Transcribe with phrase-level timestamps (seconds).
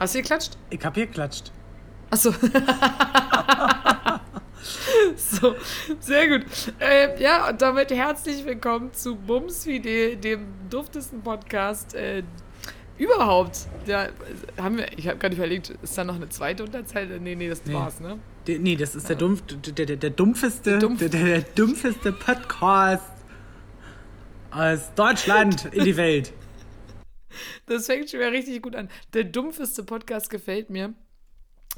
[0.00, 0.52] Hast du geklatscht?
[0.70, 1.52] Ich hab hier geklatscht.
[2.10, 2.32] Achso.
[5.16, 5.54] so,
[6.00, 6.46] sehr gut.
[6.80, 12.22] Äh, ja, und damit herzlich willkommen zu Bumsvidee, dem duftesten Podcast äh,
[12.96, 13.66] überhaupt.
[13.86, 14.08] Ja,
[14.58, 17.20] haben wir, ich habe gerade überlegt, ist da noch eine zweite Unterzeile?
[17.20, 17.74] Nee, nee, das Nee.
[17.74, 18.18] war's, ne?
[18.46, 22.12] Der, nee, das ist der, dumpf, der, der, der dumpfeste, Dumpf- der, der, der dumpfeste
[22.12, 23.04] Podcast
[24.50, 26.32] aus Deutschland in die Welt.
[27.66, 28.88] Das fängt schon wieder richtig gut an.
[29.14, 30.94] Der dumpfeste Podcast gefällt mir.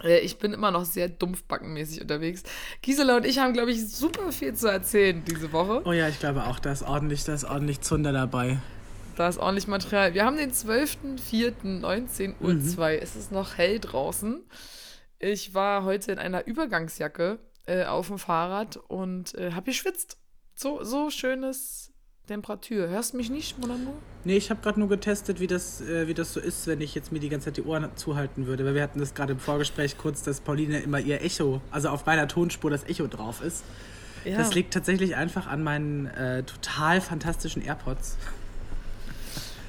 [0.03, 2.43] Äh, Ich bin immer noch sehr dumpfbackenmäßig unterwegs.
[2.81, 5.83] Gisela und ich haben, glaube ich, super viel zu erzählen diese Woche.
[5.85, 8.59] Oh ja, ich glaube auch, da ist ordentlich, da ist ordentlich Zunder dabei.
[9.17, 10.15] Da ist ordentlich Material.
[10.15, 12.55] Wir haben den 12.04.19.02 Uhr.
[12.55, 12.99] Mhm.
[13.03, 14.43] Es ist noch hell draußen.
[15.19, 20.17] Ich war heute in einer Übergangsjacke äh, auf dem Fahrrad und äh, habe geschwitzt.
[20.55, 21.92] So, so schönes
[22.27, 22.89] Temperatur.
[22.89, 23.95] Hörst du mich nicht, mon amour?
[24.25, 26.95] Nee, ich habe gerade nur getestet, wie das, äh, wie das so ist, wenn ich
[26.95, 28.65] jetzt mir die ganze Zeit die Ohren zuhalten würde.
[28.65, 32.07] Weil wir hatten das gerade im Vorgespräch kurz, dass Pauline immer ihr Echo, also auf
[32.07, 33.65] meiner Tonspur das Echo drauf ist.
[34.25, 34.39] Ja.
[34.39, 38.17] Das liegt tatsächlich einfach an meinen äh, total fantastischen AirPods.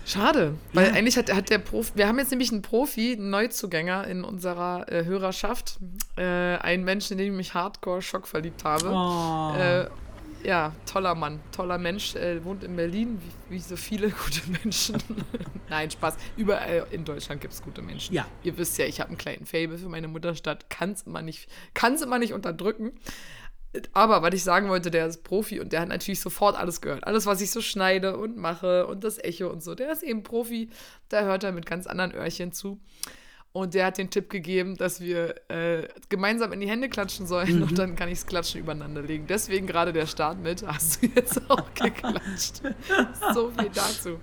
[0.06, 0.94] Schade, weil Ja.
[0.94, 4.86] eigentlich hat, hat der Profi, wir haben jetzt nämlich einen Profi, einen Neuzugänger in unserer
[4.92, 5.80] äh, Hörerschaft,
[6.18, 8.90] äh, einen Menschen, in den ich mich hardcore Schock verliebt habe.
[8.92, 9.54] Oh.
[10.44, 15.02] Ja, toller Mann, toller Mensch, äh, wohnt in Berlin, wie, wie so viele gute Menschen.
[15.70, 16.18] Nein, Spaß.
[16.36, 18.14] Überall in Deutschland gibt es gute Menschen.
[18.14, 18.26] Ja.
[18.44, 21.48] Ihr wisst ja, ich habe einen kleinen Fable für meine Mutterstadt, kann es immer nicht,
[22.02, 22.92] immer nicht unterdrücken.
[23.94, 27.08] Aber was ich sagen wollte, der ist Profi und der hat natürlich sofort alles gehört.
[27.08, 29.74] Alles, was ich so schneide und mache und das Echo und so.
[29.74, 30.70] Der ist eben Profi,
[31.10, 32.80] da hört er mit ganz anderen Öhrchen zu.
[33.54, 37.58] Und der hat den Tipp gegeben, dass wir äh, gemeinsam in die Hände klatschen sollen
[37.58, 37.64] Mhm.
[37.64, 39.28] und dann kann ich das Klatschen übereinander legen.
[39.28, 40.66] Deswegen gerade der Start mit.
[40.66, 42.62] Hast du jetzt auch geklatscht?
[43.36, 44.20] so viel dazu.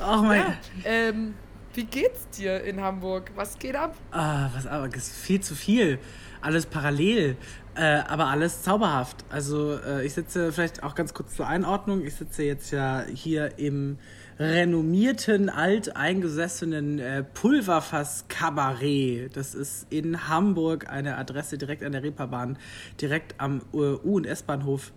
[0.00, 1.34] oh mein Ja, ähm,
[1.74, 3.30] wie geht's dir in Hamburg?
[3.34, 3.94] Was geht ab?
[4.10, 5.98] Ah, was aber viel zu viel.
[6.40, 7.36] Alles parallel,
[7.74, 9.18] äh, aber alles zauberhaft.
[9.28, 12.02] Also äh, ich sitze vielleicht auch ganz kurz zur Einordnung.
[12.06, 13.98] Ich sitze jetzt ja hier im
[14.40, 19.28] renommierten, alteingesessenen äh, Pulverfass Cabaret.
[19.34, 22.56] Das ist in Hamburg eine Adresse direkt an der Reeperbahn,
[22.98, 24.92] direkt am äh, U- und S-Bahnhof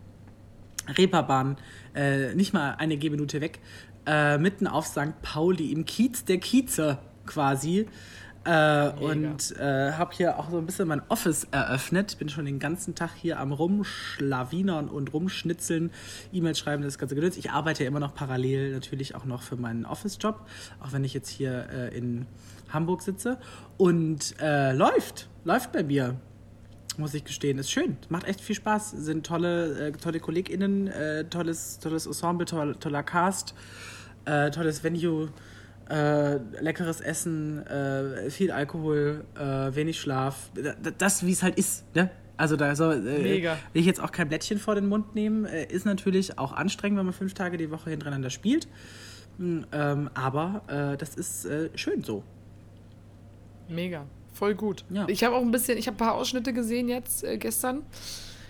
[0.97, 1.57] Reeperbahn,
[1.93, 3.59] äh, nicht mal eine Gehminute weg,
[4.05, 5.21] äh, mitten auf St.
[5.21, 7.87] Pauli, im Kiez der Kieze quasi.
[8.45, 12.17] Äh, und äh, habe hier auch so ein bisschen mein Office eröffnet.
[12.19, 15.91] Bin schon den ganzen Tag hier am Rumschlawinern und Rumschnitzeln,
[16.33, 17.37] E-Mails schreiben, das ganze Gedöns.
[17.37, 20.45] Ich arbeite ja immer noch parallel natürlich auch noch für meinen Office-Job,
[20.81, 22.25] auch wenn ich jetzt hier äh, in
[22.69, 23.37] Hamburg sitze.
[23.77, 26.15] Und äh, läuft, läuft bei mir
[26.95, 27.57] muss ich gestehen.
[27.57, 27.97] Ist schön.
[28.09, 28.91] Macht echt viel Spaß.
[28.91, 33.55] Sind tolle, äh, tolle KollegInnen, äh, tolles, tolles Ensemble, toll, toller Cast,
[34.25, 35.29] tolles Venue,
[35.89, 40.49] äh, leckeres Essen, äh, viel Alkohol, äh, wenig Schlaf.
[40.97, 42.09] Das, wie es halt ist, ne?
[42.35, 43.57] Also da soll äh, Mega.
[43.73, 45.45] will ich jetzt auch kein Blättchen vor den Mund nehmen.
[45.45, 48.67] Äh, ist natürlich auch anstrengend, wenn man fünf Tage die Woche hintereinander spielt.
[49.37, 52.23] Mm, Ähm, aber äh, das ist schön so.
[53.69, 54.05] Mega.
[54.33, 54.83] Voll gut.
[54.89, 55.05] Ja.
[55.07, 57.83] Ich habe auch ein bisschen, ich habe ein paar Ausschnitte gesehen jetzt gestern.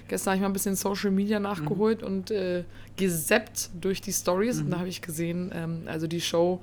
[0.07, 2.07] Gestern habe ich mal ein bisschen Social Media nachgeholt Mhm.
[2.07, 2.63] und äh,
[2.97, 4.59] gesappt durch die Stories.
[4.59, 6.61] Und da habe ich gesehen, ähm, also die Show,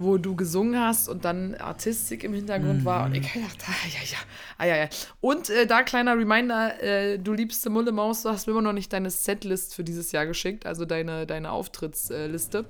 [0.00, 3.04] wo du gesungen hast und dann Artistik im Hintergrund war.
[3.04, 3.40] Und ich Mhm.
[3.42, 4.18] gedacht, ah, ja, ja,
[4.56, 4.88] ah, ja, ja.
[5.20, 8.72] Und äh, da kleiner Reminder, äh, du liebste Mulle Maus, du hast mir immer noch
[8.72, 12.64] nicht deine Setlist für dieses Jahr geschickt, also deine, deine Auftrittsliste.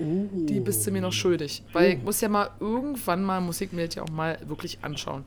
[0.00, 0.26] Oh.
[0.32, 1.62] Die bist du mir noch schuldig.
[1.72, 3.40] Weil ich muss ja mal irgendwann mal,
[3.86, 5.24] das ja auch mal wirklich anschauen.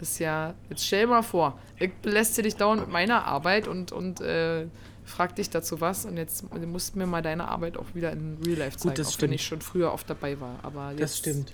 [0.00, 3.90] Ist ja, jetzt stell dir mal vor, ich belästige dich dauernd mit meiner Arbeit und,
[3.90, 4.66] und äh,
[5.08, 8.38] frag dich dazu was und jetzt musst du mir mal deine Arbeit auch wieder in
[8.44, 9.30] Real Life zeigen, das auch stimmt.
[9.30, 10.58] wenn ich schon früher oft dabei war.
[10.62, 11.52] Aber jetzt Das stimmt.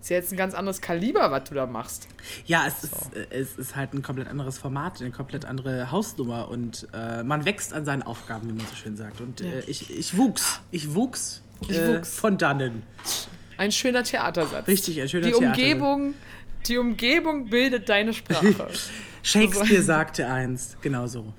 [0.00, 2.08] ist ja jetzt ein ganz anderes Kaliber, was du da machst.
[2.46, 6.48] Ja, es, ist, äh, es ist halt ein komplett anderes Format, eine komplett andere Hausnummer
[6.48, 9.20] und äh, man wächst an seinen Aufgaben, wie man so schön sagt.
[9.20, 12.14] Und äh, ich, ich wuchs, ich wuchs, Ich äh, wuchs.
[12.18, 12.82] von dannen.
[13.56, 14.66] Ein schöner Theatersatz.
[14.68, 15.58] Richtig, ein schöner die Theatersatz.
[15.58, 16.14] Umgebung,
[16.66, 18.68] die Umgebung bildet deine Sprache.
[19.22, 21.32] Shakespeare sagte einst, genau so.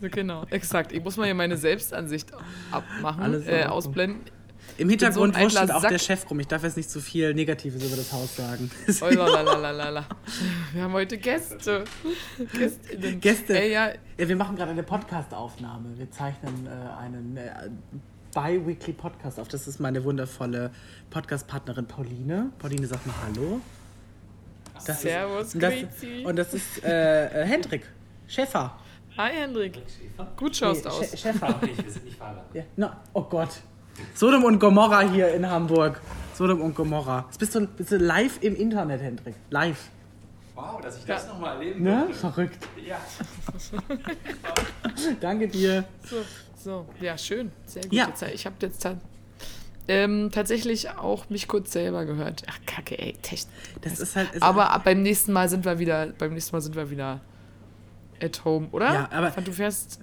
[0.00, 0.92] Genau, exakt.
[0.92, 2.32] Ich muss mal hier meine Selbstansicht
[2.70, 4.22] abmachen, äh, ausblenden.
[4.78, 5.98] Im Hintergrund so wurschtelt auch der.
[5.98, 6.40] Chef rum.
[6.40, 8.70] Ich darf jetzt nicht zu viel Negatives über das Haus sagen.
[9.02, 10.06] Oh, lalalala.
[10.72, 11.84] Wir haben heute Gäste.
[12.52, 13.20] Gästinnen.
[13.20, 13.60] Gäste.
[13.60, 15.98] Ey, ja, Ja, wir machen gerade eine Podcast-Aufnahme.
[15.98, 17.50] Wir zeichnen äh, einen äh,
[18.34, 19.48] bi-weekly Podcast auf.
[19.48, 20.70] Das ist meine wundervolle
[21.10, 22.50] Podcast-Partnerin Pauline.
[22.58, 23.60] Pauline, sag mal Hallo.
[24.86, 25.74] Das Servus, ist, und das,
[26.24, 27.82] und das ist äh, äh, Hendrik
[28.26, 28.78] Schäfer.
[29.16, 29.80] Hi Hendrik.
[30.36, 31.02] Gut schaust Nee, aus.
[31.12, 31.58] Schä- Schäfer.
[31.62, 32.54] Nicht, wir sind nicht verheiratet.
[32.54, 33.48] Ja, na, oh Gott.
[34.14, 36.00] Sodom und Gomorra hier in Hamburg.
[36.34, 37.24] Sodom und Gomorra.
[37.28, 39.34] Jetzt bist du, bist du live im Internet, Hendrik.
[39.50, 39.88] Live.
[40.54, 41.32] Wow, dass ich das Ja.
[41.32, 42.04] nochmal erleben Ne?
[42.06, 42.14] durfte.
[42.14, 42.68] Verrückt.
[42.86, 42.98] Ja.
[45.20, 45.84] Danke dir.
[46.08, 46.16] So,
[46.56, 47.50] so, ja, schön.
[47.66, 47.92] Sehr gut.
[47.92, 48.06] Ja.
[48.08, 48.96] Jetzt, ich habe jetzt ta
[49.88, 52.44] ähm, tatsächlich auch mich kurz selber gehört.
[52.48, 53.14] Ach, kacke, ey.
[53.22, 53.46] Tech
[53.80, 54.32] Das ist halt.
[54.34, 57.20] ist aber ab beim nächsten Mal sind wir wieder, beim nächsten Mal sind wir wieder
[58.22, 58.92] at home, oder?
[58.92, 60.00] Ja, aber- Du fährst,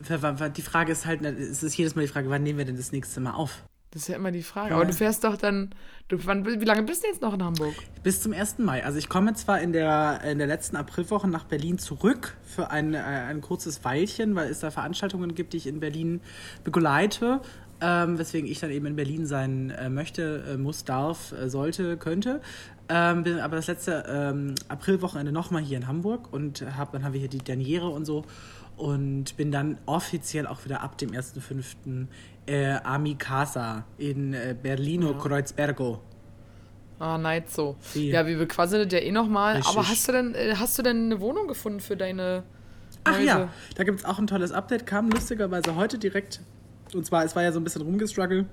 [0.57, 2.91] Die Frage ist halt, es ist jedes Mal die Frage, wann nehmen wir denn das
[2.91, 3.63] nächste Mal auf?
[3.91, 4.71] das ist ja immer die Frage.
[4.71, 4.75] Ja.
[4.75, 5.73] Aber du fährst doch dann,
[6.09, 7.73] du, wann, wie lange bist du jetzt noch in Hamburg?
[8.03, 8.59] Bis zum 1.
[8.59, 8.83] Mai.
[8.85, 12.93] Also ich komme zwar in der, in der letzten Aprilwoche nach Berlin zurück für ein,
[12.93, 16.21] äh, ein kurzes Weilchen, weil es da Veranstaltungen gibt, die ich in Berlin
[16.63, 17.41] begleite.
[17.79, 21.95] Ähm, weswegen ich dann eben in Berlin sein äh, möchte, äh, muss, darf, äh, sollte,
[21.97, 22.41] könnte.
[22.89, 27.13] Ähm, bin aber das letzte ähm, Aprilwochenende nochmal hier in Hamburg und hab, dann haben
[27.13, 28.23] wir hier die Derniere und so
[28.77, 32.07] und bin dann offiziell auch wieder ab dem 1.5.
[32.45, 35.99] Äh, Ami Casa in äh, Berlino Kreuzbergo.
[36.99, 37.75] Ah, night so.
[37.93, 38.09] Wie?
[38.09, 39.61] Ja, wir bequasseln ja eh nochmal.
[39.67, 42.43] Aber hast du denn, äh, hast du denn eine Wohnung gefunden für deine
[43.03, 43.25] Ach Mäuse?
[43.25, 46.39] ja, da gibt es auch ein tolles Update, kam lustigerweise heute direkt.
[46.93, 48.45] Und zwar, es war ja so ein bisschen rumgestruggelt.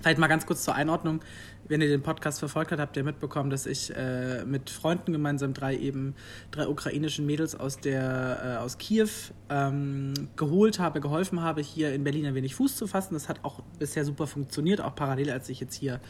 [0.00, 1.20] Vielleicht mal ganz kurz zur Einordnung.
[1.66, 5.54] Wenn ihr den Podcast verfolgt habt, habt ihr mitbekommen, dass ich äh, mit Freunden gemeinsam
[5.54, 6.14] drei eben
[6.50, 9.08] drei ukrainischen Mädels aus der äh, aus Kiew
[9.48, 13.14] ähm, geholt habe, geholfen habe, hier in Berlin ein wenig Fuß zu fassen.
[13.14, 14.82] Das hat auch bisher super funktioniert.
[14.82, 16.00] Auch parallel, als ich jetzt hier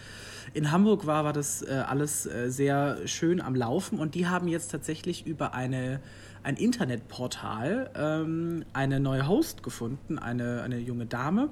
[0.54, 4.00] in Hamburg war, war das äh, alles äh, sehr schön am Laufen.
[4.00, 6.00] Und die haben jetzt tatsächlich über eine
[6.44, 11.48] ein Internetportal ähm, eine neue Host gefunden, eine, eine junge Dame,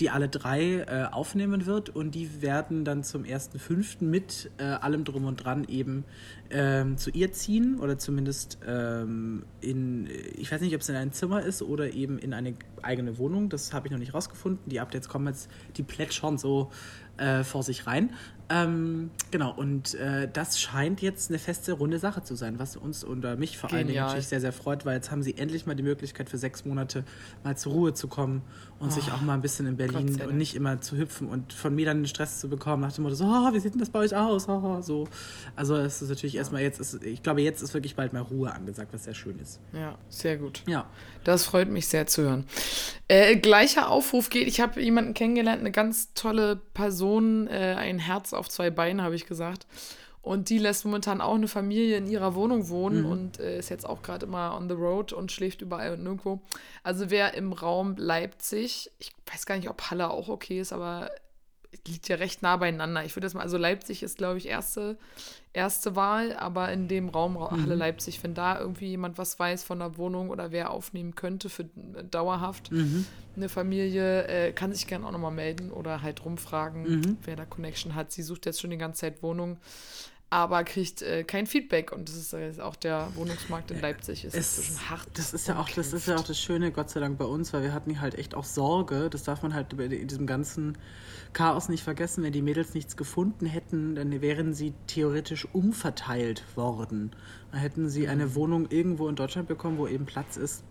[0.00, 4.04] die alle drei äh, aufnehmen wird und die werden dann zum 1.5.
[4.04, 6.04] mit äh, allem drum und dran eben
[6.50, 11.12] ähm, zu ihr ziehen oder zumindest ähm, in, ich weiß nicht, ob es in ein
[11.12, 14.68] Zimmer ist oder eben in eine eigene Wohnung, das habe ich noch nicht rausgefunden.
[14.68, 16.70] Die Updates kommen jetzt, die plätschern so
[17.18, 18.10] äh, vor sich rein.
[18.50, 23.04] Ähm, genau, und äh, das scheint jetzt eine feste, runde Sache zu sein, was uns
[23.04, 24.06] oder mich vor allen Dingen Genial.
[24.06, 27.04] natürlich sehr, sehr freut, weil jetzt haben sie endlich mal die Möglichkeit für sechs Monate
[27.44, 28.42] mal zur Ruhe zu kommen
[28.78, 31.74] und sich auch mal ein bisschen in Berlin und nicht immer zu hüpfen und von
[31.74, 33.90] mir dann den Stress zu bekommen, nach dem Motto so, oh, wie sieht denn das
[33.90, 34.48] bei euch aus?
[34.48, 35.08] Oh, so.
[35.56, 38.52] Also es ist natürlich erstmal jetzt, ist, ich glaube, jetzt ist wirklich bald mal Ruhe
[38.52, 39.60] angesagt, was sehr schön ist.
[39.74, 40.62] Ja, sehr gut.
[40.66, 40.86] Ja.
[41.24, 42.44] Das freut mich sehr zu hören.
[43.08, 44.48] Äh, gleicher Aufruf geht.
[44.48, 47.07] Ich habe jemanden kennengelernt, eine ganz tolle Person,
[47.48, 49.66] äh, ein Herz auf zwei Beinen, habe ich gesagt.
[50.20, 53.88] Und die lässt momentan auch eine Familie in ihrer Wohnung wohnen und äh, ist jetzt
[53.88, 56.40] auch gerade immer on the road und schläft überall und nirgendwo.
[56.82, 61.10] Also wer im Raum Leipzig, ich weiß gar nicht, ob Halle auch okay ist, aber
[61.86, 63.04] liegt ja recht nah beieinander.
[63.04, 64.96] Ich würde das mal, also Leipzig ist, glaube ich, erste,
[65.52, 69.64] erste Wahl, aber in dem Raum Ra- Halle Leipzig, wenn da irgendwie jemand was weiß
[69.64, 72.70] von der Wohnung oder wer aufnehmen könnte für äh, dauerhaft
[73.36, 77.94] eine Familie, äh, kann sich gerne auch nochmal melden oder halt rumfragen, wer da Connection
[77.94, 78.10] hat.
[78.12, 79.58] Sie sucht jetzt schon die ganze Zeit Wohnung,
[80.30, 84.34] aber kriegt äh, kein Feedback und das ist äh, auch der Wohnungsmarkt in Leipzig ist
[84.34, 85.06] Es, inzwischen hart.
[85.14, 87.52] das ist ja auch das ist ja auch das Schöne Gott sei Dank bei uns,
[87.52, 90.76] weil wir hatten halt echt auch Sorge, das darf man halt bei diesem ganzen
[91.32, 97.10] Chaos nicht vergessen, wenn die Mädels nichts gefunden hätten, dann wären sie theoretisch umverteilt worden.
[97.50, 100.62] Dann hätten sie eine Wohnung irgendwo in Deutschland bekommen, wo eben Platz ist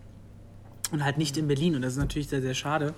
[0.92, 2.94] und halt nicht in Berlin und das ist natürlich sehr sehr schade.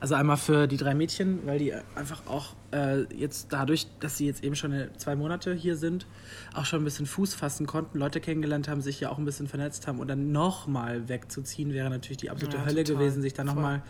[0.00, 4.26] Also einmal für die drei Mädchen, weil die einfach auch äh, jetzt dadurch, dass sie
[4.26, 6.06] jetzt eben schon zwei Monate hier sind,
[6.54, 9.48] auch schon ein bisschen Fuß fassen konnten, Leute kennengelernt haben, sich ja auch ein bisschen
[9.48, 13.02] vernetzt haben und dann nochmal wegzuziehen, wäre natürlich die absolute Ja, Hölle total.
[13.02, 13.82] gewesen, sich da nochmal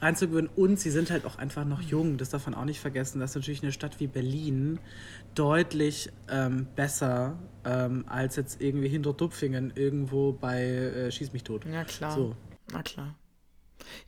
[0.00, 0.50] reinzugewöhnen.
[0.54, 3.34] Und sie sind halt auch einfach noch jung, das darf man auch nicht vergessen, dass
[3.34, 4.78] natürlich eine Stadt wie Berlin
[5.34, 11.64] deutlich ähm, besser ähm, als jetzt irgendwie hinter Dupfingen irgendwo bei äh, Schieß mich tot.
[11.66, 12.12] Ja, klar.
[12.12, 12.36] So.
[12.72, 13.14] Na klar.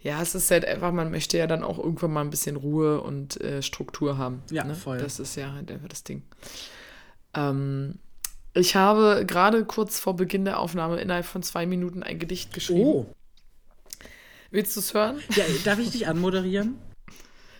[0.00, 3.00] Ja, es ist halt einfach, man möchte ja dann auch irgendwann mal ein bisschen Ruhe
[3.00, 4.42] und äh, Struktur haben.
[4.50, 4.74] Ja, ne?
[4.74, 4.98] voll.
[4.98, 6.22] Das ist ja halt einfach das Ding.
[7.34, 7.98] Ähm,
[8.54, 12.82] ich habe gerade kurz vor Beginn der Aufnahme innerhalb von zwei Minuten ein Gedicht geschrieben.
[12.82, 13.06] Oh,
[14.50, 15.18] Willst du es hören?
[15.34, 16.76] ja, darf ich dich anmoderieren?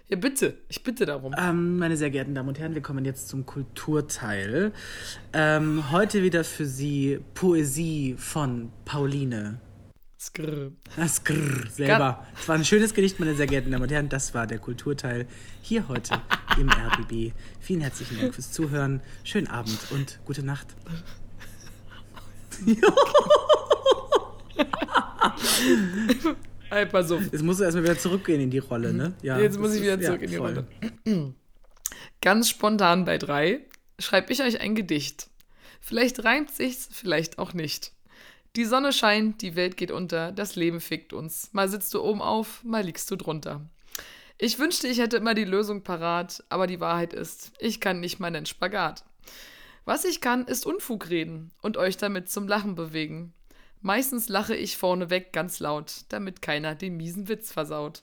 [0.09, 0.59] Ja, bitte.
[0.69, 1.35] Ich bitte darum.
[1.39, 4.73] Ähm, meine sehr geehrten Damen und Herren, wir kommen jetzt zum Kulturteil.
[5.33, 9.59] Ähm, heute wieder für Sie Poesie von Pauline.
[10.23, 10.71] Skrrr.
[10.97, 12.25] Das Grrr selber.
[12.37, 14.09] Das war ein schönes Gedicht, meine sehr geehrten Damen und Herren.
[14.09, 15.27] Das war der Kulturteil
[15.63, 16.15] hier heute
[16.61, 17.33] im RBB.
[17.61, 19.01] Vielen herzlichen Dank fürs Zuhören.
[19.25, 20.69] Schönen Abend und gute Nacht.
[26.71, 27.21] Ey, pass auf.
[27.31, 29.13] Jetzt musst du erstmal wieder zurückgehen in die Rolle, ne?
[29.23, 30.67] Ja, Jetzt muss ich wieder ist- zurück in die voll.
[31.05, 31.35] Rolle.
[32.21, 33.61] Ganz spontan bei drei
[33.99, 35.29] schreibe ich euch ein Gedicht.
[35.81, 37.93] Vielleicht reimt sich's, vielleicht auch nicht.
[38.55, 41.49] Die Sonne scheint, die Welt geht unter, das Leben fickt uns.
[41.53, 43.63] Mal sitzt du oben auf, mal liegst du drunter.
[44.37, 48.21] Ich wünschte, ich hätte immer die Lösung parat, aber die Wahrheit ist, ich kann nicht
[48.21, 49.05] mal einen Spagat.
[49.87, 53.33] Was ich kann, ist Unfug reden und euch damit zum Lachen bewegen.
[53.81, 58.03] Meistens lache ich vorneweg ganz laut, damit keiner den miesen Witz versaut.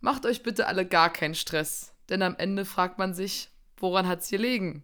[0.00, 4.28] Macht euch bitte alle gar keinen Stress, denn am Ende fragt man sich, woran hat's
[4.28, 4.82] gelegen?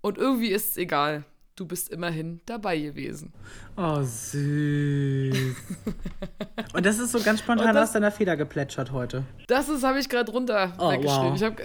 [0.00, 1.24] Und irgendwie ist's egal.
[1.56, 3.32] Du bist immerhin dabei gewesen.
[3.78, 5.34] Oh, süß.
[6.74, 9.22] Und das ist so ganz spontan das- aus deiner Feder geplätschert heute.
[9.48, 11.30] Das ist, habe ich gerade runter Oh, weggeschrieben.
[11.30, 11.34] wow.
[11.34, 11.62] Ich habe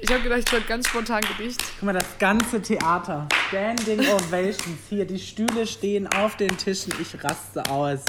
[0.00, 1.62] ich hab gedacht, ich schreibe ganz spontan Gedicht.
[1.78, 3.28] Guck mal, das ganze Theater.
[3.48, 4.78] Standing Ovations.
[4.88, 6.94] Hier, die Stühle stehen auf den Tischen.
[7.00, 8.00] Ich raste aus.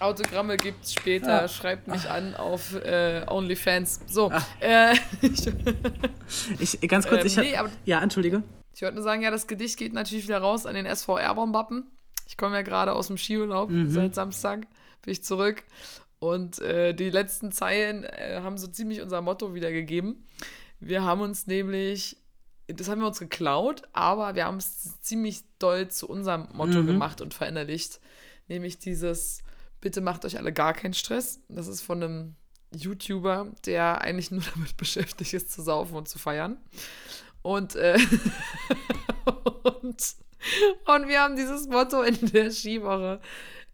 [0.00, 1.42] Autogramme gibt's später.
[1.42, 1.48] Ja.
[1.48, 4.00] Schreibt mich an auf äh, OnlyFans.
[4.06, 8.42] So, äh, ich, Ich, ganz kurz, Ähm, ich hab, nee, Ja, entschuldige.
[8.78, 11.90] Ich wollte nur sagen, ja, das Gedicht geht natürlich wieder raus an den SV Airborne-Bappen.
[12.28, 13.70] Ich komme ja gerade aus dem Skiurlaub.
[13.70, 13.90] Mhm.
[13.90, 14.68] Seit Samstag
[15.02, 15.64] bin ich zurück.
[16.20, 20.24] Und äh, die letzten Zeilen äh, haben so ziemlich unser Motto wiedergegeben.
[20.78, 22.18] Wir haben uns nämlich,
[22.68, 26.86] das haben wir uns geklaut, aber wir haben es ziemlich doll zu unserem Motto Mhm.
[26.86, 27.98] gemacht und verinnerlicht.
[28.46, 29.42] Nämlich dieses,
[29.80, 31.40] bitte macht euch alle gar keinen Stress.
[31.48, 32.36] Das ist von einem
[32.76, 36.58] YouTuber, der eigentlich nur damit beschäftigt ist, zu saufen und zu feiern.
[37.42, 37.98] Und, äh,
[39.62, 40.14] und,
[40.86, 43.20] und wir haben dieses Motto in der Skiwoche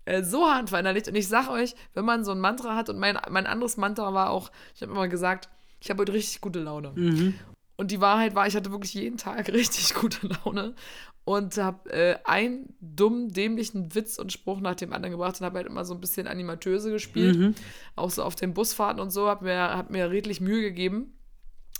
[0.04, 1.08] äh, so hart verinnerlicht.
[1.08, 4.12] Und ich sag euch, wenn man so ein Mantra hat, und mein, mein anderes Mantra
[4.14, 5.48] war auch, ich habe immer gesagt,
[5.80, 6.92] ich habe heute richtig gute Laune.
[6.94, 7.34] Mhm.
[7.76, 10.74] Und die Wahrheit war, ich hatte wirklich jeden Tag richtig gute Laune
[11.24, 15.58] und habe äh, einen dummen, dämlichen Witz und Spruch nach dem anderen gebracht und habe
[15.58, 17.36] halt immer so ein bisschen Animatöse gespielt.
[17.36, 17.54] Mhm.
[17.96, 21.18] Auch so auf den Busfahrten und so, habe mir, hab mir redlich Mühe gegeben,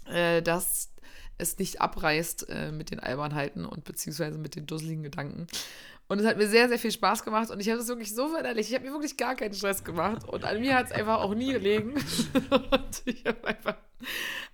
[0.07, 0.94] äh, dass
[1.39, 5.47] es nicht abreißt äh, mit den Albernheiten und beziehungsweise mit den dusseligen Gedanken.
[6.07, 8.29] Und es hat mir sehr, sehr viel Spaß gemacht und ich habe es wirklich so
[8.29, 8.69] verinnerlicht.
[8.69, 11.35] Ich habe mir wirklich gar keinen Stress gemacht und an mir hat es einfach auch
[11.35, 11.95] nie gelegen.
[12.51, 13.77] und ich habe einfach.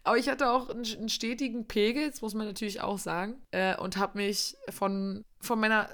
[0.05, 3.77] Aber ich hatte auch einen, einen stetigen Pegel, das muss man natürlich auch sagen, äh,
[3.77, 5.91] und habe mich von, von meiner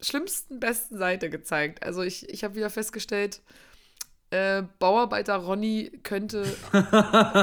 [0.00, 1.82] schlimmsten, besten Seite gezeigt.
[1.82, 3.40] Also ich, ich habe wieder festgestellt,
[4.30, 6.44] äh, Bauarbeiter Ronny könnte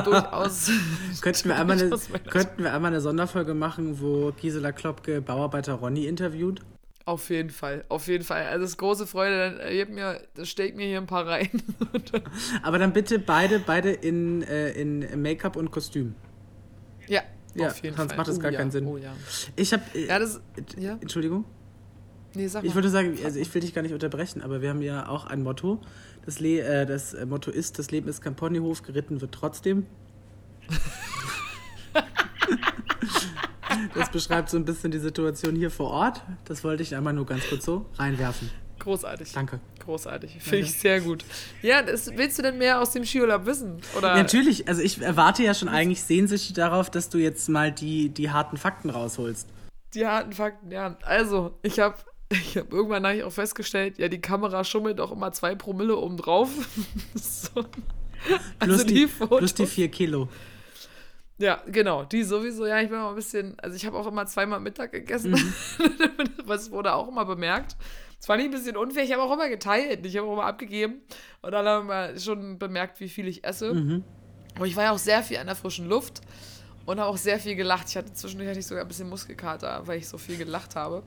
[0.05, 0.69] durchaus.
[1.21, 1.89] Könnten wir, einmal eine,
[2.29, 6.61] könnten wir einmal eine Sonderfolge machen, wo Gisela Klopke Bauarbeiter Ronny interviewt?
[7.05, 8.45] Auf jeden Fall, auf jeden Fall.
[8.47, 9.37] Also es ist große Freude.
[9.57, 11.49] Dann äh, gebt mir, das steckt mir hier ein paar rein.
[12.63, 16.15] Aber dann bitte beide, beide in, äh, in Make-up und Kostüm.
[17.07, 17.21] ja,
[17.53, 18.17] Ja, auf jeden sonst Fall.
[18.17, 18.87] macht das gar ja, keinen Sinn.
[18.87, 19.13] Oh ja.
[19.55, 19.83] Ich habe.
[19.93, 20.41] Ja, das.
[20.77, 21.45] Ja, Entschuldigung.
[22.35, 22.69] Nee, sag mal.
[22.69, 25.25] Ich wollte sagen, also ich will dich gar nicht unterbrechen, aber wir haben ja auch
[25.25, 25.81] ein Motto.
[26.25, 29.85] Das, Le äh, das äh, Motto ist, das Leben ist kein Ponyhof, geritten wird trotzdem.
[33.93, 36.21] Das beschreibt so ein bisschen die Situation hier vor Ort.
[36.45, 38.49] Das wollte ich einmal nur ganz kurz so reinwerfen.
[38.79, 39.31] Großartig.
[39.31, 39.59] Danke.
[39.79, 40.37] Großartig.
[40.41, 41.23] Finde ich sehr gut.
[41.61, 43.81] Ja, das, willst du denn mehr aus dem Skiurlaub wissen?
[43.97, 44.15] Oder?
[44.15, 48.31] Natürlich, also ich erwarte ja schon eigentlich sehnsüchtig darauf, dass du jetzt mal die, die
[48.31, 49.47] harten Fakten rausholst.
[49.93, 50.97] Die harten Fakten, ja.
[51.03, 51.95] Also, ich habe
[52.29, 55.95] ich hab irgendwann hab ich auch festgestellt, ja, die Kamera schummelt auch immer zwei Promille
[55.97, 56.49] oben drauf.
[57.15, 57.49] so.
[57.53, 59.37] Plus, Also die, die Fotos.
[59.39, 60.29] plus die vier Kilo.
[61.37, 62.65] Ja, genau, die sowieso.
[62.65, 65.31] Ja, ich bin auch ein bisschen, also ich habe auch immer zweimal Mittag gegessen.
[65.31, 65.53] Mhm.
[66.45, 67.75] Was wurde auch immer bemerkt.
[68.19, 70.05] Es war nicht ein bisschen unfair, ich habe auch immer geteilt.
[70.05, 71.01] Ich habe auch immer abgegeben.
[71.41, 73.73] Und dann haben wir schon bemerkt, wie viel ich esse.
[73.73, 74.03] Mhm.
[74.57, 76.21] Und ich war ja auch sehr viel an der frischen Luft
[76.85, 77.87] und habe auch sehr viel gelacht.
[77.89, 81.03] Ich hatte zwischendurch hatte ich sogar ein bisschen Muskelkater, weil ich so viel gelacht habe.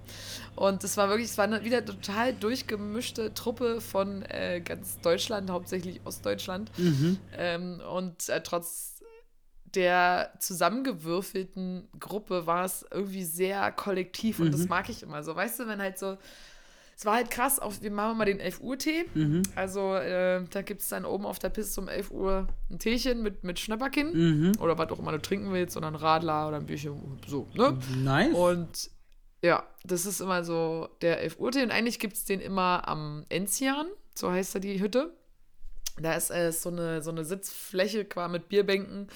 [0.56, 5.50] Und es war wirklich, es war eine wieder total durchgemischte Truppe von äh, ganz Deutschland,
[5.50, 6.70] hauptsächlich Ostdeutschland.
[6.78, 7.18] Mhm.
[7.36, 8.94] Ähm, und äh, trotz
[9.74, 14.68] der zusammengewürfelten Gruppe war es irgendwie sehr kollektiv und das Mhm.
[14.68, 15.36] mag ich immer so.
[15.36, 16.16] Weißt du, wenn halt so,
[16.98, 19.04] es war halt krass, auf, wir machen mal den 11 Uhr Tee.
[19.14, 19.44] Mhm.
[19.54, 23.22] Also äh, da gibt es dann oben auf der Piste um 11 Uhr ein Teechen
[23.22, 24.52] mit, mit Schnäpperkin Mhm.
[24.60, 27.78] oder was auch immer du trinken willst oder ein Radler oder ein Bierchen, so, ne?
[28.02, 28.34] Nice.
[28.34, 28.90] Und
[29.42, 31.62] ja, das ist immer so der 11 Uhr Tee.
[31.62, 33.86] Und eigentlich gibt es den immer am Enzian,
[34.16, 35.14] so heißt da die Hütte.
[36.02, 39.06] Da ist äh, so, eine, so eine Sitzfläche quasi mit Bierbänken,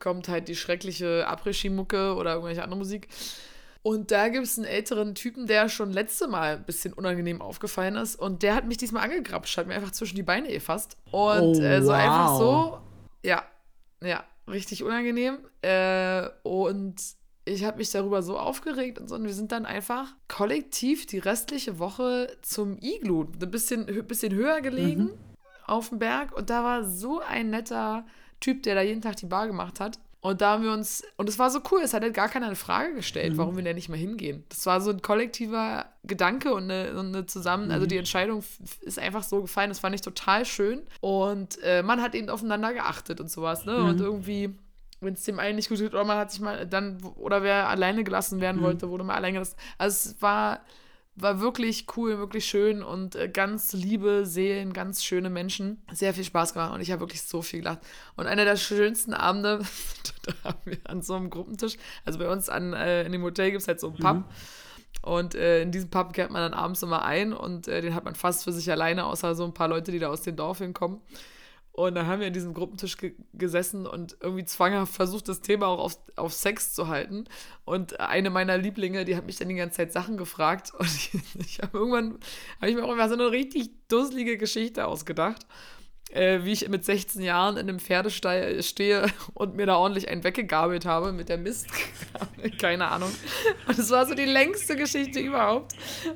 [0.00, 3.06] kommt halt die schreckliche Après-Ski-Mucke oder irgendwelche andere Musik.
[3.88, 7.96] Und da gibt es einen älteren Typen, der schon letzte Mal ein bisschen unangenehm aufgefallen
[7.96, 8.16] ist.
[8.16, 10.98] Und der hat mich diesmal angegrapscht, hat mir einfach zwischen die Beine gefasst.
[11.10, 12.38] Und Oh, äh, so einfach wow.
[12.38, 12.78] so,
[13.26, 13.44] ja,
[14.02, 15.38] ja, richtig unangenehm.
[15.62, 16.96] Äh, und
[17.46, 19.14] ich habe mich darüber so aufgeregt und so.
[19.14, 24.34] Und wir sind dann einfach kollektiv die restliche Woche zum Iglu, ein bisschen, ein bisschen
[24.34, 25.12] höher gelegen
[25.66, 26.36] auf dem Berg.
[26.36, 28.04] Und da war so ein netter
[28.40, 29.98] Typ, der da jeden Tag die Bar gemacht hat.
[30.20, 32.46] Und da haben wir uns, und es war so cool, es hat halt gar keiner
[32.46, 33.38] eine Frage gestellt, Mhm.
[33.38, 34.44] warum wir da nicht mal hingehen.
[34.48, 38.00] Das war so ein kollektiver Gedanke und eine, eine zusammen, also die Mhm.
[38.00, 40.82] Entscheidung f- ist einfach so gefallen, das fand ich total schön.
[41.00, 43.78] Und äh, man hat eben aufeinander geachtet und sowas, ne?
[43.78, 43.86] Mhm.
[43.90, 44.54] Und irgendwie,
[45.00, 47.68] wenn es dem einen nicht gut geht, oder man hat sich mal dann, oder wer
[47.68, 48.42] alleine gelassen Mhm.
[48.42, 49.56] werden wollte, wurde mal alleine gelassen.
[49.78, 50.60] Also es war,
[51.20, 55.82] war wirklich cool, wirklich schön und äh, ganz liebe Seelen, ganz schöne Menschen.
[55.92, 57.80] Sehr viel Spaß gemacht und ich habe wirklich so viel gelacht.
[58.16, 59.60] Und einer der schönsten Abende,
[60.22, 63.50] da haben wir an so einem Gruppentisch, also bei uns an, äh, in dem Hotel
[63.50, 64.24] gibt es halt so einen Pub.
[65.02, 68.04] Und äh, in diesem Pub kehrt man dann abends immer ein und äh, den hat
[68.04, 70.58] man fast für sich alleine, außer so ein paar Leute, die da aus dem Dorf
[70.58, 71.00] hinkommen.
[71.78, 75.68] Und dann haben wir an diesem Gruppentisch ge gesessen und irgendwie zwanghaft versucht, das Thema
[75.68, 77.26] auch auf, auf Sex zu halten.
[77.64, 80.72] Und eine meiner Lieblinge, die hat mich dann die ganze Zeit Sachen gefragt.
[80.76, 82.18] Und ich, ich habe irgendwann,
[82.60, 85.46] habe ich mir auch immer so eine richtig dusselige Geschichte ausgedacht.
[86.10, 90.24] Äh, wie ich mit 16 Jahren in einem Pferdestall stehe und mir da ordentlich einen
[90.24, 93.12] weggegabelt habe mit der Mistgabel, keine Ahnung.
[93.68, 95.74] Und es war so die längste Geschichte überhaupt.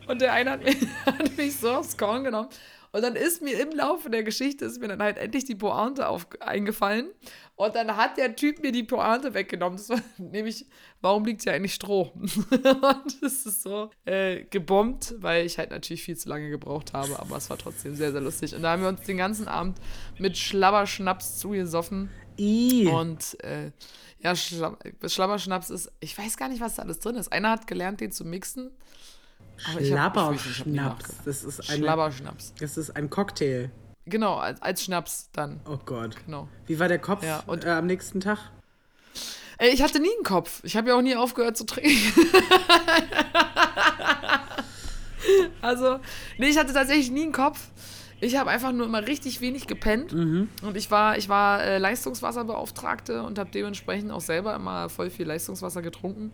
[0.09, 0.77] Und der eine hat mich,
[1.07, 2.49] hat mich so aufs Korn genommen.
[2.93, 6.09] Und dann ist mir im Laufe der Geschichte ist mir dann halt endlich die Pointe
[6.09, 7.11] auf, eingefallen.
[7.57, 9.79] Und dann hat der Typ mir die Pointe weggenommen.
[9.79, 10.67] Das war nämlich,
[11.01, 12.13] warum liegt hier eigentlich Stroh?
[12.15, 17.19] und es ist so äh, gebombt, weil ich halt natürlich viel zu lange gebraucht habe.
[17.19, 18.55] Aber es war trotzdem sehr, sehr lustig.
[18.55, 19.79] Und da haben wir uns den ganzen Abend
[20.19, 22.11] mit Schlabberschnaps zugesoffen.
[22.39, 22.89] I.
[22.89, 23.73] Und äh,
[24.19, 27.33] ja, Schla Schlabberschnaps ist, ich weiß gar nicht, was da alles drin ist.
[27.33, 28.71] Einer hat gelernt, den zu mixen.
[29.65, 31.17] Schlabberschnaps.
[31.25, 32.55] Das ist eine, Schlabberschnaps.
[32.59, 33.71] das ist ein Cocktail.
[34.07, 35.61] Genau, als, als Schnaps dann.
[35.69, 36.17] Oh Gott.
[36.27, 36.49] Genau.
[36.67, 38.39] Wie war der Kopf Ja, und- äh, am nächsten Tag?
[39.59, 40.61] Ey, ich hatte nie einen Kopf.
[40.65, 41.93] Ich habe ja auch nie aufgehört zu trinken.
[45.63, 46.01] also,
[46.39, 47.69] nee, ich hatte tatsächlich nie einen Kopf.
[48.21, 50.13] Ich habe einfach nur immer richtig wenig gepennt.
[50.13, 55.27] Und ich war, ich war äh, Leistungswasserbeauftragte und habe dementsprechend auch selber immer voll viel
[55.27, 56.33] Leistungswasser getrunken.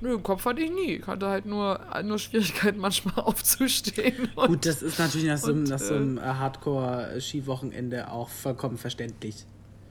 [0.00, 0.96] Nö, Kopf hatte ich nie.
[0.96, 4.28] Ich hatte halt nur, nur Schwierigkeiten, manchmal aufzustehen.
[4.36, 8.76] Gut, das ist natürlich nach so, einem- und, nach so einem äh, Hardcore-Skiwochenende auch vollkommen
[8.76, 9.46] verständlich.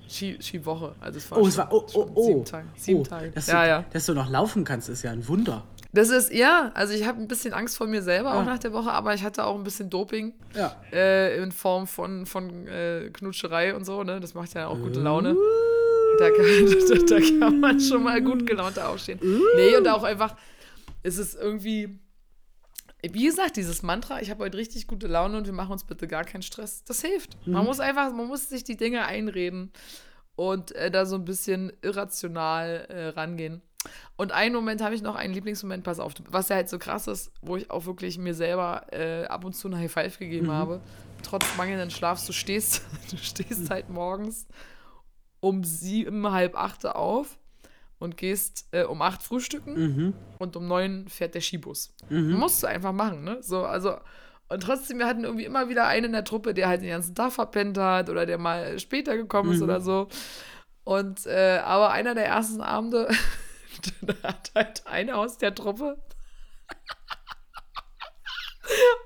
[0.07, 0.93] Ski, Skiwoche.
[1.00, 2.24] Also es war Oh, es war, oh, oh, oh.
[2.25, 2.67] Sieben Tage.
[2.75, 3.31] Sieben oh, Tage.
[3.31, 3.86] Dass, ja, du, ja.
[3.91, 5.63] dass du noch laufen kannst, ist ja ein Wunder.
[5.93, 8.45] Das ist, ja, also ich habe ein bisschen Angst vor mir selber auch Ja.
[8.45, 10.75] nach der Woche, aber ich hatte auch ein bisschen Doping Ja.
[10.91, 14.19] äh, in Form von, von äh, Knutscherei und so, ne?
[14.19, 15.04] Das macht ja auch gute Uh.
[16.19, 19.19] Da kann, da, da kann man schon mal gut gelaunt aufstehen.
[19.56, 20.36] Nee, und auch einfach,
[21.02, 21.99] es ist irgendwie,
[23.02, 26.08] wie gesagt, dieses Mantra, ich habe heute richtig gute Laune und wir machen uns bitte
[26.08, 27.38] gar keinen Stress, das hilft.
[27.45, 29.71] Man muss einfach, man muss sich die Dinge einreden
[30.36, 33.62] und äh, da so ein bisschen irrational äh, rangehen.
[34.15, 37.08] Und einen Moment habe ich noch, einen Lieblingsmoment, pass auf, was ja halt so krass
[37.08, 40.52] ist, wo ich auch wirklich mir selber äh, ab und zu eine High Five gegeben
[40.52, 40.80] habe.
[41.21, 44.47] Trotz mangelnden Schlafs, du stehst, du stehst halt morgens
[45.43, 47.38] um sieben, halb acht auf
[47.99, 50.13] und gehst äh, um acht frühstücken Mhm.
[50.39, 51.93] und um neun fährt der Skibus.
[52.39, 53.38] Musst du einfach machen, ne?
[53.41, 53.97] So, also,
[54.47, 57.13] und trotzdem, wir hatten irgendwie immer wieder einen in der Truppe, der halt den ganzen
[57.15, 60.08] Tag verpennt hat oder der mal später gekommen ist oder so.
[60.86, 63.10] Und, äh, aber einer der ersten Abende,
[64.01, 65.97] da hat halt einer aus der Truppe.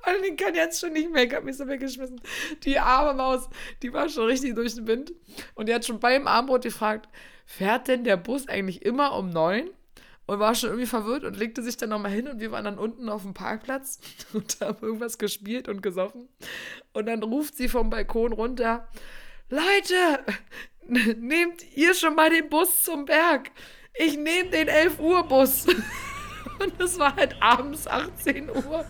[0.06, 2.22] Und den kann jetzt schon nicht mehr, ich hab mich so weggeschmissen.
[2.64, 3.50] Die arme Maus,
[3.82, 5.14] die war schon richtig durch den Wind.
[5.56, 7.10] Und die hat schon beim Armbrot gefragt,
[7.46, 9.70] fährt denn der Bus eigentlich immer um neun?
[10.26, 12.78] Und war schon irgendwie verwirrt und legte sich dann nochmal hin und wir waren dann
[12.78, 14.00] unten auf dem Parkplatz
[14.34, 16.28] und haben irgendwas gespielt und gesoffen.
[16.92, 18.90] Und dann ruft sie vom Balkon runter,
[19.50, 20.26] Leute,
[21.20, 23.52] nehmt ihr schon mal den Bus zum Berg.
[23.94, 25.66] Ich nehme den 11 Uhr Bus.
[26.60, 28.86] Und es war halt abends 18 Uhr.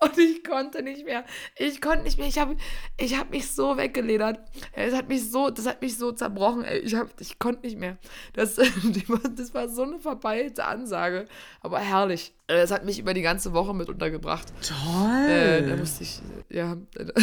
[0.00, 1.24] Und ich konnte nicht mehr.
[1.56, 2.28] Ich konnte nicht mehr.
[2.28, 2.56] Ich habe
[2.96, 4.38] ich hab mich so weggeledert.
[4.72, 6.64] Es hat mich so, das hat mich so zerbrochen.
[6.84, 7.98] Ich, hab, ich konnte nicht mehr.
[8.34, 11.26] Das, das war so eine verpeilte Ansage.
[11.60, 12.32] Aber herrlich.
[12.46, 14.46] Äh, Es hat mich über die ganze Woche mit untergebracht.
[14.62, 15.28] Toll.
[15.28, 16.76] Äh, da musste ich, ja.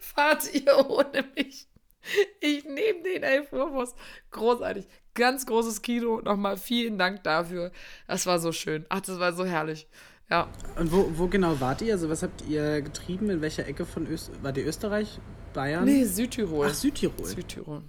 [0.00, 1.67] Fahrt ihr ohne mich?
[2.40, 3.94] Ich nehme den 11 Uhr Bus.
[4.30, 4.86] Großartig.
[5.14, 6.20] Ganz großes Kino.
[6.20, 7.72] Nochmal vielen Dank dafür.
[8.06, 8.86] Das war so schön.
[8.88, 9.88] Ach, das war so herrlich.
[10.30, 10.48] Ja.
[10.78, 11.94] Und wo, wo genau wart ihr?
[11.94, 13.30] Also was habt ihr getrieben?
[13.30, 14.42] In welcher Ecke von Österreich?
[14.42, 15.20] War die Österreich?
[15.54, 15.84] Bayern?
[15.84, 16.66] Nee, Südtirol.
[16.70, 17.24] Ach, Südtirol.
[17.24, 17.82] Südtirol.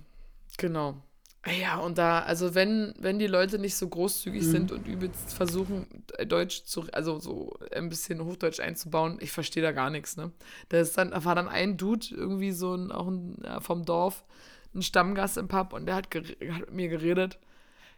[0.58, 0.95] Genau.
[1.45, 4.52] Ja, und da, also wenn, wenn die Leute nicht so großzügig Mhm.
[4.52, 5.88] sind und übelst versuchen,
[6.28, 10.32] Deutsch zu, also so ein bisschen Hochdeutsch einzubauen, ich verstehe da gar nichts, ne?
[10.67, 13.86] Da ist dann, da war dann ein Dude, irgendwie so ein, auch ein, ja, vom
[13.86, 14.25] Dorf,
[14.75, 17.39] ein Stammgast im Pub und der hat, hat mit mir geredet.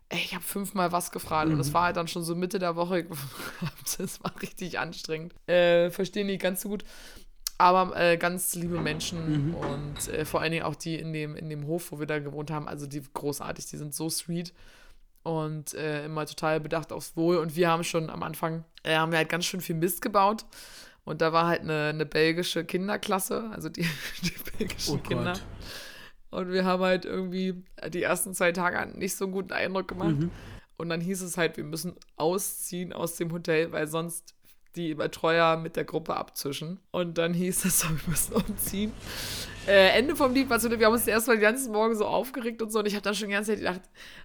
[0.10, 2.76] ey, ich habe fünfmal was gefragt und es war halt dann schon so Mitte der
[2.76, 3.08] Woche.
[3.98, 5.34] das war richtig anstrengend.
[5.48, 6.84] Äh, verstehen die ganz so gut.
[7.62, 11.48] Aber äh, ganz liebe Menschen und äh, vor allen Dingen auch die in dem, in
[11.48, 14.52] dem Hof, wo wir da gewohnt haben, also die großartig, die sind so sweet
[15.22, 17.38] und äh, immer total bedacht aufs Wohl.
[17.38, 20.44] Und wir haben schon am Anfang, äh, haben wir halt ganz schön viel Mist gebaut.
[21.04, 23.86] Und da war halt eine, eine belgische Kinderklasse, also die,
[24.24, 25.34] die belgischen Oh Kinder.
[26.32, 30.16] Und wir haben halt irgendwie die ersten zwei Tage nicht so einen guten Eindruck gemacht.
[30.78, 34.34] Und dann hieß es halt, wir müssen ausziehen aus dem Hotel, weil sonst
[34.76, 36.80] die Betreuer mit der Gruppe abzischen.
[36.92, 38.92] Und dann hieß es so, wir müssen umziehen.
[39.68, 42.62] Äh, Ende vom Lied war so, wir haben uns erstmal den ganzen Morgen so aufgeregt
[42.62, 42.80] und so.
[42.80, 43.82] Und ich habe dann schon die ganze Zeit gedacht,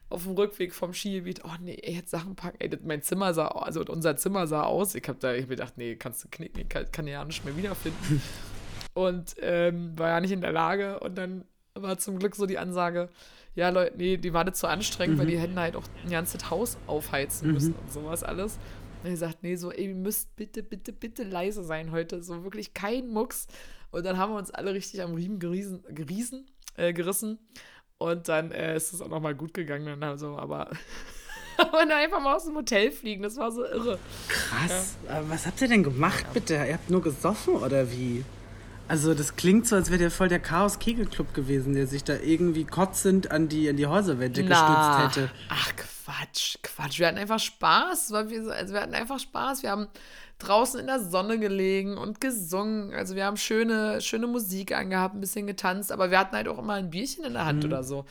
[0.09, 2.57] auf dem Rückweg vom Skigebiet, oh nee, ey, jetzt Sachen packen.
[2.59, 4.95] Ey, mein Zimmer sah, also unser Zimmer sah aus.
[4.95, 7.25] Ich habe da ich hab mir gedacht, nee, kannst du knicken, ich kann, kann ja
[7.25, 8.23] nicht mehr wiederfinden.
[8.95, 11.01] und ähm, war ja nicht in der Lage.
[11.01, 13.11] Und dann war zum Glück so die Ansage,
[13.55, 16.51] ja, Leute, nee, die war nicht zu anstrengend, weil die hätten halt auch ein ganzes
[16.51, 18.59] Haus aufheizen müssen und sowas alles.
[19.07, 22.25] Und er sagt, nee, so, ey, ihr müsst bitte, bitte, bitte leise sein heute.
[22.25, 23.47] So wirklich kein Mucks.
[23.93, 27.39] Und dann haben wir uns alle richtig am Riemen geriesen, geriesen, äh, gerissen.
[27.99, 29.87] Und dann äh, ist es auch nochmal gut gegangen.
[29.87, 30.71] Dann also, aber
[31.57, 34.01] aber dann einfach mal aus dem Hotel fliegen, das war so irre.
[34.29, 34.97] Krass.
[35.07, 36.55] Aber was habt ihr denn gemacht, bitte?
[36.55, 38.25] Ihr habt nur gesoffen oder wie?
[38.89, 42.65] Also das klingt so, als wäre der voll der Chaos-Kegelclub gewesen, der sich da irgendwie
[42.65, 45.31] kotzend an die, an die Häuserwände gestützt hätte.
[45.49, 47.01] Ach Quatsch, Quatsch.
[47.01, 48.13] Wir hatten einfach Spaß.
[48.29, 49.65] Wir, so- also wir hatten einfach Spaß.
[49.65, 49.89] Wir haben
[50.39, 52.95] draußen in der Sonne gelegen und gesungen.
[52.95, 56.59] Also wir haben schöne, schöne Musik angehabt, ein bisschen getanzt, aber wir hatten halt auch
[56.59, 57.71] immer ein Bierchen in der Hand Mhm.
[57.71, 58.05] oder so.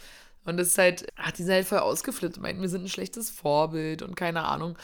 [0.43, 3.29] Und das ist halt, ach, die sind halt voll ausgeflippt, meinten, wir sind ein schlechtes
[3.31, 4.75] Vorbild und keine Ahnung.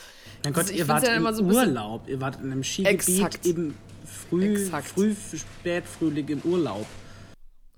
[0.44, 2.08] Mein Gott, Also ich ihr wart ja im immer so Urlaub.
[2.08, 3.46] Ihr wart in einem Skigebiet Exakt.
[3.46, 3.76] eben
[4.32, 4.88] früh, Exakt.
[4.88, 6.88] früh, Spätfrühling im Urlaub.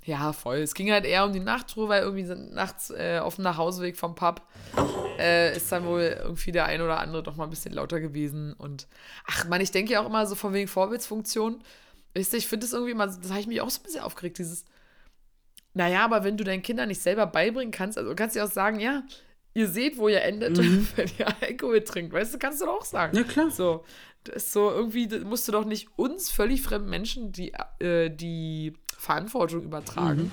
[0.06, 0.58] Ja, voll.
[0.58, 3.98] Es ging halt eher um die Nachtruhe, weil irgendwie sind nachts äh, auf dem Nachhauseweg
[3.98, 4.42] vom Pub
[5.18, 8.54] äh, ist dann wohl irgendwie der ein oder andere doch mal ein bisschen lauter gewesen.
[8.54, 8.88] Und
[9.26, 11.64] ach man, ich denke ja auch immer so von wegen Vorbildsfunktion.
[12.16, 14.04] Weißt du, ich finde das irgendwie immer, das habe ich mich auch so ein bisschen
[14.04, 14.66] aufgeregt, dieses,
[15.74, 18.52] naja, aber wenn du deinen Kindern nicht selber beibringen kannst, also kannst du ja auch
[18.52, 19.04] sagen, ja,
[19.56, 20.58] ihr seht, wo ihr endet,
[20.98, 23.18] wenn ihr Alkohol trinkt, weißt du, kannst du doch auch sagen.
[23.18, 23.50] Ja, klar.
[23.50, 23.84] So,
[24.24, 28.74] das ist so irgendwie, musst du doch nicht uns völlig fremden Menschen die, äh, die
[28.98, 30.32] Verantwortung übertragen,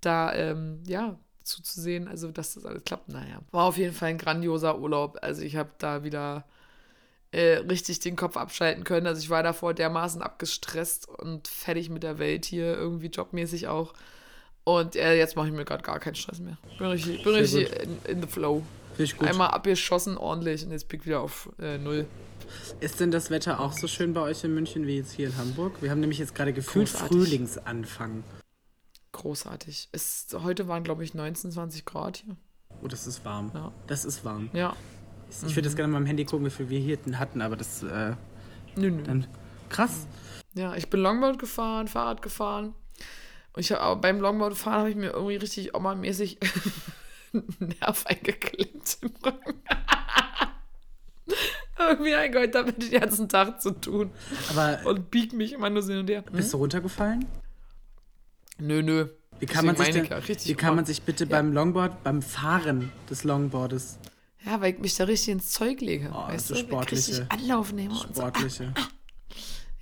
[0.00, 3.08] da, ähm, ja, zuzusehen, also dass das alles klappt.
[3.08, 5.18] Naja, war auf jeden Fall ein grandioser Urlaub.
[5.22, 6.44] Also ich habe da wieder
[7.32, 9.06] äh, richtig den Kopf abschalten können.
[9.06, 13.94] Also ich war davor dermaßen abgestresst und fertig mit der Welt hier, irgendwie jobmäßig auch.
[14.64, 16.58] Und äh, jetzt mache ich mir gerade gar keinen Stress mehr.
[16.78, 18.62] Bin richtig, bin richtig in, in the flow.
[18.98, 19.28] Ich gut.
[19.28, 22.06] Einmal abgeschossen, ordentlich, und jetzt ich wieder auf äh, Null.
[22.80, 25.36] Ist denn das Wetter auch so schön bei euch in München wie jetzt hier in
[25.36, 25.82] Hamburg?
[25.82, 27.16] Wir haben nämlich jetzt gerade gefühlt Großartig.
[27.16, 28.24] Frühlingsanfang.
[29.12, 29.88] Großartig.
[29.92, 32.36] Es, heute waren, glaube ich, 19, 20 Grad hier.
[32.82, 33.50] Oh, das ist warm.
[33.54, 33.72] Ja.
[33.86, 34.50] Das ist warm.
[34.52, 34.74] Ja.
[35.46, 37.82] Ich würde jetzt gerne mal am Handy gucken, wie viel wir hier hatten, aber das
[37.82, 38.14] äh,
[38.76, 39.02] Nö, nö.
[39.02, 39.26] dann
[39.68, 40.06] krass.
[40.54, 42.74] Ja, ich bin Longboard gefahren, Fahrrad gefahren.
[43.52, 46.38] Und ich hab, aber beim Longboard fahren habe ich mir irgendwie richtig Oma-mäßig
[47.32, 47.44] einen
[47.80, 49.62] Nerv eingeklemmt im Rücken.
[51.88, 54.10] Irgendwie ein Gott, damit den ganzen Tag zu tun.
[54.50, 56.22] Aber Und bieg mich immer nur so hin und her.
[56.22, 57.26] bist du runtergefallen?
[58.58, 59.06] Nö, nö.
[59.38, 62.92] Wie kann, man sich, denn, ja, wie kann man sich bitte beim Longboard, beim Fahren
[63.08, 63.98] des Longboardes,
[64.44, 66.10] Ja, weil ich mich da richtig ins Zeug lege.
[66.12, 66.54] Oh, weißt du?
[66.56, 68.20] sportliche- Richtig Anlauf nehme und so.
[68.20, 68.74] sportliche?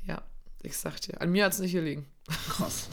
[0.06, 0.22] Ja,
[0.62, 1.20] ich sag dir.
[1.20, 2.06] An mir hat es nicht gelegen.
[2.48, 2.88] Krass.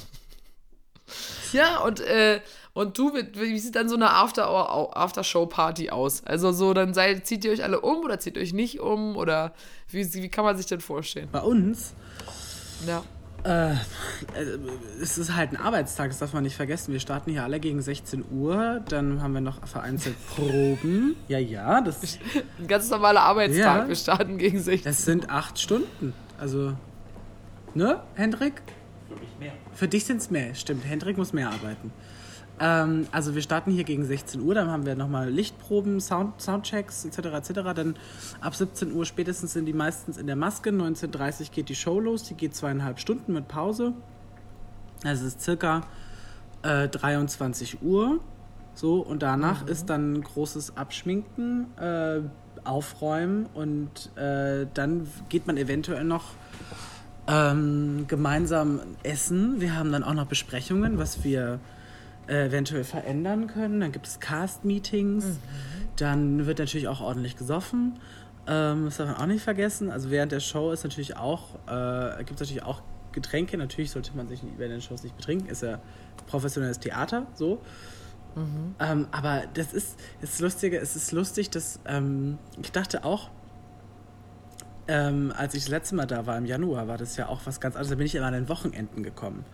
[1.53, 2.41] Ja, und, äh,
[2.75, 4.47] und du, wie sieht dann so eine After-
[4.95, 6.23] After-Show-Party aus?
[6.25, 9.15] Also so, dann seid, zieht ihr euch alle um oder zieht ihr euch nicht um?
[9.17, 9.53] Oder
[9.89, 11.29] wie, wie kann man sich denn vorstellen?
[11.31, 11.93] Bei uns,
[12.85, 13.01] Ja.
[13.43, 13.75] äh,
[15.01, 16.91] es ist halt ein Arbeitstag, das darf man nicht vergessen.
[16.91, 21.15] Wir starten hier alle gegen 16 Uhr, dann haben wir noch vereinzelt Proben.
[21.27, 22.19] Ja, ja, das,
[22.59, 23.83] Ein ganz normaler Arbeitstag.
[23.83, 23.87] Ja.
[23.87, 24.83] Wir starten gegen 16.
[24.83, 26.13] das sind acht Stunden.
[26.37, 26.73] Also,
[27.73, 28.61] ne, Hendrik?
[29.07, 29.53] Für mich mehr.
[29.73, 30.83] Für dich sind es mehr, stimmt.
[30.83, 31.93] Hendrik muss mehr arbeiten.
[32.59, 37.05] Ähm, also wir starten hier gegen 16 Uhr, dann haben wir nochmal Lichtproben, Sound, Soundchecks
[37.05, 37.17] etc.
[37.17, 37.53] etc.
[37.75, 37.95] Dann
[38.41, 40.69] ab 17 Uhr spätestens sind die meistens in der Maske.
[40.69, 43.93] 19.30 Uhr geht die Show los, die geht zweieinhalb Stunden mit Pause.
[45.03, 45.81] Also es ist circa
[46.63, 48.19] äh, 23 Uhr.
[48.73, 52.21] So, und danach ist dann großes Abschminken, äh,
[52.65, 56.33] Aufräumen und äh, dann geht man eventuell noch
[57.27, 59.61] ähm, gemeinsam essen.
[59.61, 61.59] Wir haben dann auch noch Besprechungen, was wir
[62.27, 63.79] äh, eventuell verändern können.
[63.79, 65.39] Dann gibt es Cast-Meetings.
[65.95, 67.99] Dann wird natürlich auch ordentlich gesoffen.
[68.47, 69.91] Ähm, das darf man auch nicht vergessen.
[69.91, 73.57] Also während der Show ist natürlich auch, äh, gibt es natürlich auch Getränke.
[73.57, 75.47] Natürlich sollte man sich während den Shows nicht betrinken.
[75.47, 75.79] Ist ja
[76.27, 77.61] professionelles Theater, so.
[78.35, 78.75] Mhm.
[78.79, 83.29] Ähm, aber das ist das Lustige, es ist lustig, dass ähm, ich dachte auch,
[84.87, 87.59] ähm, als ich das letzte Mal da war im Januar, war das ja auch was
[87.59, 87.89] ganz anderes.
[87.89, 89.45] Da bin ich immer an den Wochenenden gekommen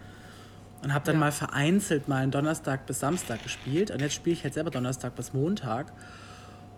[0.84, 1.20] und habe dann ja.
[1.20, 3.91] mal vereinzelt mal einen Donnerstag bis Samstag gespielt.
[3.91, 5.91] Und jetzt spiele ich halt selber Donnerstag bis Montag.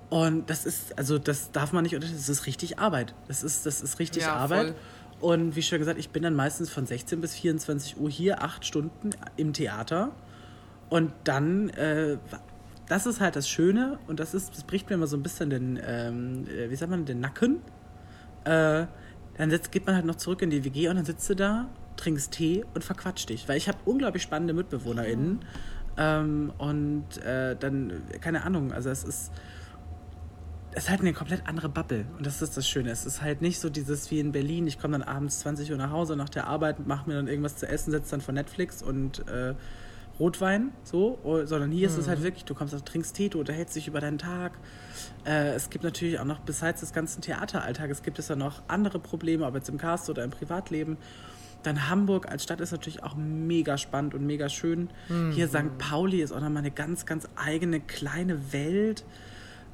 [0.09, 3.15] Und das ist, also das darf man nicht unterschätzen, das ist richtig Arbeit.
[3.27, 4.67] Das ist, das ist richtig ja, Arbeit.
[4.67, 5.31] Voll.
[5.31, 8.65] Und wie schon gesagt, ich bin dann meistens von 16 bis 24 Uhr hier, acht
[8.65, 10.11] Stunden im Theater.
[10.89, 12.17] Und dann, äh,
[12.87, 15.49] das ist halt das Schöne und das ist, das bricht mir immer so ein bisschen
[15.49, 17.61] den, ähm, äh, wie sagt man, den Nacken.
[18.43, 18.85] Äh,
[19.37, 21.69] dann setzt, geht man halt noch zurück in die WG und dann sitzt du da
[21.95, 23.47] trinkst Tee und verquatscht dich.
[23.47, 25.39] Weil ich habe unglaublich spannende MitbewohnerInnen.
[25.97, 29.31] Ähm, und äh, dann, keine Ahnung, also es ist,
[30.71, 32.05] es ist halt eine komplett andere Bubble.
[32.17, 32.89] Und das ist das Schöne.
[32.89, 35.77] Es ist halt nicht so dieses wie in Berlin, ich komme dann abends 20 Uhr
[35.77, 38.81] nach Hause nach der Arbeit, mache mir dann irgendwas zu essen, setze dann vor Netflix
[38.81, 39.53] und äh,
[40.19, 41.93] Rotwein, so, oh, sondern hier mhm.
[41.93, 42.23] ist es halt mhm.
[42.23, 44.53] wirklich, du kommst, trinkst Tee, du unterhältst dich über deinen Tag.
[45.25, 48.99] Äh, es gibt natürlich auch noch, besides des ganzen Theateralltages, gibt es ja noch andere
[48.99, 50.97] Probleme, ob jetzt im Cast oder im Privatleben.
[51.63, 54.89] Dann Hamburg als Stadt ist natürlich auch mega spannend und mega schön.
[55.09, 55.31] Mhm.
[55.31, 55.77] Hier St.
[55.77, 59.03] Pauli ist auch nochmal eine ganz, ganz eigene kleine Welt.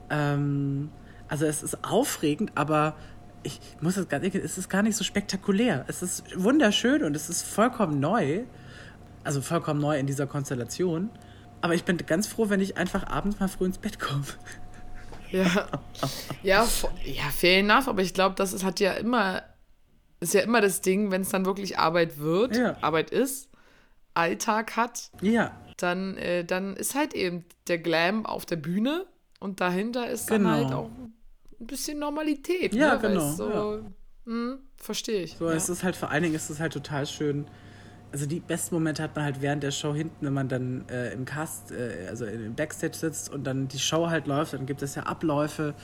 [0.09, 0.89] Ähm,
[1.27, 2.95] also es ist aufregend, aber
[3.43, 5.85] ich muss das gar nicht, es ist gar nicht so spektakulär.
[5.87, 8.43] Es ist wunderschön und es ist vollkommen neu.
[9.23, 11.09] Also vollkommen neu in dieser Konstellation.
[11.61, 14.23] Aber ich bin ganz froh, wenn ich einfach abends mal früh ins Bett komme.
[15.31, 15.67] Ja,
[16.41, 16.67] ja,
[17.05, 19.43] ja, fair enough, aber ich glaube, das ist, hat ja immer
[20.19, 22.77] ist ja immer das Ding, wenn es dann wirklich Arbeit wird, ja.
[22.81, 23.49] Arbeit ist,
[24.13, 25.55] Alltag hat, ja.
[25.77, 29.05] dann, äh, dann ist halt eben der Glam auf der Bühne
[29.39, 30.49] und dahinter ist genau.
[30.49, 30.89] dann halt auch
[31.59, 32.73] ein bisschen Normalität.
[32.73, 33.01] Ja, ne?
[33.01, 33.31] genau.
[33.31, 33.79] So, ja.
[34.25, 35.37] Hm, verstehe ich.
[35.37, 35.55] So, ja.
[35.55, 37.47] es ist halt vor allen Dingen ist es halt total schön.
[38.11, 41.13] Also die besten Momente hat man halt während der Show hinten, wenn man dann äh,
[41.13, 44.81] im Cast, äh, also im Backstage sitzt und dann die Show halt läuft, dann gibt
[44.81, 45.75] es ja Abläufe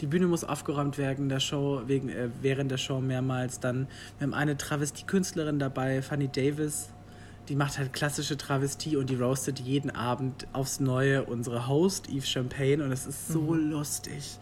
[0.00, 3.60] die Bühne muss aufgeräumt werden der Show, wegen, äh, während der Show mehrmals.
[3.60, 6.88] Dann, wir haben eine Travestie-Künstlerin dabei, Fanny Davis,
[7.52, 12.24] die macht halt klassische Travestie und die roastet jeden Abend aufs Neue unsere Host, Eve
[12.24, 13.72] Champagne, und es ist so mhm.
[13.72, 14.38] lustig.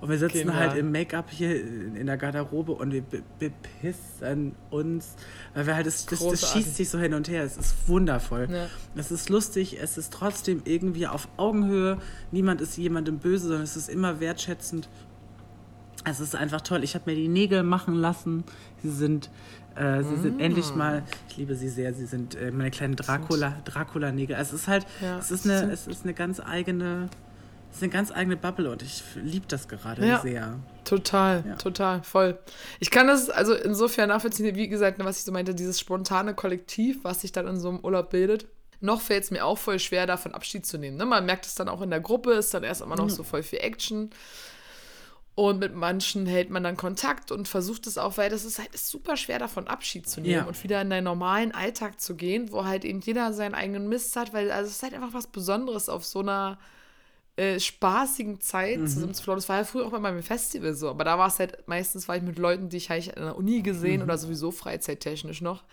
[0.00, 3.02] Und wir sitzen okay, halt im Make-up hier in der Garderobe und wir
[3.40, 5.16] bepissen uns,
[5.54, 7.42] weil wir halt, das, das, das, schießt sich so hin und her.
[7.42, 8.46] Es ist wundervoll.
[8.48, 8.68] Ja.
[8.94, 11.98] Es ist lustig, es ist trotzdem irgendwie auf Augenhöhe.
[12.30, 14.88] Niemand ist jemandem böse, sondern es ist immer wertschätzend.
[16.04, 16.84] Es ist einfach toll.
[16.84, 18.44] Ich habe mir die Nägel machen lassen.
[18.84, 19.30] Sie sind
[19.76, 20.78] äh, sie sind endlich mm.
[20.78, 24.36] mal, ich liebe sie sehr, sie sind äh, meine kleinen Dracula, Dracula-Nägel.
[24.36, 27.08] Also es ist halt, ja, es ist eine, es ist eine ganz eigene,
[27.70, 30.58] es ist eine ganz eigene Bubble und ich liebe das gerade ja, sehr.
[30.84, 31.54] Total, ja.
[31.56, 32.38] total, voll.
[32.80, 36.98] Ich kann das also insofern nachvollziehen, wie gesagt, was ich so meinte, dieses spontane Kollektiv,
[37.02, 38.46] was sich dann in so einem Urlaub bildet.
[38.80, 40.96] Noch fällt es mir auch voll schwer, davon Abschied zu nehmen.
[40.96, 41.06] Ne?
[41.06, 43.10] Man merkt es dann auch in der Gruppe, ist dann erst immer noch mhm.
[43.10, 44.10] so voll viel Action.
[45.34, 48.74] Und mit manchen hält man dann Kontakt und versucht es auch, weil das ist halt
[48.74, 50.44] ist super schwer davon Abschied zu nehmen ja.
[50.44, 54.14] und wieder in deinen normalen Alltag zu gehen, wo halt eben jeder seinen eigenen Mist
[54.16, 56.58] hat, weil also es ist halt einfach was Besonderes auf so einer
[57.36, 58.86] äh, spaßigen Zeit mhm.
[58.86, 61.38] zusammen zu Das war ja früher auch bei meinem Festival so, aber da war es
[61.38, 64.02] halt meistens war ich mit Leuten, die ich halt in der Uni gesehen mhm.
[64.02, 65.64] oder sowieso freizeittechnisch noch.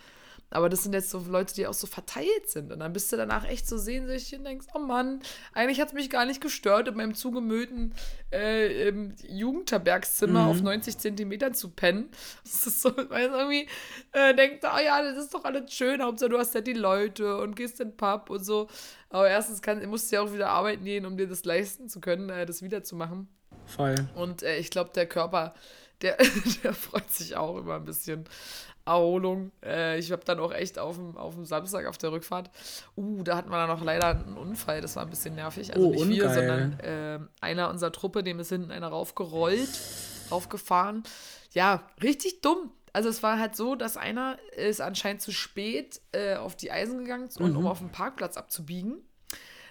[0.50, 2.72] Aber das sind jetzt so Leute, die auch so verteilt sind.
[2.72, 5.20] Und dann bist du danach echt so sehnsüchtig und denkst, oh Mann,
[5.52, 7.94] eigentlich hat es mich gar nicht gestört, in meinem zugemüllten
[8.32, 10.50] äh, im Jugendherbergszimmer mhm.
[10.50, 12.10] auf 90 Zentimetern zu pennen.
[12.42, 13.68] Das ist so, weil irgendwie
[14.12, 17.38] äh, denkt, oh ja, das ist doch alles schön, Hauptsache du hast ja die Leute
[17.38, 18.68] und gehst in den Pub und so.
[19.08, 22.00] Aber erstens kann, musst du ja auch wieder arbeiten gehen, um dir das leisten zu
[22.00, 23.28] können, äh, das wiederzumachen.
[23.66, 23.94] Voll.
[24.14, 25.54] Und äh, ich glaube, der Körper,
[26.02, 26.16] der,
[26.62, 28.24] der freut sich auch immer ein bisschen.
[28.84, 29.52] Erholung.
[29.64, 32.50] Äh, ich habe dann auch echt auf dem, auf dem Samstag auf der Rückfahrt,
[32.96, 35.74] uh, da hatten wir dann noch leider einen Unfall, das war ein bisschen nervig.
[35.74, 39.70] Also oh, nicht wir, sondern äh, einer unserer Truppe, dem ist hinten einer raufgerollt,
[40.30, 41.02] raufgefahren.
[41.52, 42.70] Ja, richtig dumm.
[42.92, 46.98] Also es war halt so, dass einer ist anscheinend zu spät äh, auf die Eisen
[46.98, 47.56] gegangen, mhm.
[47.56, 48.98] um auf dem Parkplatz abzubiegen.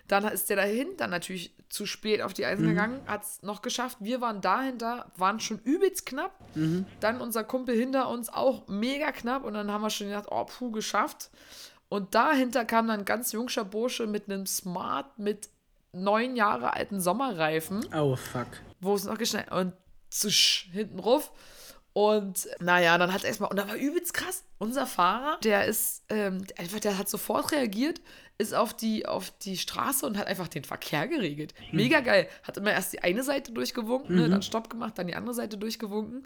[0.09, 2.69] Dann ist der dahinter natürlich zu spät auf die Eisen mhm.
[2.69, 3.97] gegangen, hat es noch geschafft.
[4.01, 6.31] Wir waren dahinter, waren schon übelst knapp.
[6.55, 6.85] Mhm.
[6.99, 9.45] Dann unser Kumpel hinter uns auch mega knapp.
[9.45, 11.29] Und dann haben wir schon gedacht, oh, puh, geschafft.
[11.89, 15.49] Und dahinter kam dann ein ganz jungscher Bursche mit einem Smart mit
[15.91, 17.85] neun Jahre alten Sommerreifen.
[17.95, 18.47] Oh, fuck.
[18.79, 19.73] Wo es noch geschneit und
[20.09, 21.31] zusch, hinten ruf.
[21.99, 24.45] Und naja, dann hat es erstmal, und da war übelst krass.
[24.57, 27.99] Unser Fahrer, der ist, ähm, einfach, der hat sofort reagiert,
[28.37, 31.53] ist auf die, auf die Straße und hat einfach den Verkehr geregelt.
[31.73, 32.29] Mega geil.
[32.43, 34.27] Hat immer erst die eine Seite durchgewunken, ne, mhm.
[34.27, 36.25] ne, dann Stopp gemacht, dann die andere Seite durchgewunken.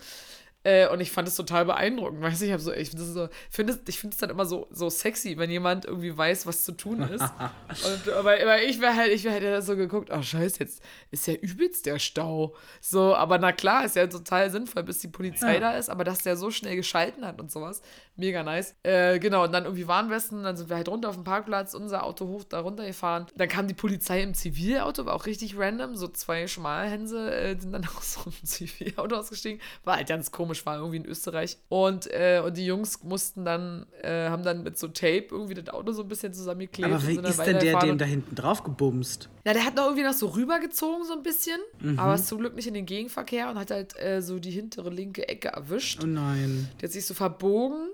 [0.64, 2.22] Äh, und ich fand es total beeindruckend.
[2.22, 4.90] Weißt du, ich habe so, ich finde es so, find es dann immer so, so
[4.90, 7.22] sexy, wenn jemand irgendwie weiß, was zu tun ist.
[7.86, 11.28] und, aber, aber ich wäre halt, ich wäre halt so geguckt, oh scheiße, jetzt ist
[11.28, 12.56] ja übelst der Stau.
[12.80, 15.60] So, aber na klar, ist ja total sinnvoll, bis die Polizei Ja.
[15.60, 17.82] da ist, aber dass der so schnell geschalten hat und sowas,
[18.16, 18.76] mega nice.
[18.84, 22.04] Äh, genau, und dann irgendwie Warnwesten, dann sind wir halt runter auf dem Parkplatz, unser
[22.04, 23.28] Auto hoch da runtergefahren.
[23.36, 27.72] Dann kam die Polizei im Zivilauto, war auch richtig random, so zwei Schmalhänse äh, sind
[27.72, 29.60] dann aus so einem Zivilauto ausgestiegen.
[29.84, 31.58] War halt ganz komisch, war irgendwie in Österreich.
[31.70, 35.74] Und, äh, und die Jungs mussten dann, äh, haben dann mit so Tape irgendwie das
[35.74, 36.92] Auto so ein bisschen zusammengeklebt.
[36.92, 39.30] Aber wie ist denn der dem da hinten drauf gebumst?
[39.46, 41.60] Ja, der hat noch irgendwie noch so rübergezogen, so ein bisschen.
[41.82, 42.00] Mhm.
[42.00, 44.90] Aber ist zum Glück nicht in den Gegenverkehr und hat halt äh, so die hintere
[44.90, 46.02] linke Ecke erwischt.
[46.04, 46.70] Oh nein.
[46.80, 47.90] Der hat sich so verbogen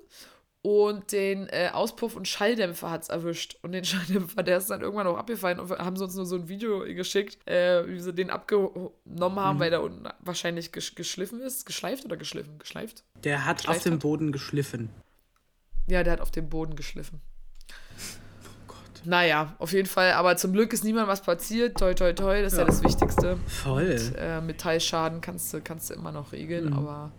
[0.61, 3.57] und den äh, Auspuff- und Schalldämpfer hat es erwischt.
[3.63, 6.35] Und den Schalldämpfer, der ist dann irgendwann auch abgefallen und haben sie uns nur so
[6.35, 11.39] ein Video geschickt, äh, wie sie den abgenommen haben, weil der unten wahrscheinlich gesch geschliffen
[11.39, 11.65] ist.
[11.65, 12.59] Geschleift oder geschliffen?
[12.59, 13.03] Geschleift?
[13.23, 13.99] Der hat auf Schleift dem?
[13.99, 14.89] Boden geschliffen.
[15.87, 17.21] Ja, der hat auf dem Boden geschliffen.
[19.05, 20.13] Naja, auf jeden Fall.
[20.13, 21.77] Aber zum Glück ist niemand was passiert.
[21.77, 22.41] Toi, toi, toi.
[22.41, 22.69] Das ist ja, Ja.
[22.69, 23.37] das Wichtigste.
[23.47, 23.97] Voll.
[24.17, 26.73] äh, Metallschaden kannst du, kannst du immer noch regeln, Mhm.
[26.73, 27.11] aber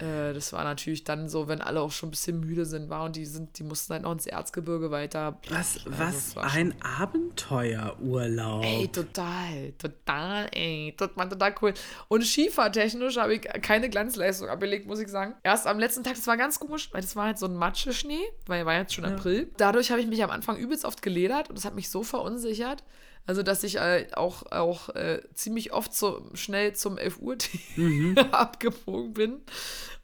[0.00, 3.04] äh, das war natürlich dann so, wenn alle auch schon ein bisschen müde sind, war
[3.04, 5.38] und die sind, die mussten halt noch ins Erzgebirge weiter.
[5.50, 8.64] Was, Also, was ein Abenteuerurlaub.
[8.64, 11.74] Ey, total, total, ey, war total cool.
[12.08, 15.34] Und skifahrtechnisch habe ich keine Glanzleistung abgelegt, muss ich sagen.
[15.42, 18.20] Erst am letzten Tag, das war ganz komisch, weil das war halt so ein Matscheschnee,
[18.46, 19.50] weil war jetzt schon April.
[19.56, 22.82] Dadurch habe ich mich am Anfang übelst oft geledert und das hat mich so verunsichert.
[23.26, 27.36] Also, dass ich äh, auch, auch äh, ziemlich oft so schnell zum 11 Uhr
[28.30, 29.40] abgebogen bin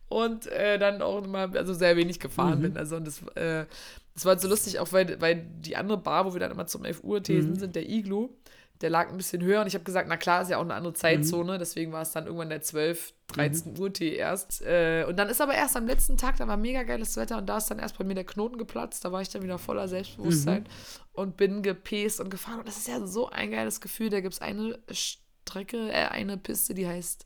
[0.08, 2.76] und äh, dann auch immer, also sehr wenig gefahren bin.
[2.76, 3.66] Also, und das, äh,
[4.14, 6.84] das war so lustig, auch weil, weil die andere Bar, wo wir dann immer zum
[6.84, 8.30] 11 Uhr Thesen sind, der Iglu,
[8.82, 10.74] der lag ein bisschen höher und ich habe gesagt, na klar, ist ja auch eine
[10.74, 14.62] andere Zeitzone, deswegen war es dann irgendwann der 12, 13 Uhr Tee erst.
[14.62, 17.46] Äh, und dann ist aber erst am letzten Tag, da war mega geiles Wetter und
[17.46, 19.88] da ist dann erst bei mir der Knoten geplatzt, da war ich dann wieder voller
[19.88, 20.64] Selbstbewusstsein
[21.12, 22.58] und bin gepest und gefahren.
[22.58, 26.36] Und das ist ja so ein geiles Gefühl, da gibt es eine Strecke, äh, eine
[26.36, 27.24] Piste, die heißt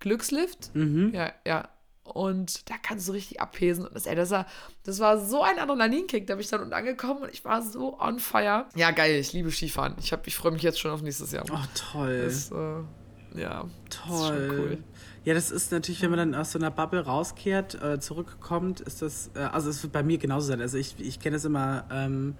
[0.00, 0.70] Glückslift.
[1.14, 1.68] Ja, ja.
[2.06, 3.86] Und da kannst du richtig abpesen.
[3.86, 4.46] Und das, ey, das, war,
[4.84, 6.26] das war so ein Adrenalinkick.
[6.26, 8.66] Da bin ich dann unten angekommen und ich war so on fire.
[8.74, 9.16] Ja, geil.
[9.20, 9.94] Ich liebe Skifahren.
[10.00, 11.44] Ich, hab- ich freue mich jetzt schon auf nächstes Jahr.
[11.50, 11.58] Oh,
[11.92, 12.22] toll.
[12.24, 13.64] Das, äh, ja.
[13.90, 14.08] Toll.
[14.08, 14.78] Das ist schon cool.
[15.24, 19.02] Ja, das ist natürlich, wenn man dann aus so einer Bubble rauskehrt, äh, zurückkommt, ist
[19.02, 20.60] das, äh, also es wird bei mir genauso sein.
[20.60, 22.36] Also ich, ich kenne es immer, ähm,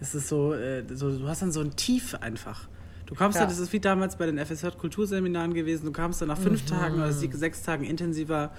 [0.00, 2.68] es ist so, äh, so, du hast dann so ein Tief einfach.
[3.06, 3.40] Du kommst Ja.
[3.42, 6.96] dann, das ist wie damals bei den FSJ-Kulturseminaren gewesen, du kamst dann nach fünf Tagen
[6.96, 8.52] oder sechs Tagen intensiver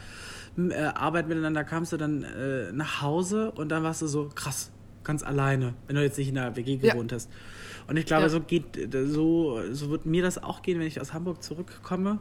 [0.72, 4.72] äh, Arbeit miteinander, kamst du dann äh, nach Hause und dann warst du so, krass,
[5.04, 6.94] ganz alleine, wenn du jetzt nicht in der WG Ja.
[6.94, 7.30] gewohnt hast.
[7.88, 8.30] Und ich glaube, Ja.
[8.30, 12.20] so geht, äh, so, so wird mir das auch gehen, wenn ich aus Hamburg zurückkomme.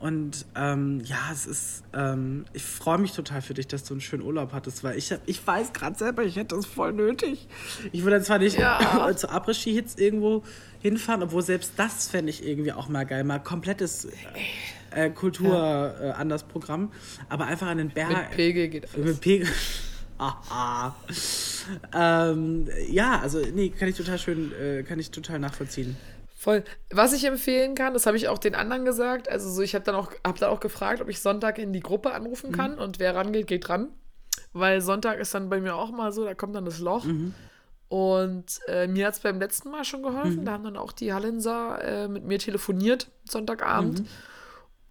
[0.00, 4.00] Und ähm, ja, es ist, ähm, ich freue mich total für dich, dass du einen
[4.00, 7.48] schönen Urlaub hattest, weil ich, ich weiß gerade selber, ich hätte es voll nötig.
[7.90, 9.10] Ich würde zwar nicht Ja.
[9.16, 10.44] zu Après-Ski-Hits irgendwo
[10.78, 13.24] hinfahren, obwohl selbst das fände ich irgendwie auch mal geil.
[13.24, 14.10] Mal komplettes äh,
[15.14, 16.92] Kultur äh, anders Programm,
[17.28, 18.08] aber einfach an den Berg.
[18.10, 19.06] Mit Pegel geht alles.
[19.06, 19.48] Mit Pegel.
[20.18, 20.96] Aha.
[21.94, 25.96] ähm, ja, also nee, kann ich total schön, äh, kann ich total nachvollziehen.
[26.36, 26.64] Voll.
[26.90, 29.28] Was ich empfehlen kann, das habe ich auch den anderen gesagt.
[29.28, 31.80] Also so, ich habe dann auch, habe dann auch gefragt, ob ich Sonntag in die
[31.80, 33.88] Gruppe anrufen kann und wer rangeht, geht ran.
[34.52, 37.04] Weil Sonntag ist dann bei mir auch mal so, da kommt dann das Loch.
[37.88, 40.44] Und äh, mir hat es beim letzten Mal schon geholfen.
[40.44, 44.02] Da haben dann auch die Hallenser äh, mit mir telefoniert, Sonntagabend.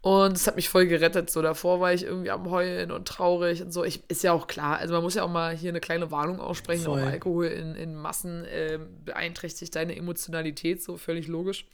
[0.01, 1.29] Und es hat mich voll gerettet.
[1.29, 3.83] So davor war ich irgendwie am Heulen und traurig und so.
[3.83, 4.77] Ich, ist ja auch klar.
[4.77, 6.86] Also man muss ja auch mal hier eine kleine Warnung aussprechen.
[6.86, 7.01] Voll.
[7.01, 11.65] Auch Alkohol in, in Massen ähm, beeinträchtigt deine Emotionalität, so völlig logisch.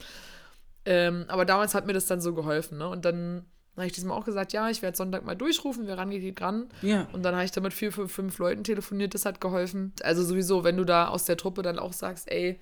[0.86, 2.78] Ähm, aber damals hat mir das dann so geholfen.
[2.78, 2.88] Ne?
[2.88, 3.44] Und dann
[3.76, 6.68] habe ich diesmal auch gesagt, ja, ich werde Sonntag mal durchrufen, wer rangeht, geht ran.
[6.82, 7.08] Ja.
[7.12, 9.92] Und dann habe ich da mit vier, fünf, fünf Leuten telefoniert, das hat geholfen.
[10.02, 12.60] Also sowieso, wenn du da aus der Truppe dann auch sagst, ey,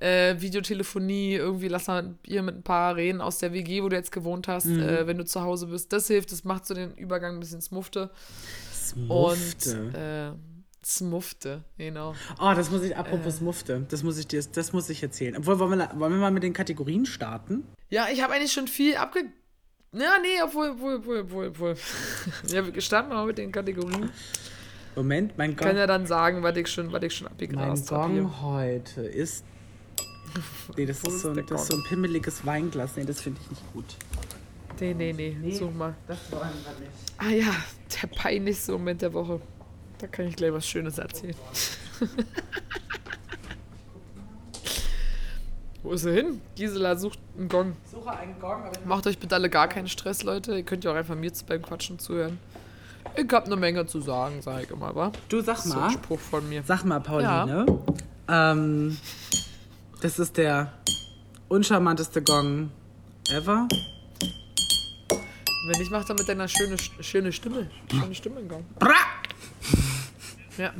[0.00, 3.96] äh, Videotelefonie, irgendwie lass mal hier mit ein paar reden aus der WG, wo du
[3.96, 5.92] jetzt gewohnt hast, äh, wenn du zu Hause bist.
[5.92, 8.10] Das hilft, das macht so den Übergang ein bisschen smufte.
[8.94, 9.80] Mufte.
[9.82, 10.32] Und äh,
[10.84, 12.14] smufte, genau.
[12.38, 12.94] Oh, das muss ich, Äh.
[12.94, 15.36] apropos Mufte, das muss ich dir, das muss ich erzählen.
[15.36, 17.66] Obwohl, wollen wir, wollen wir mal mit den Kategorien starten?
[17.88, 19.24] Ja, ich habe eigentlich schon viel abge...
[19.92, 21.76] Ja, nee, obwohl, obwohl, obwohl, obwohl, obwohl.
[22.48, 24.10] ja, wir starten mal mit den Kategorien.
[24.94, 27.90] Moment, mein Ich kann ja dann sagen, was ich schon, was ich schon mein abgegrast
[27.90, 28.12] habe.
[28.12, 28.22] hier.
[28.22, 29.44] Gong heute ist.
[30.76, 32.96] Nee, das ist, so ein, das ist so ein pimmeliges Weinglas.
[32.96, 33.84] Nee, das finde ich nicht gut.
[34.80, 35.94] Nee, nee, nee, such mal.
[36.06, 36.92] Das wollen wir nicht.
[37.18, 37.54] Ah ja,
[38.02, 39.40] der peinlichste Moment der Woche.
[39.98, 41.34] Da kann ich gleich was Schönes erzählen.
[45.82, 46.40] Wo ist er hin?
[46.56, 47.76] Gisela sucht einen Gong.
[47.90, 50.56] Suche einen Gong, aber ich Macht euch bitte alle gar keinen Stress, Leute.
[50.56, 52.38] Ihr könnt ja auch einfach mir beim Quatschen zuhören.
[53.14, 55.12] Ich hab eine Menge zu sagen, sag ich immer, wa?
[55.28, 56.62] Du sag So ein mal, Spruch von mir.
[56.66, 57.66] sag mal, Pauline.
[58.28, 58.98] Ähm,
[60.00, 60.72] das ist der
[61.48, 62.70] uncharmanteste Gong
[63.30, 63.68] ever.
[65.68, 67.68] Wenn ich mach dann mit deiner schöne, schöne Stimme.
[67.90, 68.64] Schöne Stimme in Gang.
[68.78, 68.94] Bra!
[70.56, 70.72] Ja.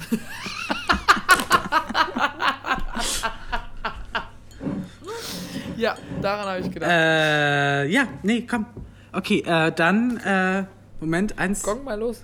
[5.76, 6.90] ja, daran habe ich gedacht.
[6.90, 8.66] Äh, ja, nee, komm.
[9.12, 10.66] Okay, äh, dann, äh,
[11.00, 11.62] Moment, eins.
[11.62, 12.22] Gong mal los.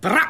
[0.00, 0.20] Bra!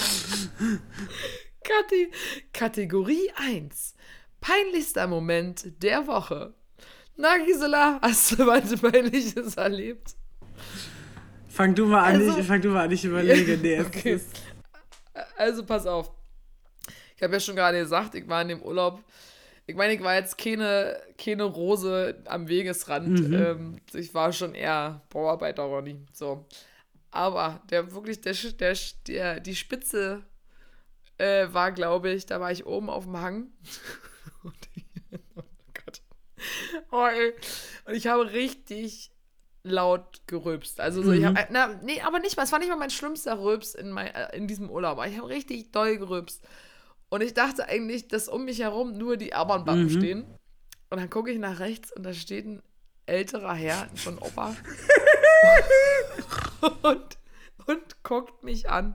[1.64, 2.10] Kate
[2.52, 3.94] Kategorie 1.
[4.40, 6.54] Peinlichster Moment der Woche.
[7.16, 10.14] Na, Gisela, hast du was Peinliches erlebt?
[11.48, 13.58] Fang du mal an, Also- ich, fang du mal an, ich überlege.
[13.58, 14.14] Nee, Okay.
[14.14, 14.28] ist,
[15.36, 16.10] Also, pass auf.
[17.16, 19.04] Ich habe ja schon gerade gesagt, ich war in dem Urlaub.
[19.66, 23.20] Ich meine, ich war jetzt keine, keine Rose am Wegesrand.
[23.20, 26.00] Ähm, ich war schon eher Bauarbeiter, Ronny.
[26.12, 26.46] So.
[27.10, 30.22] Aber der wirklich, der, der, der, die Spitze
[31.20, 33.52] äh, war, glaube ich, da war ich oben auf dem Hang.
[34.42, 34.86] Und ich,
[35.36, 35.42] oh
[35.74, 36.02] Gott.
[36.90, 37.34] Oh, ey.
[37.84, 39.10] Und ich habe richtig
[39.62, 40.80] laut gerülpst.
[40.80, 43.38] Also so, ich hab, na, nee, aber nicht mal, es war nicht mal mein schlimmster
[43.38, 44.92] Rülps in, mein, äh, in diesem Urlaub.
[44.92, 46.42] Aber ich habe richtig doll gerülpst.
[47.10, 50.24] Und ich dachte eigentlich, dass um mich herum nur die Armbandbacken stehen.
[50.88, 52.62] Und dann gucke ich nach rechts und da steht ein
[53.06, 54.56] älterer Herr, so ein Opa.
[56.82, 57.18] und,
[57.66, 58.94] und guckt mich an,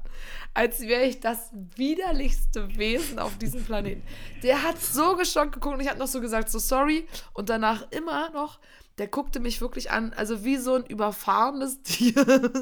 [0.54, 4.04] als wäre ich das widerlichste Wesen auf diesem Planeten.
[4.44, 7.06] Der hat so geschockt geguckt und ich habe noch so gesagt, so sorry.
[7.34, 8.60] Und danach immer noch,
[8.98, 12.14] der guckte mich wirklich an, also wie so ein überfahrenes Tier.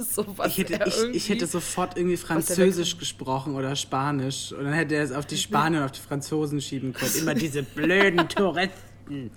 [0.04, 4.52] so was ich, hätte, ich, ich hätte sofort irgendwie Französisch gesprochen oder Spanisch.
[4.52, 7.14] Und dann hätte er es auf die Spanier und auf die Franzosen schieben können.
[7.16, 9.32] Immer diese blöden Touristen.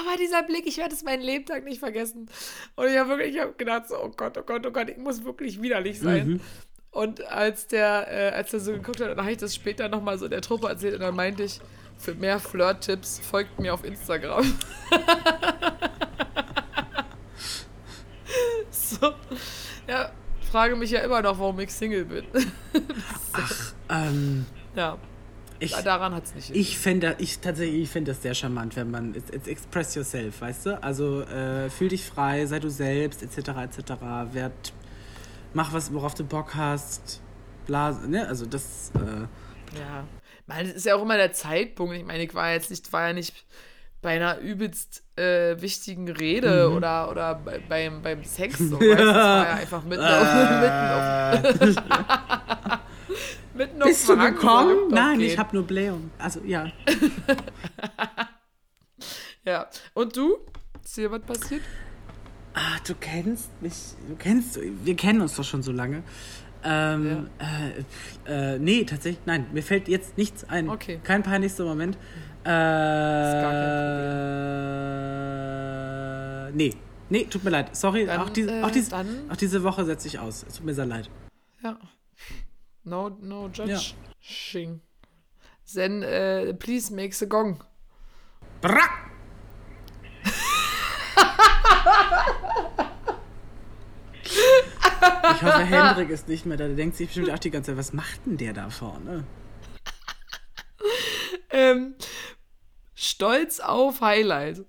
[0.00, 2.28] Aber dieser Blick, ich werde es meinen Lebtag nicht vergessen.
[2.76, 4.98] Und ich habe wirklich ich hab gedacht, so, oh Gott, oh Gott, oh Gott, ich
[4.98, 6.28] muss wirklich widerlich sein.
[6.28, 6.40] Mhm.
[6.90, 10.18] Und als der, äh, als er so geguckt hat, dann habe ich das später nochmal
[10.18, 11.60] so der Truppe erzählt und dann meinte ich,
[11.96, 14.44] für mehr Flirt-Tipps folgt mir auf Instagram.
[18.70, 19.14] so.
[19.88, 20.12] Ja,
[20.50, 22.26] frage mich ja immer noch, warum ich Single bin.
[23.92, 24.96] Ähm, ja,
[25.64, 26.50] ich, daran hat es nicht.
[26.54, 30.40] ich finde ich tatsächlich ich finde das sehr charmant, wenn man it's, it's express yourself,
[30.40, 30.82] weißt du?
[30.82, 33.48] Also äh, fühl dich frei, sei du selbst, etc.
[33.62, 33.92] etc.
[34.32, 34.72] Werd,
[35.54, 37.20] mach was, worauf du Bock hast.
[37.66, 38.26] Bla, ne?
[38.28, 38.90] Also das.
[38.96, 40.04] Äh, Ja.
[40.48, 41.94] Weil es ist ja auch immer der Zeitpunkt.
[41.94, 43.32] Ich meine, ich war jetzt nicht, war ja nicht
[44.02, 46.76] bei einer übelst äh, wichtigen Rede Mhm.
[46.76, 48.58] oder, oder bei, beim, beim Sex.
[48.58, 48.96] So, weißt, du?
[48.96, 52.78] das war ja einfach mitten auf, mitten auf,
[53.54, 54.76] mitten auf Bist du gekommen?
[54.90, 55.38] Nein, ich geht.
[55.38, 56.10] habe nur Blähung.
[56.18, 56.66] Also ja.
[59.44, 59.66] Ja.
[59.94, 60.36] Und du?
[60.84, 61.62] Ist dir was passiert?
[62.54, 63.74] Ah, du kennst mich,
[64.08, 66.02] du kennst, wir kennen uns doch schon so lange.
[66.64, 67.28] Ähm,
[68.26, 70.68] äh, äh, nee, tatsächlich, nein, mir fällt jetzt nichts ein.
[70.68, 71.00] Okay.
[71.02, 71.96] Kein peinlichster Moment.
[72.44, 73.62] Äh, gar kein
[76.56, 76.74] Nee,
[77.08, 77.74] nee, tut mir leid.
[77.74, 80.44] Sorry, Dann, auch, diese, äh, auch, diese, dann- auch diese Woche setze ich aus.
[80.46, 81.08] Es tut mir sehr leid.
[81.64, 81.76] Ja.
[82.84, 84.80] No, no judging.
[85.72, 87.62] Then, äh, please make the gong.
[88.60, 88.80] Bra!
[95.34, 96.66] Ich hoffe, Hendrik ist nicht mehr da.
[96.66, 99.24] Der denkt sich bestimmt auch die ganze Zeit, was macht denn der da vorne?
[101.50, 101.94] Ähm,
[102.94, 104.64] stolz auf Highlight.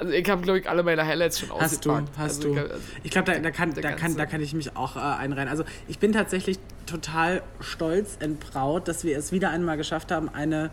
[0.00, 2.54] Also ich habe, glaube ich, alle meine Highlights schon Hast du, hast also, du.
[2.54, 5.46] Ich, also, glaube, da, da, kann, da, kann, da kann ich mich auch äh, einreihen.
[5.46, 10.30] Also ich bin tatsächlich total stolz und proud, dass wir es wieder einmal geschafft haben,
[10.30, 10.70] eine,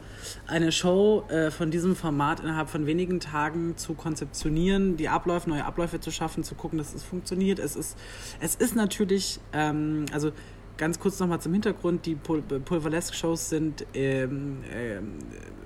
[0.48, 5.66] eine Show äh, von diesem Format innerhalb von wenigen Tagen zu konzeptionieren, die Abläufe, neue
[5.66, 7.60] Abläufe zu schaffen, zu gucken, dass es funktioniert.
[7.60, 7.98] Es ist,
[8.40, 10.32] es ist natürlich, ähm, also
[10.78, 15.18] ganz kurz nochmal zum Hintergrund, die Pul Pulverlesque-Shows sind ähm, ähm,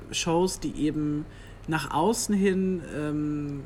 [0.09, 1.25] Shows, die eben
[1.71, 3.63] nach außen hin ähm,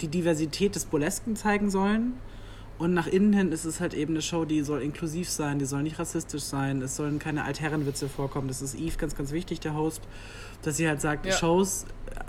[0.00, 2.14] die Diversität des Burlesken zeigen sollen.
[2.78, 5.64] Und nach innen hin ist es halt eben eine Show, die soll inklusiv sein, die
[5.64, 8.48] soll nicht rassistisch sein, es sollen keine Altherrenwitze vorkommen.
[8.48, 10.00] Das ist Eve ganz, ganz wichtig, der Host,
[10.62, 11.32] dass sie halt sagt, Ja.
[11.32, 11.86] Shows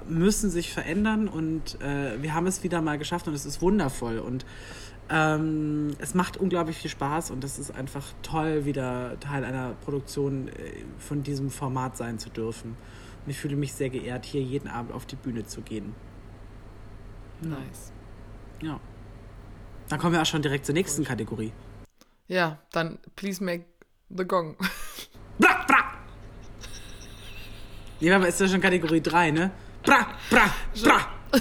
[0.07, 4.17] müssen sich verändern und äh, wir haben es wieder mal geschafft und es ist wundervoll.
[4.17, 4.43] Und
[5.09, 10.47] ähm, es macht unglaublich viel Spaß und es ist einfach toll, wieder Teil einer Produktion
[10.47, 10.51] äh,
[10.97, 12.75] von diesem Format sein zu dürfen.
[13.25, 15.95] Und ich fühle mich sehr geehrt, hier jeden Abend auf die Bühne zu gehen.
[17.41, 17.91] Nice.
[18.61, 18.79] Ja.
[19.87, 21.51] Dann kommen wir auch schon direkt zur nächsten Kategorie.
[22.27, 23.65] Ja, dann please make
[24.09, 24.55] the gong.
[25.39, 25.93] Bra, bra!
[27.99, 29.51] Nee, aber ist ja schon Kategorie 3, ne?
[29.83, 30.53] Bra, bra,
[30.83, 31.07] bra!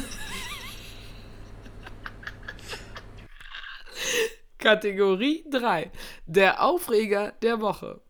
[4.59, 5.91] Kategorie 3.
[6.27, 8.01] Der Aufreger der Woche.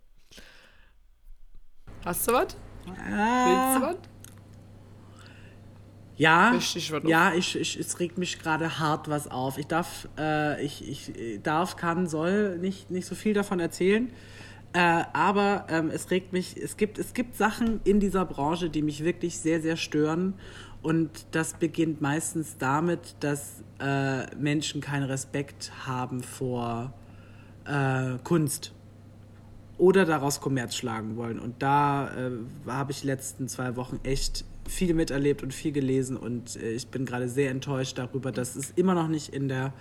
[2.04, 2.56] Hast du was?
[2.96, 3.96] Willst du was?
[6.16, 7.08] Ja, Richtig was auf.
[7.08, 9.56] ja, ich, ich, es regt mich gerade hart was auf.
[9.56, 14.10] Ich darf, äh, ich, ich darf, kann, soll nicht, nicht so viel davon erzählen.
[14.72, 18.82] Äh, aber ähm, es regt mich, es gibt, es gibt Sachen in dieser Branche, die
[18.82, 20.34] mich wirklich sehr, sehr stören.
[20.82, 26.92] Und das beginnt meistens damit, dass äh, Menschen keinen Respekt haben vor
[27.64, 28.72] äh, Kunst
[29.78, 31.38] oder daraus Kommerz schlagen wollen.
[31.38, 32.30] Und da äh,
[32.66, 36.88] habe ich die letzten zwei Wochen echt viel miterlebt und viel gelesen und äh, ich
[36.88, 39.72] bin gerade sehr enttäuscht darüber, dass es immer noch nicht in der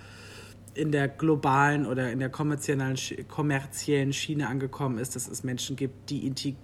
[0.74, 2.96] in der globalen oder in der kommerziellen,
[3.28, 6.56] kommerziellen Schiene angekommen ist, dass es Menschen gibt, die integ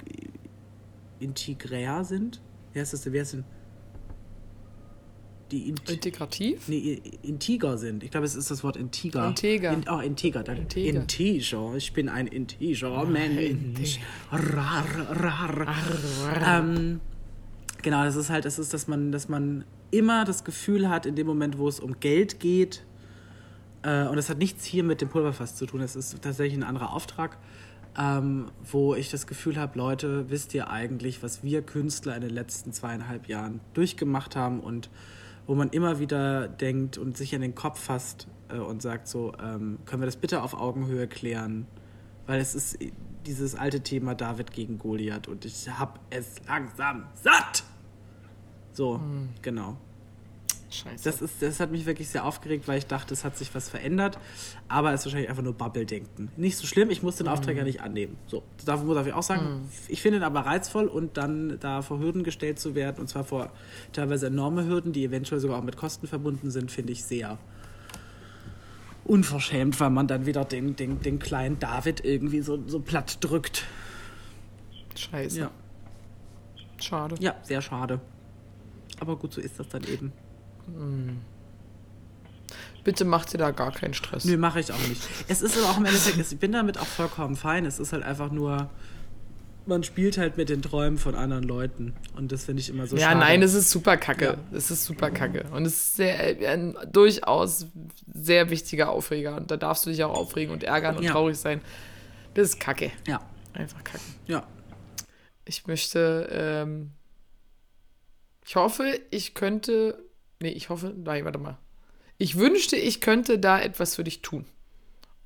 [1.20, 2.40] integrär sind.
[2.74, 3.14] Wie heißt das denn?
[3.14, 3.44] Wie heißt denn?
[5.54, 6.68] Die int Integrativ?
[6.68, 8.04] Nee, Integer sind.
[8.04, 9.28] Ich glaube, es ist das Wort Integer.
[9.28, 9.72] Integer.
[9.72, 10.42] In, oh, Integer.
[10.42, 10.64] Danke.
[10.64, 11.02] Integer.
[11.02, 11.76] Integer.
[11.76, 14.00] Ich bin ein Integer Mensch.
[14.32, 15.78] Rar, rar.
[16.44, 17.02] Ähm,
[17.84, 21.16] genau, das ist halt, das ist, dass man, dass man immer das Gefühl hat, in
[21.16, 22.84] dem Moment, wo es um Geld geht,
[23.84, 26.64] äh, und das hat nichts hier mit dem Pulverfass zu tun, das ist tatsächlich ein
[26.64, 27.38] anderer Auftrag,
[27.96, 32.32] ähm, wo ich das Gefühl habe, Leute, wisst ihr eigentlich, was wir Künstler in den
[32.32, 34.90] letzten zweieinhalb Jahren durchgemacht haben und
[35.48, 39.34] wo man immer wieder denkt und sich an den Kopf fasst äh, und sagt so,
[39.42, 41.68] ähm, können wir das bitte auf Augenhöhe klären?
[42.26, 42.80] Weil es ist
[43.26, 47.64] dieses alte Thema David gegen Goliath und ich hab es langsam satt.
[48.72, 49.00] So,
[49.42, 49.78] genau.
[50.74, 51.04] Scheiße.
[51.04, 53.70] Das, ist, das hat mich wirklich sehr aufgeregt, weil ich dachte, es hat sich was
[53.70, 54.18] verändert.
[54.68, 56.32] Aber es ist wahrscheinlich einfach nur Bubble-Denken.
[56.36, 58.18] Nicht so schlimm, ich muss den Auftrag ja nicht annehmen.
[58.28, 59.70] So, darf, darf ich auch sagen.
[59.88, 63.24] Ich finde ihn aber reizvoll und dann da vor Hürden gestellt zu werden, und zwar
[63.24, 63.52] vor
[63.92, 67.38] teilweise enorme Hürden, die eventuell sogar auch mit Kosten verbunden sind, finde ich sehr
[69.06, 73.66] unverschämt, weil man dann wieder den, den, den kleinen David irgendwie so, so platt drückt.
[74.96, 75.40] Scheiße.
[75.40, 75.52] Ja.
[76.80, 77.16] Schade.
[77.20, 78.02] ja, sehr schade.
[79.00, 80.12] Aber gut, so ist das dann eben.
[82.84, 84.26] Bitte mach dir da gar keinen Stress.
[84.26, 85.02] Nö, mache ich auch nicht.
[85.30, 87.66] Es ist aber auch im Endeffekt, ich bin damit auch vollkommen fein.
[87.66, 88.70] Es ist halt einfach nur,
[89.66, 91.94] man spielt halt mit den Träumen von anderen Leuten.
[92.18, 93.20] Und das finde ich immer so ja, schade.
[93.22, 94.26] nein, es ist super kacke.
[94.52, 94.58] Ja.
[94.58, 95.46] Es ist super kacke.
[95.52, 97.68] Und es ist sehr, ein durchaus
[98.14, 99.38] sehr wichtiger Aufreger.
[99.38, 101.12] Und da darfst du dich auch aufregen und ärgern und Ja.
[101.14, 101.62] traurig sein.
[102.34, 102.92] Das ist kacke.
[103.08, 103.22] Ja,
[103.54, 104.04] Einfach kacke.
[104.28, 104.46] ja.
[105.46, 106.92] Ich möchte, ähm,
[108.46, 110.04] ich hoffe, ich könnte,
[110.44, 111.58] nee, ich hoffe, nein, warte mal.
[112.20, 114.46] Ich wünschte, ich könnte da etwas für dich tun.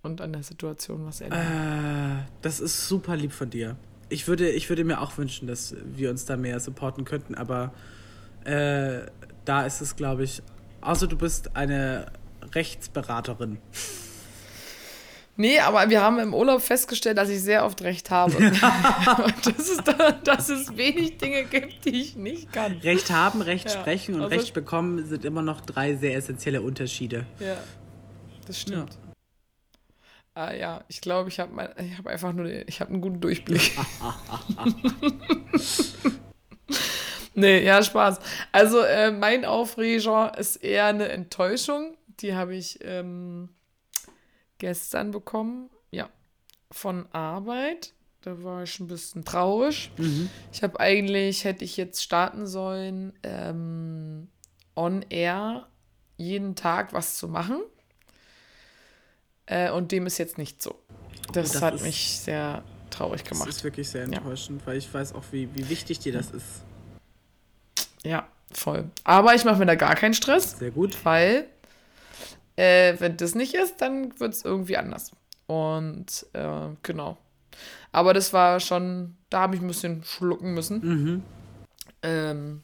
[0.04, 2.22] Und an der Situation was ändern.
[2.22, 3.76] Äh, das ist super lieb von dir.
[4.10, 7.74] Ich würde, ich würde mir auch wünschen, dass wir uns da mehr supporten könnten, aber
[8.46, 9.02] äh,
[9.44, 10.42] da ist es, glaube ich,
[10.80, 12.12] außer du bist eine
[12.54, 13.58] Rechtsberaterin.
[15.40, 18.36] Nee, aber wir haben im Urlaub festgestellt, dass ich sehr oft recht habe.
[18.38, 22.78] Und dass es, da, dass es wenig Dinge gibt, die ich nicht kann.
[22.80, 26.62] Recht haben, Recht Ja, sprechen und also- Recht bekommen sind immer noch drei sehr essentielle
[26.62, 27.28] Unterschiede.
[27.40, 27.58] Ja,
[28.48, 28.98] das stimmt.
[30.34, 31.52] Ah ja, ich glaube, ich habe
[31.98, 33.72] habe einfach nur, ich habe einen guten Durchblick.
[37.36, 38.20] nee, ja, Spaß.
[38.52, 41.96] Also äh, mein Aufreger ist eher eine Enttäuschung.
[42.22, 43.50] Die habe ich ähm,
[44.60, 45.70] gestern bekommen.
[45.92, 46.10] Ja,
[46.72, 47.94] von Arbeit.
[48.22, 49.92] Da war ich ein bisschen traurig.
[50.52, 54.28] Ich habe eigentlich, hätte ich jetzt starten sollen, ähm,
[54.76, 55.68] on air
[56.18, 57.62] jeden Tag was zu machen.
[59.46, 60.76] Äh, und dem ist jetzt nicht so.
[61.32, 63.50] Das, Das hat mich sehr traurig Das gemacht.
[63.50, 64.18] ist wirklich sehr Ja.
[64.18, 66.64] enttäuschend, weil ich weiß auch, wie, wie wichtig dir das ist.
[68.04, 68.90] Ja, voll.
[69.04, 70.98] Aber ich mache mir da gar keinen Stress, Sehr gut.
[71.06, 71.48] weil
[72.58, 75.12] äh, wenn das nicht ist, dann wird es irgendwie anders.
[75.48, 77.18] Und äh, genau.
[77.94, 80.80] Aber das war schon, da habe ich ein bisschen schlucken müssen.
[80.82, 81.24] Mhm.
[82.04, 82.62] Ähm,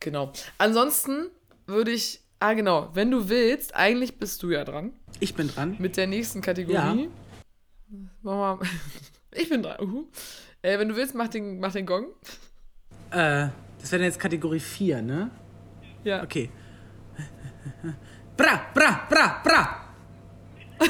[0.00, 0.32] genau.
[0.58, 1.26] Ansonsten
[1.66, 5.76] würde ich, ah genau, wenn du willst, eigentlich bist du ja dran Ich bin dran.
[5.78, 6.74] mit der nächsten Kategorie.
[6.74, 7.96] Ja.
[8.22, 8.68] Machen wir,
[9.40, 9.80] ich bin dran.
[9.80, 10.06] Uhu.
[10.62, 12.06] Äh, wenn du willst, mach den, mach den Gong.
[13.10, 13.48] Äh,
[13.80, 15.30] das wäre jetzt Kategorie 4, ne?
[16.02, 16.22] Ja.
[16.24, 16.50] Okay.
[18.36, 19.82] Bra, bra, bra, bra!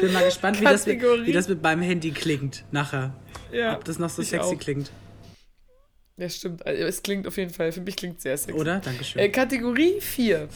[0.00, 3.14] Bin mal gespannt, wie das, mit, wie das mit meinem Handy klingt nachher.
[3.52, 3.76] ja.
[3.76, 4.58] Ob das noch so sexy auch.
[4.58, 4.90] klingt.
[6.16, 6.64] Ja, stimmt.
[6.66, 8.58] Also, es klingt auf jeden Fall, für mich klingt sehr sexy.
[8.58, 8.80] Oder?
[8.80, 9.20] Dankeschön.
[9.20, 10.48] Äh, Kategorie 4.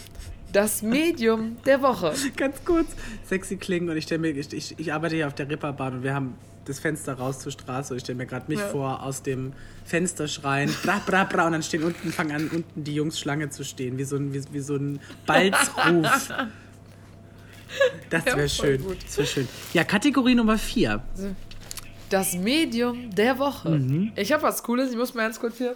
[0.55, 2.15] Das Medium der Woche.
[2.37, 2.87] Ganz kurz.
[3.29, 6.15] Sexy klingen und ich stelle mir, ich, ich, arbeite hier auf der Ripperbahn und wir
[6.15, 6.35] haben
[6.65, 8.69] das Fenster raus zur Straße und ich stelle mir gerade mich Ja.
[8.69, 9.53] vor, aus dem
[9.85, 13.51] Fenster schreien, bra, bra, bra und dann stehen unten, fangen an, unten die Jungs Schlange
[13.51, 16.33] zu stehen, wie so ein, wie, wie so ein Balzruf.
[18.09, 18.85] Das Ja, wäre voll schön.
[18.85, 18.99] gut.
[19.05, 19.49] Das wäre schön.
[19.73, 21.03] Ja, Kategorie Nummer vier.
[22.09, 23.71] Das Medium der Woche.
[23.71, 24.13] Mhm.
[24.15, 25.75] Ich habe was Cooles, ich muss mal ganz kurz hier.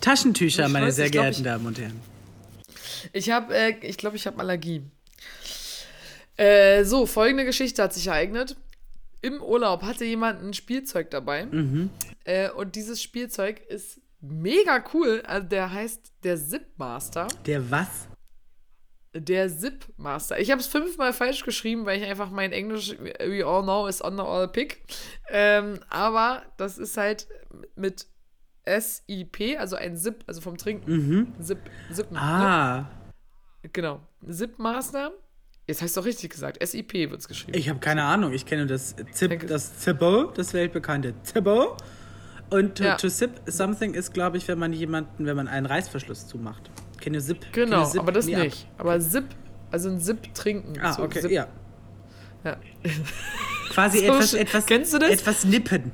[0.00, 2.00] Taschentücher, Ich meine weiß, sehr glaub, geehrten ich- Damen und Herren.
[3.12, 4.82] Ich habe, äh, ich glaube, ich habe Allergie.
[6.36, 8.56] Äh, so, folgende Geschichte hat sich ereignet.
[9.22, 11.44] Im Urlaub hatte jemand ein Spielzeug dabei.
[11.46, 11.90] Mhm.
[12.24, 15.22] Äh, und dieses Spielzeug ist mega cool.
[15.26, 17.28] Also der heißt der Zip Master.
[17.44, 18.08] Der was?
[19.12, 20.38] Der Zip Master.
[20.38, 24.02] Ich habe es fünfmal falsch geschrieben, weil ich einfach mein Englisch, we all know, is
[24.02, 24.82] on the all pick.
[25.28, 27.26] Ähm, aber das ist halt
[27.74, 28.06] mit
[28.64, 31.34] S-I-P, also ein Zip, also vom Trinken.
[31.40, 31.58] Zip,
[31.92, 32.18] Zip, ne?
[32.20, 32.90] Ah,
[33.72, 34.00] Genau.
[34.58, 35.12] Master.
[35.66, 36.60] Jetzt heißt es doch richtig gesagt.
[36.62, 37.56] S-I-P wird es geschrieben.
[37.56, 38.32] ich habe keine Ahnung.
[38.32, 41.76] Ich kenne das Zip, das Zippo, das weltbekannte Zippo.
[42.50, 42.96] Und to, Ja.
[42.96, 46.70] to sip something ist, glaube ich, wenn man jemanden, wenn man einen Reißverschluss zumacht.
[47.00, 47.00] Zip?
[47.00, 47.12] can
[47.52, 48.66] genau, zip aber das nicht.
[48.76, 49.24] Aber Zip,
[49.70, 50.74] also ein Zip trinken.
[50.80, 51.46] Ah, So, okay, Zip, ja.
[52.44, 52.56] ja.
[53.70, 55.10] Quasi So etwas, etwas, Kennst du das?
[55.10, 55.92] etwas nippen.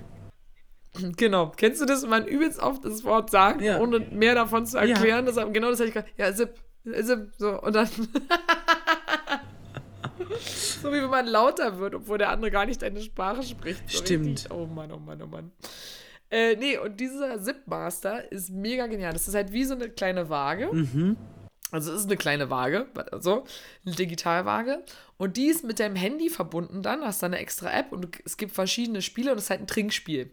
[1.16, 1.52] Genau.
[1.56, 3.78] Kennst du das, wenn man übelst oft das Wort sagt, Ja.
[3.80, 5.26] ohne mehr davon zu erklären?
[5.26, 6.08] Das, genau das hatte ich gerade.
[6.16, 6.54] Ja, Zip.
[6.84, 7.32] Zip.
[7.38, 7.88] So, und dann.
[10.82, 13.82] so wie wenn man lauter wird, obwohl der andere gar nicht deine Sprache spricht.
[13.90, 14.26] So Stimmt.
[14.26, 14.50] Richtig.
[14.50, 15.52] Oh Mann, oh Mann, oh Mann.
[16.30, 19.12] Äh, nee, und dieser Zip-Master ist mega genial.
[19.12, 20.70] Das ist halt wie so eine kleine Waage.
[21.70, 23.44] Also es ist eine kleine Waage, also
[23.84, 24.82] eine Digitalwaage.
[25.18, 28.36] Und die ist mit deinem Handy verbunden dann, hast dann eine extra App und es
[28.36, 30.30] gibt verschiedene Spiele und es ist halt ein Trinkspiel.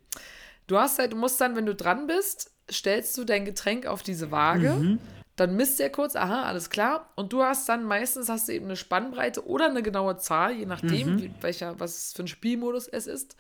[0.68, 4.03] Du hast halt, du musst dann, wenn du dran bist, stellst du dein Getränk auf
[4.03, 4.97] diese Waage,
[5.36, 7.09] dann misst er kurz, aha, alles klar.
[7.16, 10.66] Und du hast dann meistens hast du eben eine Spannbreite oder eine genaue Zahl, je
[10.66, 13.36] nachdem, wie, welcher, was für ein Spielmodus es ist.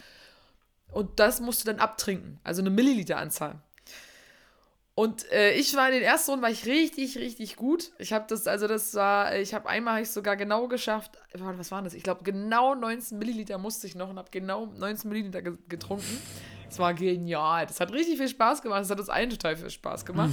[0.91, 3.59] Und das musst du dann abtrinken, also eine Milliliteranzahl.
[4.95, 7.91] Und äh, ich war in den ersten Runden war ich richtig, richtig gut.
[7.97, 11.17] Ich habe das, also das war, ich habe einmal ich sogar genau geschafft.
[11.33, 11.95] Warte, Was waren das?
[11.95, 16.21] Ich glaube, genau 19 Milliliter musste ich noch und habe genau 19 Milliliter ge getrunken.
[16.73, 17.65] Das war genial.
[17.67, 18.81] Das hat richtig viel Spaß gemacht.
[18.81, 20.31] Das hat uns allen total viel Spaß gemacht.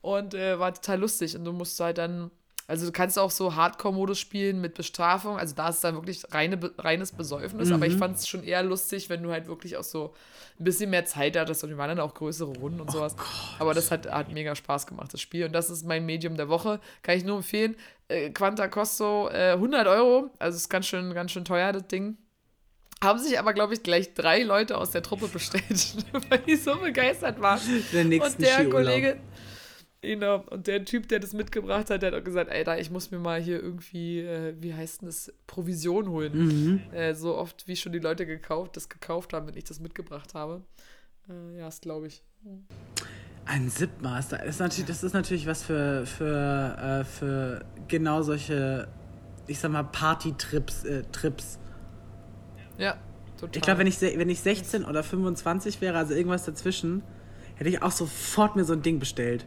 [0.00, 1.36] Und äh, war total lustig.
[1.36, 2.30] Und du musst halt dann,
[2.66, 5.38] also du kannst auch so Hardcore-Modus spielen mit Bestrafung.
[5.38, 7.70] Also da ist es dann wirklich reine, reines Besäufnis.
[7.72, 10.14] Aber ich fand es schon eher lustig, wenn du halt wirklich auch so
[10.58, 11.62] ein bisschen mehr Zeit hattest.
[11.62, 13.14] Und wir waren dann auch größere Runden und sowas.
[13.58, 15.44] Aber das hat, hat mega Spaß gemacht, das Spiel.
[15.46, 16.80] Und das ist mein Medium der Woche.
[17.02, 17.76] Kann ich nur empfehlen.
[18.08, 20.30] Äh, Quanta kostet so äh, 100 Euro.
[20.40, 22.16] Also ist ganz schön, ganz schön teuer, das Ding.
[23.02, 25.94] Haben sich aber, glaube ich, gleich drei Leute aus der Truppe bestellt,
[26.30, 27.60] weil die so begeistert waren.
[27.92, 28.72] Der nächsten Und der Skiurlaub.
[28.72, 29.20] Kollege,
[30.00, 33.10] genau, und der Typ, der das mitgebracht hat, der hat auch gesagt, Alter, ich muss
[33.12, 36.32] mir mal hier irgendwie, äh, wie heißt denn das, Provision holen.
[36.34, 36.92] Mhm.
[36.92, 40.34] Äh, so oft, wie schon die Leute gekauft, das gekauft haben, wenn ich das mitgebracht
[40.34, 40.62] habe.
[41.28, 42.24] Äh, ja, das glaube ich.
[43.44, 44.38] Ein Zipmaster.
[44.38, 48.88] Das ist natürlich, das ist natürlich was für, für, äh, für genau solche,
[49.46, 50.84] ich sag mal, Party-Trips.
[50.84, 51.58] Äh, Trips.
[52.78, 52.96] Ja,
[53.38, 53.56] total.
[53.56, 57.02] Ich glaube, wenn ich, wenn ich 16 oder 25 wäre, also irgendwas dazwischen,
[57.56, 59.44] hätte ich auch sofort mir so ein Ding bestellt.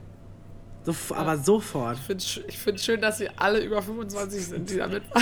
[0.84, 1.98] So, Aber sofort.
[1.98, 5.04] Ich finde es ich find's schön, dass wir alle über 25 sind, die damit.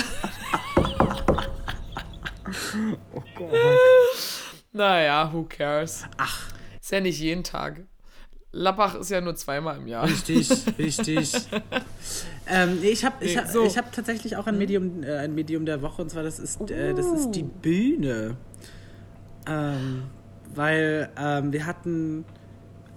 [3.14, 3.52] Oh Gott.
[4.72, 6.04] naja, who cares?
[6.18, 6.48] Ach,
[6.80, 7.82] Ist ja nicht jeden Tag.
[8.52, 10.06] Lappach ist ja nur zweimal im Jahr.
[10.08, 10.50] richtig,
[10.80, 11.32] richtig.
[12.50, 13.66] Ähm, nee, ich habe ich Nee, hab, so.
[13.66, 16.70] ich hab tatsächlich auch ein Medium, äh, ein Medium der Woche und zwar das ist,
[16.70, 18.36] äh, das ist die Bühne.
[19.48, 20.04] Ähm,
[20.54, 22.26] weil ähm, wir hatten,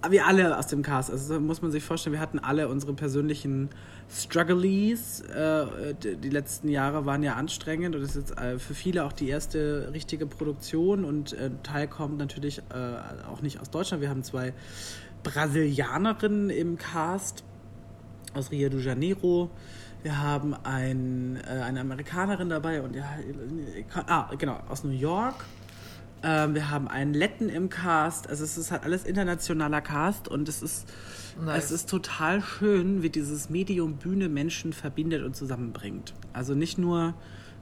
[0.09, 2.95] wir alle aus dem Cast, also so muss man sich vorstellen, wir hatten alle unsere
[2.95, 3.69] persönlichen
[4.11, 5.21] Struggles.
[5.21, 9.05] Äh, die, die letzten Jahre waren ja anstrengend und das ist jetzt äh, für viele
[9.05, 13.71] auch die erste richtige Produktion und äh, ein Teil kommt natürlich äh, auch nicht aus
[13.71, 14.01] Deutschland.
[14.03, 14.55] Wir haben zwei
[15.23, 17.45] Brasilianerinnen im Cast
[18.35, 19.51] aus Rio de Janeiro.
[20.03, 23.05] Wir haben ein, äh, eine Amerikanerin dabei und ja,
[24.07, 25.45] ah, genau, aus New York.
[26.25, 28.29] Ähm, wir haben einen Letten im Cast.
[28.29, 30.89] Also es ist halt alles internationaler Cast und es ist,
[31.45, 31.65] Nice.
[31.65, 36.15] es ist total schön, wie dieses Medium Bühne Menschen verbindet und zusammenbringt.
[36.33, 37.15] Also nicht nur,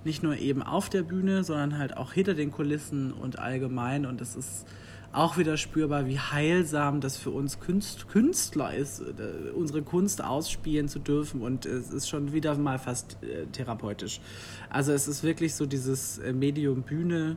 [0.05, 4.05] nicht nur eben auf der Bühne, sondern halt auch hinter den Kulissen und allgemein.
[4.05, 4.66] Und es ist
[5.13, 10.89] auch wieder spürbar, wie heilsam das für uns Künst, Künstler ist, äh, unsere Kunst ausspielen
[10.89, 11.43] zu dürfen.
[11.43, 14.21] Und es ist schon wieder mal fast äh, therapeutisch.
[14.69, 17.37] Also es ist wirklich so dieses äh, Medium Bühne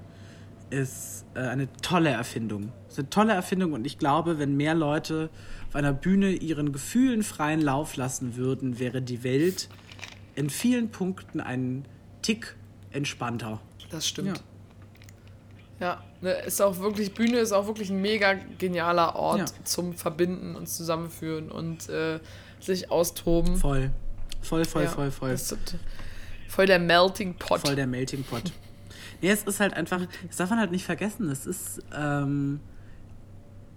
[0.70, 2.72] ist äh, eine tolle Erfindung.
[2.88, 5.30] Es ist eine tolle Erfindung und ich glaube, wenn mehr Leute
[5.68, 9.70] auf einer Bühne ihren Gefühlen freien Lauf lassen würden, wäre die Welt
[10.36, 11.86] in vielen Punkten ein
[12.22, 12.56] Tick
[12.92, 13.62] entspannter.
[13.90, 14.38] Das stimmt.
[14.38, 14.44] Ja,
[16.22, 19.46] ne, ist auch wirklich, Bühne ist auch wirklich ein mega genialer Ort Ja.
[19.66, 22.20] zum Verbinden und Zusammenführen und äh,
[22.60, 23.58] sich austoben.
[23.58, 23.92] Voll.
[24.42, 25.38] Voll, voll, Ja, voll, voll.
[26.48, 27.62] Voll der Melting Pot.
[27.62, 28.44] Voll der Melting Pot.
[29.22, 32.60] Nee, es ist halt einfach, das darf man halt nicht vergessen, es ist ähm,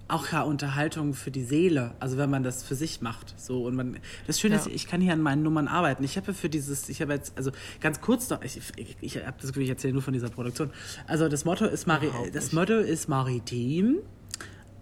[0.09, 3.35] auch ja Unterhaltung für die Seele, also wenn man das für sich macht.
[3.39, 4.61] So und man, das Schöne Ja.
[4.61, 6.05] ist, ich kann hier an meinen Nummern arbeiten.
[6.05, 7.51] Ich habe für dieses, ich habe jetzt, also
[7.81, 10.71] ganz kurz noch, ich, ich, ich habe das Gefühl, ich erzähle nur von dieser Produktion.
[11.07, 13.97] Also das Motto ist, Mari das Motto ist maritim.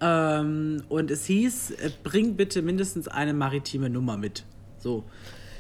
[0.01, 4.45] Ähm, und es hieß, äh, bring bitte mindestens eine maritime Nummer mit.
[4.79, 5.05] So.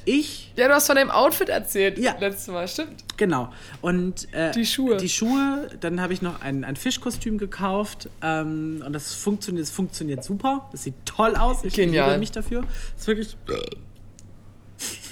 [0.04, 2.14] Ich Ja, du hast von dem Outfit erzählt Ja.
[2.18, 3.04] letztes Mal, stimmt.
[3.16, 3.52] Genau.
[3.80, 4.96] Und äh, Die Schuhe.
[4.96, 8.08] Die Schuhe, dann habe ich noch ein, ein Fischkostüm gekauft.
[8.22, 10.68] Ähm, und das funktioniert, das funktioniert super.
[10.72, 11.64] Das sieht toll aus.
[11.64, 12.08] Ich Genial.
[12.08, 12.62] liebe mich dafür.
[12.62, 13.36] Das ist wirklich.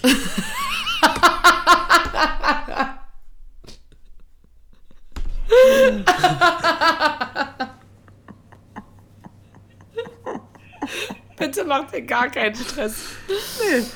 [11.38, 12.94] Bitte mach dir gar keinen Stress.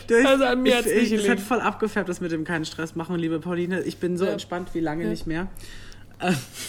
[0.08, 2.44] Das, Also an mir hat's ich, nicht ich, Es hat voll abgefärbt, das mit dem
[2.44, 3.82] keinen Stress machen, liebe Pauline.
[3.82, 4.32] Ich bin so Ja.
[4.32, 5.10] entspannt wie lange Ja.
[5.10, 5.48] nicht mehr.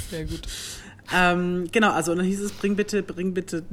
[0.09, 0.41] Sehr gut.
[1.15, 3.63] Ähm, genau, also und dann hieß es, bring bitte, bring bitte,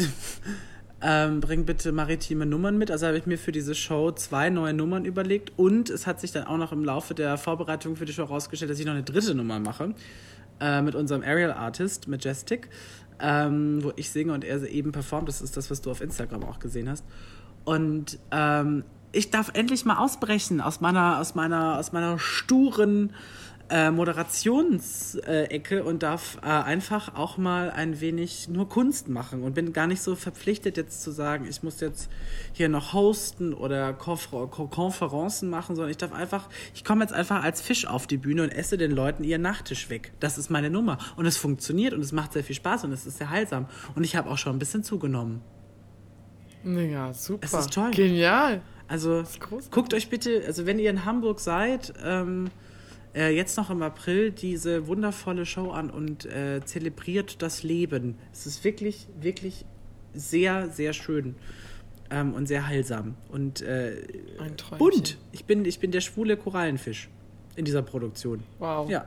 [1.03, 2.93] ähm, bring bitte maritime Nummern mit.
[2.93, 6.31] Also habe ich mir für diese Show zwei neue Nummern überlegt und es hat sich
[6.31, 9.03] dann auch noch im Laufe der Vorbereitung für die Show herausgestellt, dass ich noch eine
[9.03, 9.95] dritte Nummer mache
[10.61, 12.69] äh, mit unserem Aerial Artist Majestic,
[13.25, 15.29] ähm, wo ich singe und er eben performt.
[15.29, 17.05] Das ist das, was du auf Instagram auch gesehen hast.
[17.65, 23.15] Und ähm, ich darf endlich mal ausbrechen aus meiner, aus meiner, aus meiner sturen
[23.71, 29.73] äh, Moderationsecke und darf äh, einfach auch mal ein wenig nur Kunst machen und bin
[29.73, 32.11] gar nicht so verpflichtet jetzt zu sagen, ich muss jetzt
[32.53, 37.15] hier noch hosten oder Konfer Ko- Konferenzen machen, sondern ich darf einfach, ich komme jetzt
[37.15, 40.13] einfach als Fisch auf die Bühne und esse den Leuten ihren Nachtisch weg.
[40.21, 43.07] Das ist meine Nummer und es funktioniert und es macht sehr viel Spaß und es
[43.07, 45.41] ist sehr heilsam und ich habe auch schon ein bisschen zugenommen.
[46.65, 47.45] Ja, super.
[47.45, 47.91] Es ist toll.
[47.93, 48.63] Genial.
[48.89, 49.25] Also
[49.71, 52.51] guckt euch bitte, also wenn ihr in Hamburg seid, ähm,
[53.15, 58.19] äh, jetzt noch im April diese wundervolle Show an und äh, zelebriert das Leben.
[58.33, 59.65] Es ist wirklich, wirklich
[60.15, 61.35] sehr, sehr schön
[62.11, 63.15] ähm, und sehr heilsam.
[63.29, 64.03] Und äh,
[64.79, 65.19] bunt.
[65.33, 67.09] Ich bin, ich bin der schwule Korallenfisch
[67.57, 68.43] in dieser Produktion.
[68.59, 68.91] Wow.
[68.91, 69.07] Ja.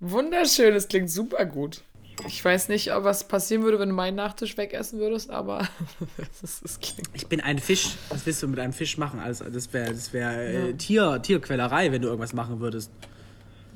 [0.00, 1.82] Wunderschön, es klingt super gut.
[2.26, 5.68] Ich weiß nicht, ob was passieren würde, wenn du meinen Nachtisch wegessen würdest, aber
[6.40, 7.08] das, das klingt.
[7.12, 7.96] Ich bin ein Fisch.
[8.08, 9.20] Was willst du mit einem Fisch machen?
[9.20, 12.90] Also, das wäre das wär, äh, Tier, Tierquälerei, wenn du irgendwas machen würdest.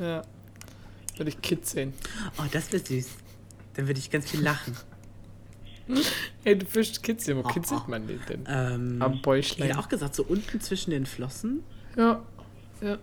[0.01, 0.23] Ja.
[1.17, 1.93] Würde ich kitzeln.
[2.39, 3.09] Oh, das wäre süß.
[3.75, 4.77] Dann würde ich ganz viel lachen.
[6.45, 7.39] Hey, du fischst kitzeln.
[7.39, 8.45] Wo kitzelt man den denn?
[8.47, 9.69] Ähm, Am Ich Bäuchlein.
[9.69, 11.65] hätte auch gesagt, so unten zwischen den Flossen.
[11.97, 12.23] Ja.
[12.83, 12.99] Ja.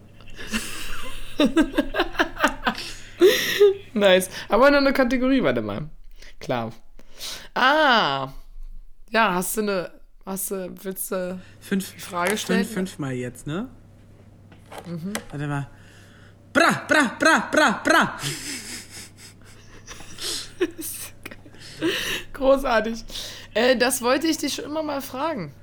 [3.94, 4.30] nice.
[4.50, 5.90] Aber noch eine Kategorie, warte mal.
[6.40, 6.72] Klar.
[7.54, 8.30] Ah.
[9.10, 9.92] Ja, hast du eine.
[10.26, 10.74] Hast du.
[10.84, 11.40] Willst du.
[11.60, 12.66] Fünf, Frage stellen?
[12.66, 13.70] fünf, fünfmal jetzt, ne?
[15.30, 15.70] Warte mal.
[16.52, 18.20] Bra, bra, bra, bra, bra.
[22.34, 23.04] Großartig.
[23.54, 25.54] Äh, das wollte ich dich schon immer mal fragen.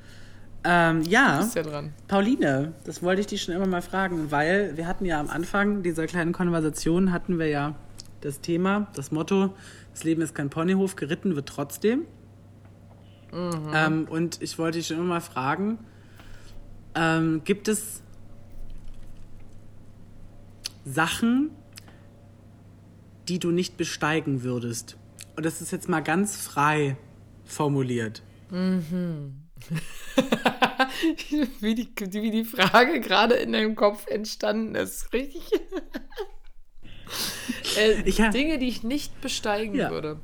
[0.65, 1.93] Ähm, ja, Ist ja dran.
[2.07, 5.83] Pauline, das wollte ich dich schon immer mal fragen, weil wir hatten ja am Anfang
[5.83, 7.75] dieser kleinen Konversation hatten wir ja
[8.21, 9.55] das Thema, das Motto,
[9.93, 12.05] das Leben ist kein Ponyhof, geritten wird trotzdem.
[13.75, 15.79] Ähm, und ich wollte dich schon immer mal fragen,
[16.95, 18.03] ähm, gibt es
[20.85, 21.51] Sachen,
[23.29, 24.97] die du nicht besteigen würdest?
[25.37, 26.97] Und das ist jetzt mal ganz frei
[27.45, 28.23] formuliert.
[31.61, 35.13] wie, die, wie die Frage gerade in deinem Kopf entstanden ist.
[35.13, 35.43] Richtig.
[37.77, 39.91] äh, Ich ha- Dinge, die ich nicht besteigen Ja.
[39.91, 40.21] würde.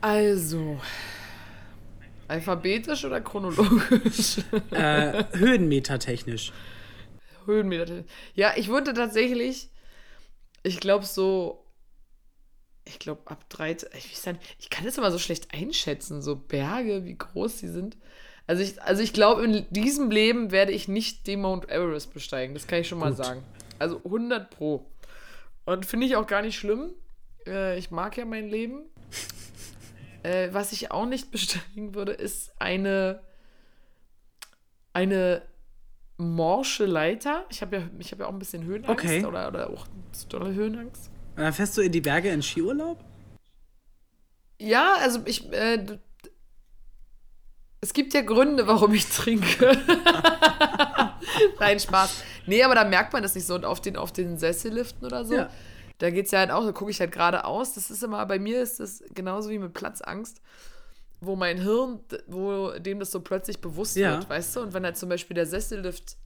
[0.00, 0.80] Also.
[2.28, 4.38] Alphabetisch oder chronologisch?
[4.70, 6.52] Äh, Höhenmeter-technisch.
[7.46, 8.04] Höhenmeter.
[8.34, 9.70] Ja, ich würde tatsächlich,
[10.62, 11.64] ich glaube so,
[12.88, 17.58] ich glaube ab 13, ich kann das immer so schlecht einschätzen, so Berge, wie groß
[17.58, 17.96] die sind.
[18.46, 22.54] Also ich, also ich glaube, in diesem Leben werde ich nicht den Mount Everest besteigen,
[22.54, 23.24] das kann ich schon mal Gut.
[23.24, 23.44] sagen.
[23.78, 24.86] Also 100 pro.
[25.66, 26.90] Und finde ich auch gar nicht schlimm.
[27.46, 28.84] Äh, ich mag ja mein Leben.
[30.22, 33.20] Äh, was ich auch nicht besteigen würde, ist eine,
[34.94, 35.42] eine
[36.16, 37.44] morsche Leiter.
[37.50, 39.24] Ich habe ja, ich hab ja auch ein bisschen Höhenangst Okay.
[39.24, 39.86] oder, oder auch
[40.28, 41.10] dolle Höhenangst.
[41.38, 42.98] Und dann fährst du in die Berge in Skiurlaub?
[44.60, 45.52] Ja, also ich.
[45.52, 45.98] Äh,
[47.80, 49.70] es gibt ja Gründe, warum ich trinke.
[51.60, 52.24] Nein, Spaß.
[52.46, 53.54] Nee, aber da merkt man das nicht so.
[53.54, 55.50] Und auf den, auf den Sesselliften oder so, Ja.
[55.98, 57.74] da geht es ja halt auch, da gucke ich halt geradeaus.
[57.74, 60.40] Das ist immer, bei mir ist das genauso wie mit Platzangst,
[61.20, 64.14] wo mein Hirn, wo dem das so plötzlich bewusst Ja.
[64.16, 64.60] wird, weißt du?
[64.62, 66.16] Und wenn halt zum Beispiel der Sessellift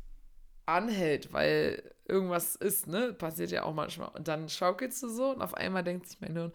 [0.65, 1.83] anhält, weil
[2.13, 3.13] irgendwas ist, ne?
[3.13, 4.11] Passiert ja auch manchmal.
[4.11, 6.53] Und dann schaukelst du so und auf einmal denkt sich mein Hirn,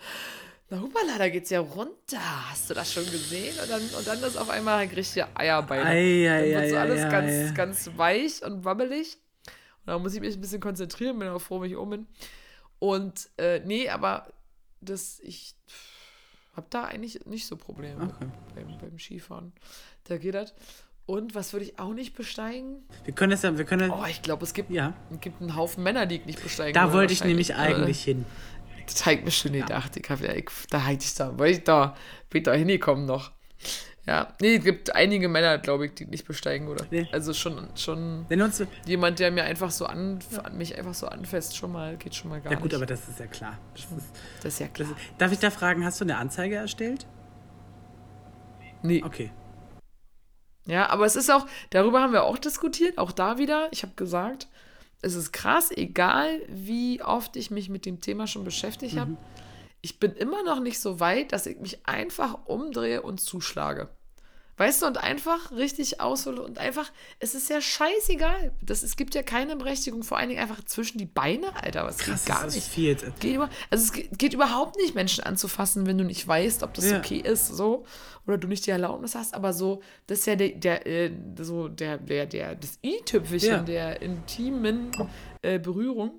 [0.69, 2.49] na hupala, da geht's ja runter.
[2.49, 3.57] Hast du das schon gesehen?
[3.61, 5.85] Und dann, und dann ist auf einmal ein richtiger Eierbein.
[5.85, 9.17] Ei, ei, dann wird so alles ei, ganz, ganz weich und wabbelig.
[9.45, 12.07] Und da muss ich mich ein bisschen konzentrieren, bin auch froh, wenn ich um bin.
[12.79, 14.27] Und äh, nee, aber
[14.81, 15.55] das, ich
[16.55, 18.29] habe da eigentlich nicht so Probleme Okay.
[18.55, 19.53] beim, beim Skifahren.
[20.03, 20.53] Da geht das.
[21.07, 22.83] Und was würde ich auch nicht besteigen?
[23.05, 24.93] Wir können das ja, wir können Oh, ich glaube, es gibt, ja.
[25.09, 28.25] es gibt einen Haufen Männer, die ich nicht besteigen Da wollte ich nämlich eigentlich hin.
[28.77, 29.95] Äh, das ich mir schon gedacht.
[29.95, 31.95] Ich hab, ja, ich, da hätte ich da, wollte ich da,
[32.29, 33.31] bin ich da hingekommen noch.
[34.05, 36.85] Ja, nee, es gibt einige Männer, glaube ich, die nicht besteigen, oder?
[36.91, 37.07] Nee.
[37.13, 41.07] Also schon, schon Wenn uns, jemand, der mir einfach so an, an mich einfach so
[41.07, 42.75] anfasst, schon mal, geht schon mal gar ja gut, nicht.
[42.75, 43.57] aber das ist ja klar.
[43.73, 43.91] Das ist,
[44.43, 44.89] das ist ja klar.
[44.89, 47.07] ist, darf ich da fragen, hast du eine Anzeige erstellt?
[48.81, 49.01] nee.
[49.03, 49.31] Okay.
[50.67, 53.69] Ja, aber es ist auch, darüber haben wir auch diskutiert, auch da wieder.
[53.71, 54.47] Ich habe gesagt,
[55.01, 59.17] es ist krass, egal wie oft ich mich mit dem Thema schon beschäftigt habe.
[59.81, 63.89] Ich bin immer noch nicht so weit, dass ich mich einfach umdrehe und zuschlage.
[64.57, 68.51] Weißt du, und einfach richtig aushole und einfach, es ist ja scheißegal.
[68.61, 71.99] Das, es gibt ja keine Berechtigung, vor allen Dingen einfach zwischen die Beine, Alter, was
[71.99, 72.67] Krass, geht gar das nicht.
[72.67, 72.95] viel.
[73.19, 76.73] Geht über, also es geht, geht überhaupt nicht, Menschen anzufassen, wenn du nicht weißt, ob
[76.73, 76.97] das Ja.
[76.97, 77.85] okay ist, so.
[78.25, 81.67] Oder du nicht die Erlaubnis hast, aber so, das ist ja der, der, äh, so
[81.67, 83.59] der, der, der, das i-Tüpfelchen Ja.
[83.59, 84.91] der intimen
[85.43, 86.11] äh, Berührung.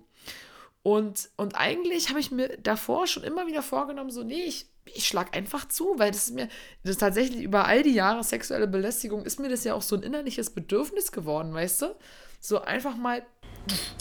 [0.89, 5.07] Und, und eigentlich habe ich mir davor schon immer wieder vorgenommen, so, nee, ich, ich
[5.07, 6.49] schlag einfach zu, weil das ist mir,
[6.83, 9.97] das ist tatsächlich über all die Jahre sexuelle Belästigung, ist mir das ja auch so
[9.97, 11.95] ein innerliches Bedürfnis geworden, weißt du?
[12.41, 13.23] So einfach mal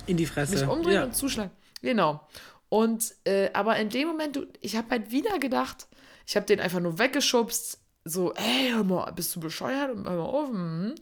[0.06, 0.54] In die Fresse.
[0.54, 1.04] mich umdrehen ja.
[1.04, 1.52] und zuschlagen.
[1.82, 2.26] Genau.
[2.70, 5.88] Und, äh, aber in dem Moment, du, ich habe halt wieder gedacht,
[6.26, 9.90] ich habe den einfach nur weggeschubst, so, ey, hör mal, bist du bescheuert?
[9.90, 10.50] Hör mal auf.
[10.54, 10.96] mhm.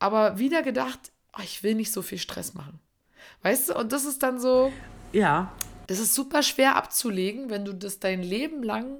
[0.00, 2.80] Aber wieder gedacht, oh, ich will nicht so viel Stress machen.
[3.42, 4.72] Weißt du, und das ist dann so,
[5.12, 5.52] ja,
[5.86, 8.98] das ist super schwer abzulegen, wenn du das dein Leben lang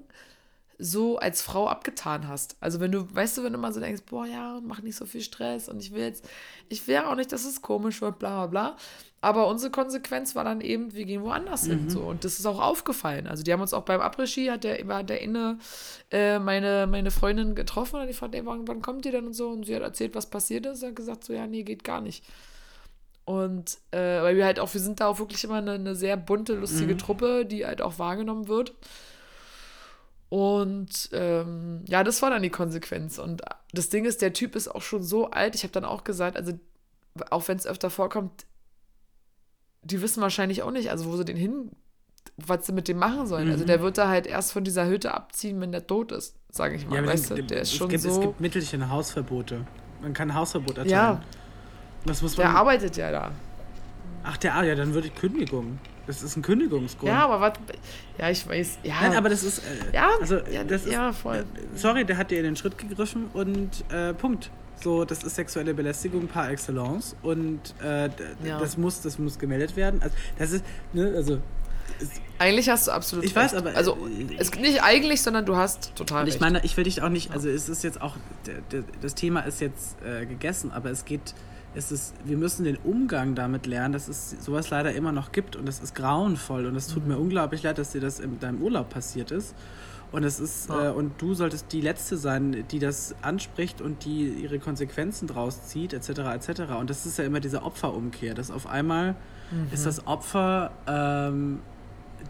[0.78, 2.56] so als Frau abgetan hast.
[2.60, 5.06] Also wenn du, weißt du, wenn du mal so denkst, boah, ja, mach nicht so
[5.06, 6.28] viel Stress und ich will jetzt,
[6.68, 8.76] ich will auch nicht, dass es komisch wird, bla bla bla.
[9.20, 11.88] Aber unsere Konsequenz war dann eben, wir gehen woanders hin.
[11.88, 12.00] So.
[12.00, 13.28] Und das ist auch aufgefallen.
[13.28, 15.58] Also die haben uns auch beim Après-Ski, hat der, war der Inne
[16.10, 19.50] äh, meine, meine Freundin getroffen und die fragte, wann, kommt ihr denn und so?
[19.50, 20.82] Und sie hat erzählt, was passiert ist.
[20.82, 22.24] Er hat gesagt, so, ja, nee, geht gar nicht.
[23.24, 26.16] Und äh, weil wir halt auch, wir sind da auch wirklich immer eine, eine sehr
[26.16, 28.74] bunte, lustige Truppe, die halt auch wahrgenommen wird.
[30.28, 33.18] Und ähm, ja, das war dann die Konsequenz.
[33.18, 33.42] Und
[33.72, 35.54] das Ding ist, der Typ ist auch schon so alt.
[35.54, 36.52] Ich habe dann auch gesagt, also
[37.30, 38.46] auch wenn es öfter vorkommt,
[39.82, 41.70] die wissen wahrscheinlich auch nicht, also wo sie den hin,
[42.36, 43.50] was sie mit dem machen sollen.
[43.50, 46.76] Also der wird da halt erst von dieser Hütte abziehen, wenn der tot ist, sage
[46.76, 46.96] ich mal.
[46.96, 48.20] ja weißt du, der ist es schon gibt, Es so.
[48.20, 49.66] gibt Mittelchen, Hausverbote.
[50.00, 50.90] Man kann Hausverbot erteilen.
[50.90, 51.20] Ja,
[52.04, 52.56] Was muss der man.
[52.56, 53.30] arbeitet ja da.
[54.24, 55.78] Ach, der, ah, ja, dann würde ich Kündigung.
[56.06, 57.08] Das ist ein Kündigungsgrund.
[57.12, 57.52] Ja, aber was.
[58.18, 58.78] Ja, ich weiß.
[58.82, 59.58] Ja, Nein, aber das ist.
[59.58, 61.44] Äh, Ja, also, ja, das ist, ja, voll.
[61.76, 64.50] Sorry, der hat dir in den Schritt gegriffen und äh, Punkt.
[64.82, 68.08] So, das ist sexuelle Belästigung par excellence und äh,
[68.44, 68.58] Ja.
[68.58, 70.02] das muss, das muss gemeldet werden.
[70.02, 71.38] Also, das ist, ne, also,
[72.40, 73.64] Eigentlich hast du absolut Ich weiß, recht.
[73.64, 76.40] aber, Also, äh, es nicht eigentlich, sondern du hast total und ich recht.
[76.40, 79.40] meine, ich will dich auch nicht, also es ist jetzt auch, der, der, das Thema
[79.40, 81.34] ist jetzt äh, gegessen, aber es geht,
[81.74, 85.56] es ist, wir müssen den Umgang damit lernen, dass es sowas leider immer noch gibt
[85.56, 87.08] und das ist grauenvoll und es tut Mhm.
[87.12, 89.54] mir unglaublich leid, dass dir das in deinem Urlaub passiert ist.
[90.10, 90.90] Und es ist, Ja.
[90.90, 95.64] äh, und du solltest die Letzte sein, die das anspricht und die ihre Konsequenzen draus
[95.68, 96.34] zieht, etc.
[96.34, 96.72] etc.
[96.78, 99.14] Und das ist ja immer diese Opferumkehr, dass auf einmal
[99.50, 99.68] Mhm.
[99.72, 101.60] ist das Opfer ähm,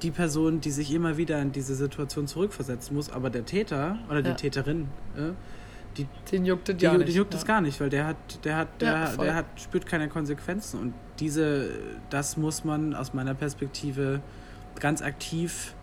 [0.01, 4.23] die Person, die sich immer wieder in diese Situation zurückversetzen muss, aber der Täter oder
[4.23, 4.35] die Ja.
[4.37, 4.87] Täterin,
[5.17, 5.33] äh,
[5.97, 7.15] die, Den juckt es ja nicht.
[7.15, 7.39] juckt ja.
[7.39, 10.81] es gar nicht, weil der hat, der hat, der, Ja, der hat, spürt keine Konsequenzen.
[10.81, 11.71] Und diese,
[12.11, 14.21] das muss man aus meiner Perspektive
[14.81, 15.75] ganz aktiv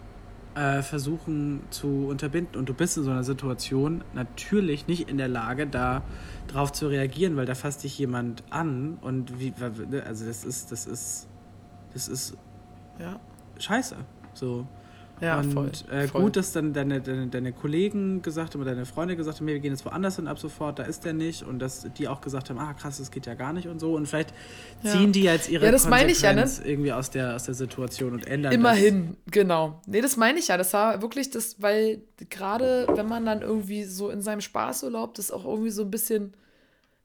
[0.55, 2.57] äh, versuchen zu unterbinden.
[2.59, 6.01] Und du bist in so einer Situation natürlich nicht in der Lage, da
[6.47, 9.53] drauf zu reagieren, weil da fasst dich jemand an und wie,
[10.05, 11.27] also das ist, das ist,
[11.93, 12.35] das ist
[12.99, 13.19] Ja,
[13.59, 13.95] scheiße.
[14.33, 14.67] So.
[15.21, 15.71] Ja und voll.
[15.91, 16.21] Äh, voll.
[16.23, 19.59] gut, dass dann deine, deine, deine Kollegen gesagt haben oder deine Freunde gesagt haben, wir
[19.59, 21.43] gehen jetzt woanders hin ab sofort, da ist der nicht.
[21.43, 23.95] Und dass die auch gesagt haben, ah krass, das geht ja gar nicht und so.
[23.95, 24.33] Und vielleicht
[24.83, 24.91] Ja.
[24.91, 26.49] ziehen die jetzt ihre Ja, das meine ich ja, ne?
[26.63, 29.81] Irgendwie aus der, aus der Situation und ändern Immerhin, genau.
[29.85, 30.57] Nee, das meine ich ja.
[30.57, 35.31] Das war wirklich das, weil gerade wenn man dann irgendwie so in seinem Spaßurlaub das
[35.31, 36.33] auch irgendwie so ein bisschen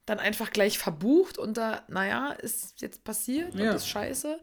[0.06, 3.70] dann einfach gleich verbucht und da, naja, ist jetzt passiert Ja.
[3.70, 4.38] und ist scheiße.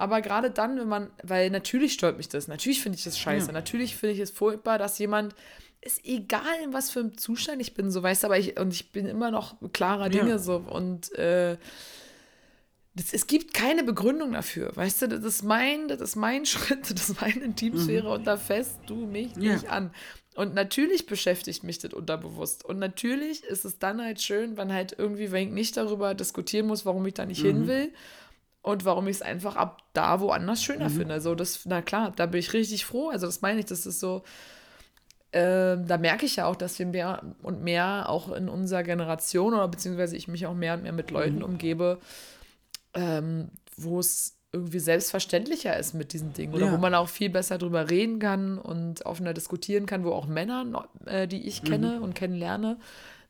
[0.00, 3.48] Aber gerade dann, wenn man, weil natürlich stört mich das, natürlich finde ich das scheiße,
[3.48, 3.52] Ja.
[3.52, 5.34] natürlich finde ich es furchtbar, dass jemand,
[5.82, 8.72] ist egal in was für einem Zustand ich bin, so weißt du, aber ich, und
[8.72, 10.08] ich bin immer noch klarer Ja.
[10.24, 11.56] Dinge so und äh,
[12.94, 14.74] das, es gibt keine Begründung dafür.
[14.74, 18.12] Weißt du, das ist mein, das ist mein Schritt, das ist meine Intimsphäre Mhm.
[18.14, 19.54] und da fest du mich Ja.
[19.54, 19.94] nicht an.
[20.34, 22.64] Und natürlich beschäftigt mich das unterbewusst.
[22.64, 26.66] Und natürlich ist es dann halt schön, wenn halt irgendwie, wenn ich nicht darüber diskutieren
[26.66, 27.46] muss, warum ich da nicht Mhm.
[27.46, 27.92] hin will
[28.62, 30.94] und warum ich es einfach ab da woanders schöner Mhm.
[30.94, 31.14] finde.
[31.14, 33.08] Also das, na klar, da bin ich richtig froh.
[33.10, 34.22] Also das meine ich, das ist so,
[35.32, 39.54] ähm, da merke ich ja auch, dass wir mehr und mehr auch in unserer Generation
[39.54, 41.42] oder beziehungsweise ich mich auch mehr und mehr mit Leuten Mhm.
[41.44, 41.98] umgebe,
[42.94, 46.72] ähm, wo es irgendwie selbstverständlicher ist mit diesen Dingen oder Ja.
[46.72, 50.88] wo man auch viel besser drüber reden kann und offener diskutieren kann, wo auch Männer,
[51.06, 52.02] äh, die ich kenne Mhm.
[52.02, 52.78] und kennenlerne,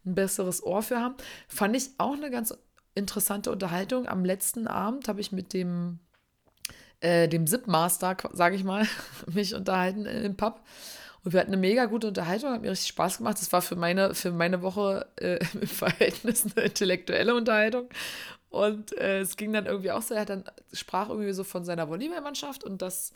[0.07, 1.14] ein besseres Ohr für haben.
[1.47, 2.57] Fand ich auch eine ganz
[3.01, 4.09] interessante Unterhaltung.
[4.09, 5.99] Am letzten Abend habe ich mit dem
[7.01, 8.87] äh, dem Zip-Master, sage ich mal,
[9.27, 10.61] mich unterhalten im Pub.
[11.23, 13.39] Und wir hatten eine mega gute Unterhaltung, hat mir richtig Spaß gemacht.
[13.41, 17.89] Das war für meine, für meine Woche äh, im Verhältnis eine intellektuelle Unterhaltung.
[18.49, 21.65] Und äh, es ging dann irgendwie auch so, er hat dann sprach irgendwie so von
[21.65, 23.15] seiner Volleyballmannschaft und dass, äh,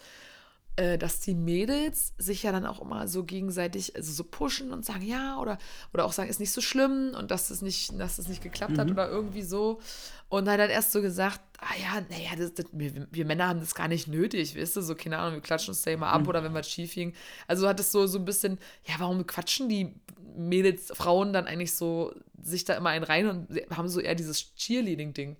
[0.76, 5.02] dass die Mädels sich ja dann auch immer so gegenseitig also so pushen und sagen,
[5.02, 5.58] ja, oder,
[5.92, 8.78] oder auch sagen, ist nicht so schlimm und dass es nicht, dass es nicht geklappt
[8.78, 9.80] hat oder irgendwie so.
[10.28, 13.48] Und dann hat er erst so gesagt, ah ja, naja, das, das, wir, wir Männer
[13.48, 16.08] haben das gar nicht nötig, weißt du, so, keine Ahnung, wir klatschen uns da immer
[16.08, 17.14] ab oder wenn was schief ging.
[17.46, 19.94] Also hat es so, so ein bisschen, ja, warum quatschen die
[20.36, 22.12] Mädels, Frauen dann eigentlich so
[22.42, 25.36] sich da immer einen rein und haben so eher dieses Cheerleading-Ding.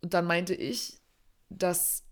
[0.00, 0.98] Und dann meinte ich,
[1.50, 2.04] dass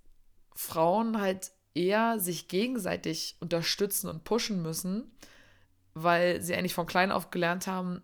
[0.54, 5.10] Frauen halt eher sich gegenseitig unterstützen und pushen müssen,
[5.94, 8.02] weil sie eigentlich von klein auf gelernt haben,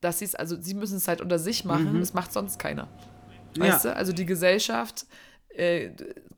[0.00, 2.88] dass sie es, also sie müssen es halt unter sich machen, das macht sonst keiner.
[3.56, 3.92] Weißt Ja.
[3.92, 3.96] du?
[3.96, 5.06] Also die Gesellschaft,
[5.50, 5.90] äh,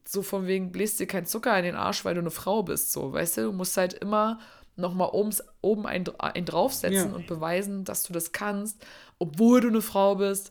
[0.04, 2.92] so von wegen, bläst dir kein Zucker in den Arsch, weil du eine Frau bist,
[2.92, 3.40] so, weißt du?
[3.42, 4.38] Du musst halt immer
[4.76, 7.16] nochmal oben, einen draufsetzen Ja.
[7.16, 8.84] und beweisen, dass du das kannst,
[9.18, 10.50] obwohl du eine Frau bist.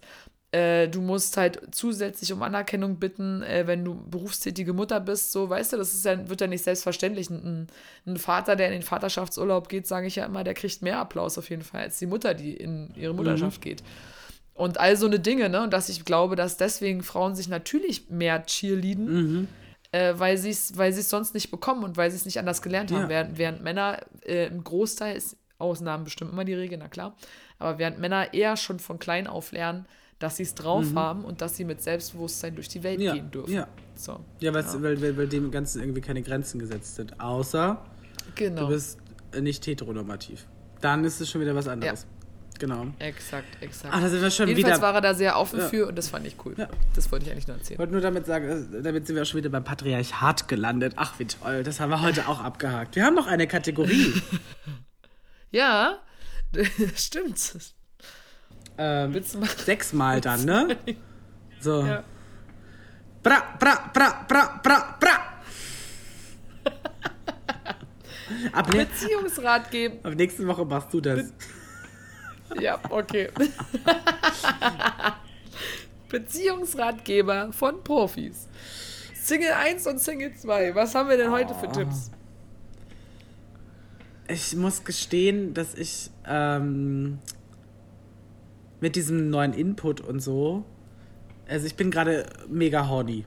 [0.54, 5.50] Äh, du musst halt zusätzlich um Anerkennung bitten, äh, wenn du berufstätige Mutter bist, so,
[5.50, 7.32] weißt du, das ist ja, wird ja nicht selbstverständlich.
[7.32, 7.68] Ein,
[8.06, 11.40] ein Vater, der in den Vaterschaftsurlaub geht, sage ich ja immer, der kriegt mehr Applaus
[11.40, 13.82] auf jeden Fall als die Mutter, die in ihre Mutterschaft geht.
[14.54, 15.64] Und all so eine Dinge, ne?
[15.64, 19.48] Und dass ich glaube, dass deswegen Frauen sich natürlich mehr cheerleaden,
[19.92, 22.62] äh, weil sie es weil sie's sonst nicht bekommen und weil sie es nicht anders
[22.62, 23.04] gelernt haben.
[23.04, 23.10] Ja.
[23.10, 27.16] Während, während Männer äh, im Großteil ist Ausnahmen bestimmt immer die Regel, na klar.
[27.58, 29.88] Aber während Männer eher schon von klein auf lernen,
[30.24, 33.30] dass sie es drauf haben und dass sie mit Selbstbewusstsein durch die Welt Ja, gehen
[33.30, 33.52] dürfen.
[33.54, 33.68] ja.
[33.96, 34.22] So.
[34.40, 37.20] Ja, weil's- Weil, weil, weil dem Ganzen irgendwie keine Grenzen gesetzt sind.
[37.20, 37.84] Außer
[38.36, 38.62] Genau.
[38.62, 38.98] du bist
[39.40, 40.46] nicht heteronormativ.
[40.82, 42.08] Dann ist es schon wieder was anderes.
[42.60, 42.86] Genau.
[43.00, 43.94] exakt, exakt.
[43.94, 44.82] Ach, da sind wir schon Jedenfalls wieder.
[44.88, 45.68] war er da sehr offen Ja.
[45.68, 46.54] für und das fand ich cool.
[46.56, 46.70] Ja.
[46.96, 47.80] Das wollte ich eigentlich nur Ich erzählen.
[47.80, 50.94] wollte nur damit sagen, äh, damit sind wir auch schon wieder beim Patriarchat gelandet.
[50.96, 51.64] Ach, wie toll.
[51.64, 52.96] Das haben wir heute auch abgehakt.
[52.96, 54.14] Wir haben noch eine Kategorie.
[55.52, 56.00] Ja,
[56.96, 57.58] stimmt.
[58.78, 60.78] Ähm, sechsmal dann, ne?
[61.60, 61.86] So.
[61.86, 62.04] Ja.
[63.22, 65.20] Bra, bra, bra, bra, bra, bra.
[68.52, 70.00] Ab, Beziehungsrat geben.
[70.04, 71.32] ab nächste Woche machst du das.
[72.60, 73.30] Ja, okay.
[76.10, 78.48] Beziehungsratgeber von Profis.
[79.16, 80.76] Single 1 und Single 2.
[80.76, 82.12] Was haben wir denn heute für Tipps?
[84.28, 87.20] Ich muss gestehen, dass ich ähm,
[88.84, 90.66] mit diesem neuen Input und so,
[91.48, 93.26] also ich bin gerade mega horny.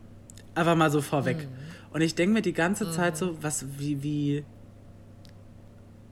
[0.54, 1.48] Einfach mal so vorweg.
[1.94, 4.44] Und ich denke mir die ganze Zeit so, was, wie, wie,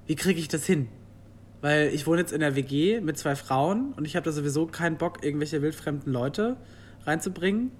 [0.07, 0.88] wie kriege ich das hin?
[1.61, 4.64] Weil ich wohne jetzt in der WG mit zwei Frauen und ich habe da sowieso
[4.64, 6.57] keinen Bock, irgendwelche wildfremden Leute
[7.05, 7.70] reinzubringen.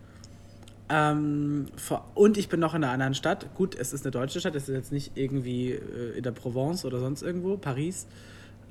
[0.91, 1.65] Ähm,
[2.15, 3.55] und ich bin noch in einer anderen Stadt.
[3.55, 6.85] Gut, es ist eine deutsche Stadt, es ist jetzt nicht irgendwie äh, in der Provence
[6.85, 8.07] oder sonst irgendwo, Paris,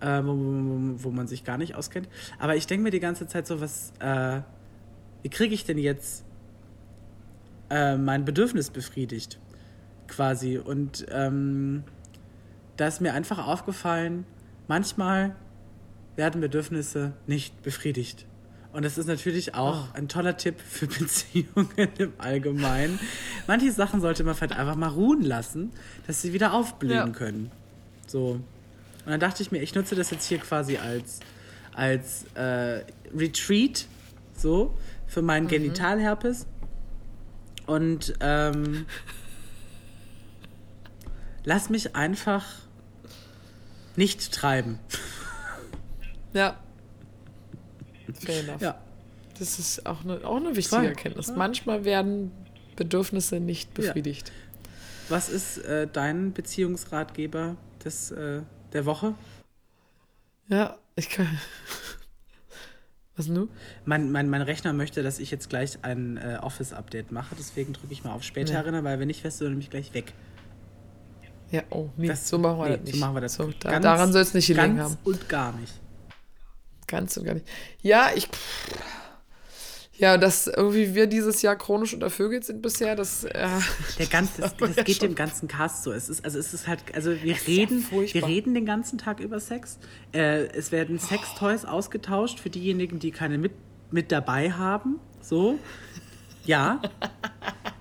[0.03, 2.09] äh, wo, wo, wo man sich gar nicht auskennt.
[2.39, 4.41] Aber ich denke mir die ganze Zeit so, was, äh,
[5.21, 6.25] wie kriege ich denn jetzt
[7.69, 9.39] äh, mein Bedürfnis befriedigt?
[10.07, 10.57] Quasi.
[10.57, 11.83] Und ähm,
[12.77, 14.25] da ist mir einfach aufgefallen,
[14.67, 15.35] manchmal
[16.15, 18.25] werden Bedürfnisse nicht befriedigt.
[18.73, 22.99] Und das ist natürlich auch ein toller Tipp für Beziehungen im Allgemeinen.
[23.47, 25.71] Manche Sachen sollte man vielleicht einfach mal ruhen lassen,
[26.07, 27.07] dass sie wieder aufblühen Ja.
[27.09, 27.51] können.
[28.07, 28.41] So.
[29.05, 31.19] Und dann dachte ich mir, ich nutze das jetzt hier quasi als,
[31.73, 32.83] als äh,
[33.13, 33.85] Retreat,
[34.35, 34.77] so,
[35.07, 36.47] für meinen Genitalherpes.
[37.65, 38.85] Und ähm,
[41.43, 42.45] lass mich einfach
[43.95, 44.79] nicht treiben.
[46.35, 46.57] Ja.
[48.25, 48.59] Fair enough.
[48.59, 48.81] Ja.
[49.37, 50.85] Das ist auch eine, auch eine wichtige Voll.
[50.85, 51.31] Erkenntnis.
[51.35, 52.31] Manchmal werden
[52.75, 54.31] Bedürfnisse nicht befriedigt.
[55.09, 58.41] Was ist äh, dein Beziehungsratgeber des, äh,
[58.73, 59.13] der Woche?
[60.49, 61.27] Ja, ich kann.
[63.15, 63.47] Was nun?
[63.85, 67.93] Mein, mein, mein Rechner möchte, dass ich jetzt gleich ein äh, Office-Update mache, deswegen drücke
[67.93, 68.59] ich mal auf später Ja.
[68.61, 70.13] erinnern, weil wenn nicht, wärst du nämlich gleich weg.
[71.51, 72.93] Ja, oh, nee, Das- so machen wir nee, das nicht.
[72.95, 73.33] So machen wir das.
[73.35, 74.97] So, da, Ganz- daran soll es nicht gelegen ganz haben.
[75.03, 75.73] und gar nicht.
[76.87, 77.47] Ganz und gar nicht.
[77.83, 78.27] Ja, ich.
[80.03, 83.23] Ja, dass irgendwie wir dieses Jahr chronisch untervögelt sind bisher, das.
[83.23, 83.47] Äh,
[83.97, 85.07] Der ganze, das, das ja geht schon.
[85.07, 85.93] dem ganzen Cast so.
[85.93, 88.27] Es ist, also es ist halt, also wir reden, wir furchtbar.
[88.27, 89.79] reden den ganzen Tag über Sex.
[90.13, 93.53] Äh, es werden Sextoys ausgetauscht für diejenigen, die keine mit,
[93.91, 94.99] mit dabei haben.
[95.21, 95.57] So.
[96.43, 96.81] Ja.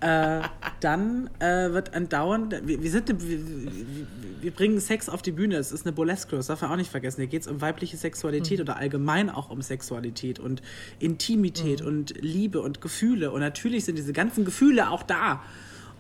[0.03, 0.41] Äh,
[0.81, 4.07] dann äh, wird andauernd, wir, wir, sind, wir, wir,
[4.41, 5.57] wir bringen Sex auf die Bühne.
[5.57, 7.21] Es ist eine Burlesque, das darf man auch nicht vergessen.
[7.21, 10.61] Hier geht es um weibliche Sexualität oder allgemein auch um Sexualität und
[10.99, 13.31] Intimität und Liebe und Gefühle.
[13.31, 15.43] Und natürlich sind diese ganzen Gefühle auch da.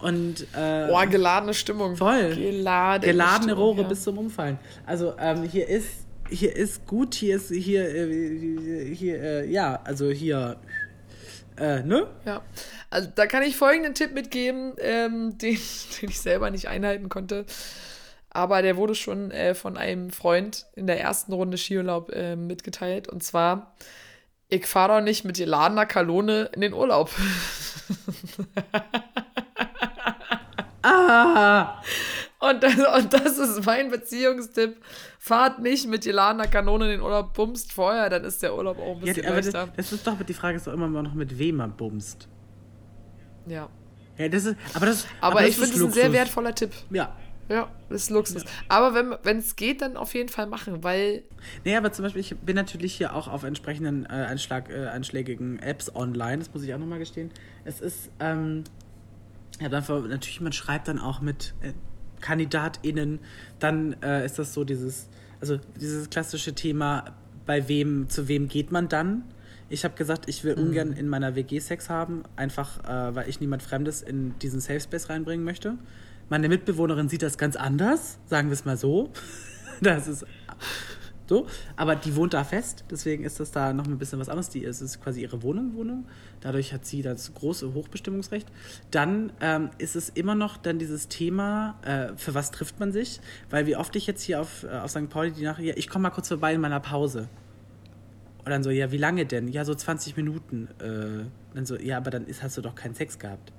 [0.00, 1.96] Und äh, Boah, geladene Stimmung.
[1.96, 2.34] Voll.
[2.34, 3.88] Geladene, geladene Stimmung, Rohre ja.
[3.88, 4.59] bis zum Umfallen.
[4.84, 5.88] Also ähm, hier ist
[6.28, 10.57] hier ist gut, hier ist hier äh, hier äh, ja, also hier
[11.59, 12.07] äh, ne?
[12.24, 12.42] Ja,
[12.90, 15.59] also da kann ich folgenden Tipp mitgeben, ähm, den,
[16.00, 17.46] den ich selber nicht einhalten konnte.
[18.30, 23.07] Aber der wurde schon äh, von einem Freund in der ersten Runde Skiurlaub äh, mitgeteilt.
[23.09, 23.74] Und zwar,
[24.48, 27.11] ich fahre doch nicht mit geladener Kalone in den Urlaub.
[30.84, 31.80] Ah,
[32.43, 34.76] Und das, und das ist mein Beziehungstipp.
[35.20, 38.97] Fahrt nicht mit geladener Kanone in den Urlaub, bumst vorher, dann ist der Urlaub auch
[38.97, 39.72] ein ja, bisschen aber das, leichter.
[39.76, 42.28] das ist doch die Frage ist doch immer noch mit wem man bumst.
[43.47, 43.68] ja.
[44.18, 46.72] Ja, das ist aber das Aber, das ich finde ist es ein sehr wertvoller Tipp.
[46.90, 47.16] Ja.
[47.49, 48.45] Ja, das ist Luxus.
[48.68, 51.22] Aber wenn es geht, dann auf jeden Fall machen, weil
[51.64, 55.59] Nee, aber zum Beispiel, ich bin natürlich hier auch auf entsprechenden äh, Einschlag, äh, einschlägigen
[55.61, 57.30] Apps online, das muss ich auch nochmal gestehen.
[57.64, 58.64] Es ist, ähm,
[59.61, 61.72] ja, dann natürlich, man schreibt dann auch mit äh,
[62.22, 63.18] KandidatInnen,
[63.58, 65.08] dann äh, ist das so dieses,
[65.40, 67.04] also dieses klassische Thema,
[67.44, 69.24] bei wem, zu wem geht man dann?
[69.68, 73.40] Ich habe gesagt, ich will ungern in meiner WG Sex haben, einfach äh, weil ich
[73.40, 75.78] niemand Fremdes in diesen Safe Space reinbringen möchte.
[76.28, 79.10] Meine Mitbewohnerin sieht das ganz anders, sagen wir es mal so.
[79.80, 80.24] Das ist
[81.32, 84.50] so, aber die wohnt da fest, deswegen ist das da noch ein bisschen was anderes.
[84.50, 86.06] Die, es ist quasi ihre Wohnung, Wohnung.
[86.42, 88.46] Dadurch hat sie das große Hochbestimmungsrecht.
[88.90, 93.20] Dann ähm, ist es immer noch dann dieses Thema, äh, für was trifft man sich?
[93.48, 95.08] Weil wie oft ich jetzt hier auf, äh, auf St.
[95.08, 97.30] Pauli die Nachricht, ja, ich komme mal kurz vorbei in meiner Pause.
[98.44, 99.48] Und dann so, ja, wie lange denn?
[99.48, 100.68] Ja, so 20 Minuten.
[100.80, 101.24] Äh,
[101.54, 103.52] dann so, ja, aber dann ist, hast du doch keinen Sex gehabt.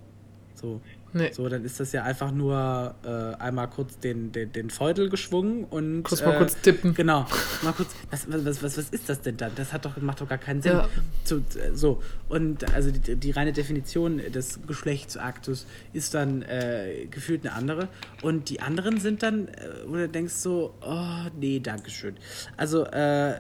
[0.54, 0.80] So.
[1.14, 1.32] Nee.
[1.32, 5.64] So, dann ist das ja einfach nur äh, einmal kurz den, den, den Feudel geschwungen
[5.64, 6.04] und.
[6.04, 6.94] Kurz mal äh, kurz tippen.
[6.94, 7.26] Genau.
[7.62, 7.90] Mal kurz.
[8.10, 9.52] Was, was, was, was ist das denn dann?
[9.56, 10.74] Das hat doch, macht doch gar keinen Sinn.
[10.74, 10.90] Ja.
[11.24, 12.02] Zu, äh, so.
[12.30, 17.90] Und also die, die reine Definition des Geschlechtsaktes ist dann äh, gefühlt eine andere.
[18.22, 19.52] Und die anderen sind dann, äh,
[19.86, 22.16] wo du denkst so, oh, nee, Dankeschön.
[22.58, 23.40] Also, äh,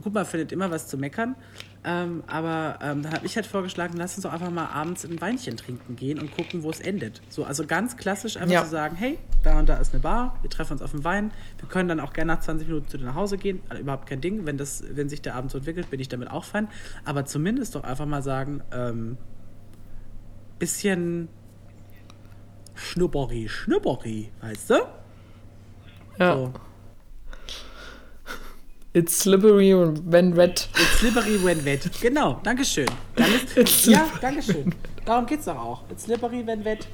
[0.00, 1.36] gut, man findet immer was zu meckern.
[1.84, 5.20] Ähm, aber ähm, dann habe ich halt vorgeschlagen, lass uns doch einfach mal abends ein
[5.20, 7.20] Weinchen trinken gehen und gucken, wo es endet.
[7.28, 8.62] So, also ganz klassisch einfach Ja.
[8.64, 11.32] zu sagen, hey, da und da ist eine Bar, wir treffen uns auf dem Wein,
[11.58, 14.06] wir können dann auch gerne nach 20 Minuten zu dir nach Hause gehen, also überhaupt
[14.08, 14.46] kein Ding.
[14.46, 16.68] Wenn, das, wenn sich der Abend so entwickelt, bin ich damit auch fein.
[17.04, 19.18] Aber zumindest doch einfach mal sagen, ähm,
[20.60, 21.28] bisschen
[22.74, 24.74] schnupperi, schnupperi, weißt du?
[26.18, 26.34] Ja.
[26.36, 26.52] So.
[28.94, 30.68] It's slippery when wet.
[30.74, 31.88] It's slippery when wet.
[32.00, 32.86] Genau, Dankeschön.
[33.16, 34.74] Dann ist, It's ja, Dankeschön.
[35.06, 35.84] Darum geht's doch auch.
[35.90, 36.86] It's slippery when wet.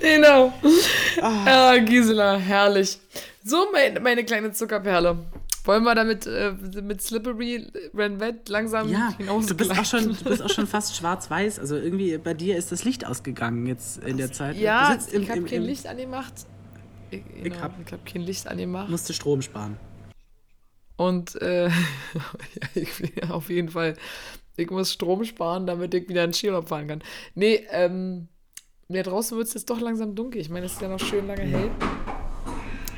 [0.00, 0.52] Genau.
[1.20, 2.98] Ah, Gisela, herrlich.
[3.44, 5.18] So, mein, meine kleine Zuckerperle.
[5.64, 10.24] Wollen wir damit äh, mit Slippery when wet langsam Ja, du bist, auch schon, du
[10.24, 11.58] bist auch schon fast schwarz-weiß.
[11.60, 14.56] Also irgendwie bei dir ist das Licht ausgegangen jetzt in der Zeit.
[14.56, 16.32] Ja, im, ich habe kein Licht angemacht.
[17.10, 18.88] Ich, genau, hab- ich habe kein Licht angemacht.
[18.88, 19.76] Musste Strom sparen.
[20.96, 21.68] Und äh,
[22.14, 22.22] ja,
[22.74, 23.94] ich, auf jeden Fall,
[24.56, 27.02] ich muss Strom sparen, damit ich wieder in Skiurlaub fahren kann.
[27.34, 28.28] Nee, ähm,
[28.88, 30.40] ja, draußen wird es jetzt doch langsam dunkel.
[30.40, 31.70] Ich meine, es ist ja noch schön lange hell.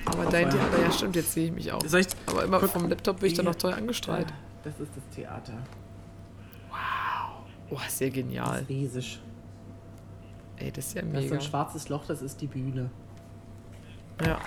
[0.07, 0.51] Aber dein.
[0.51, 1.83] Theater, ja stimmt, jetzt sehe ich mich auch.
[1.85, 4.33] Ich, Aber immer vom Laptop bin ich dann noch toll angestrahlt.
[4.65, 5.63] Das ist das Theater.
[7.71, 8.65] Oh, sehr genial.
[8.69, 9.21] Riesig.
[10.57, 11.35] Ey, das ist ja Das ist so mega.
[11.37, 12.91] ein schwarzes Loch, das ist die Bühne.
[14.25, 14.39] Ja,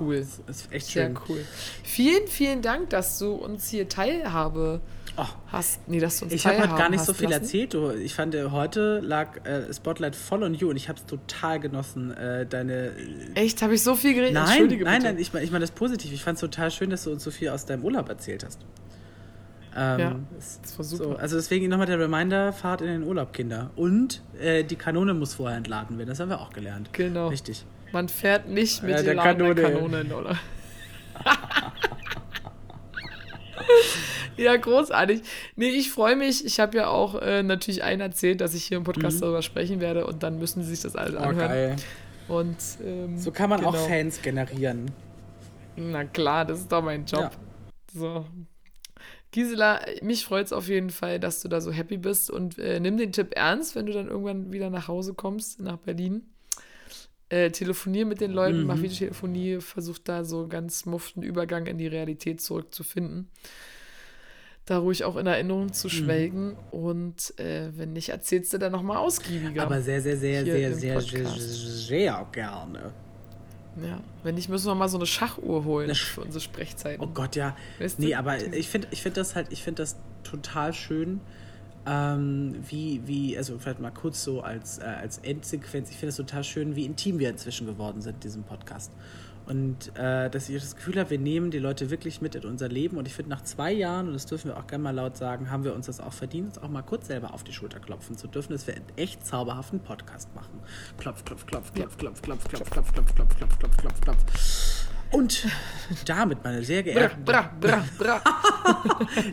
[0.00, 0.26] cool.
[0.46, 1.18] Das ist echt Sehr schön.
[1.28, 1.44] cool.
[1.84, 4.80] Vielen, vielen Dank, dass du uns hier Teilhabe
[5.20, 5.80] Oh, hast.
[5.88, 7.42] Nee, dass du uns ich habe teilhaben gar nicht so viel lassen.
[7.42, 7.74] erzählt.
[7.74, 11.06] Du, ich fand, äh, heute lag äh, Spotlight voll on you und ich habe es
[11.06, 12.12] total genossen.
[12.16, 12.92] Äh, deine.
[13.34, 13.60] Echt?
[13.62, 14.34] Habe ich so viel geredet?
[14.34, 14.84] Nein, nein, bitte.
[14.84, 16.12] nein, ich meine ich mein das positiv.
[16.12, 18.60] Ich fand es total schön, dass du uns so viel aus deinem Urlaub erzählt hast.
[19.76, 21.04] Ähm, Ja, das war super.
[21.04, 23.70] So, also deswegen nochmal der Reminder, fahrt in den Urlaub, Kinder.
[23.74, 26.90] Und äh, die Kanone muss vorher entladen werden, das haben wir auch gelernt.
[26.92, 27.26] Genau.
[27.28, 27.64] Richtig.
[27.92, 29.62] Man fährt nicht mit Ja, der Kanone.
[29.62, 30.38] Kanone, oder?
[34.36, 35.22] Ja, großartig.
[35.56, 36.44] Nee, ich freue mich.
[36.44, 39.80] Ich habe ja auch äh, natürlich allen erzählt, dass ich hier im Podcast darüber sprechen
[39.80, 41.48] werde und dann müssen sie sich das alles Oh, anhören.
[41.48, 41.76] geil.
[42.28, 43.84] Und ähm, So kann man auch genau.
[43.86, 44.92] Fans generieren.
[45.76, 47.22] Na klar, das ist doch mein Job.
[47.22, 47.30] Ja.
[48.00, 48.26] So.
[49.32, 52.78] Gisela, mich freut es auf jeden Fall, dass du da so happy bist und äh,
[52.78, 56.22] nimm den Tipp ernst, wenn du dann irgendwann wieder nach Hause kommst, nach Berlin.
[57.30, 61.86] Äh, telefonier mit den Leuten, mach Videotelefonie, versuch da so ganz muften Übergang in die
[61.86, 63.28] Realität zurückzufinden.
[64.64, 68.98] Da ruhig auch in Erinnerung zu schwelgen und äh, wenn nicht, erzählst du dann nochmal
[68.98, 69.62] ausgiebiger.
[69.62, 72.92] Aber sehr, sehr, sehr, sehr, sehr, sehr, sehr gerne.
[73.82, 77.02] ja, wenn nicht, müssen wir mal so eine Schachuhr holen Eine Sch- für unsere Sprechzeiten.
[77.02, 77.56] Oh Gott, ja.
[77.78, 80.74] Weißt du, nee, aber diese- ich finde ich find das halt, ich finde das total
[80.74, 81.20] schön,
[81.88, 86.16] ähm, wie, wie, also vielleicht mal kurz so als, äh, als Endsequenz, ich finde es
[86.16, 88.92] total schön, wie intim wir inzwischen geworden sind in diesem Podcast.
[89.46, 92.68] Und äh, dass ich das Gefühl habe, wir nehmen die Leute wirklich mit in unser
[92.68, 92.98] Leben.
[92.98, 95.50] Und ich finde, nach zwei Jahren, und das dürfen wir auch gerne mal laut sagen,
[95.50, 98.18] haben wir uns das auch verdient, uns auch mal kurz selber auf die Schulter klopfen
[98.18, 100.60] zu dürfen, dass wir einen echt zauberhaften Podcast machen.
[100.98, 104.87] Klopf, klopf, klopf, klopf, klopf, klopf, klopf, klopf, klopf, klopf, klopf, klopf, klopf, klopf.
[105.10, 105.46] Und
[106.04, 108.22] damit, meine sehr Bra, geehrten bra, bra, bra.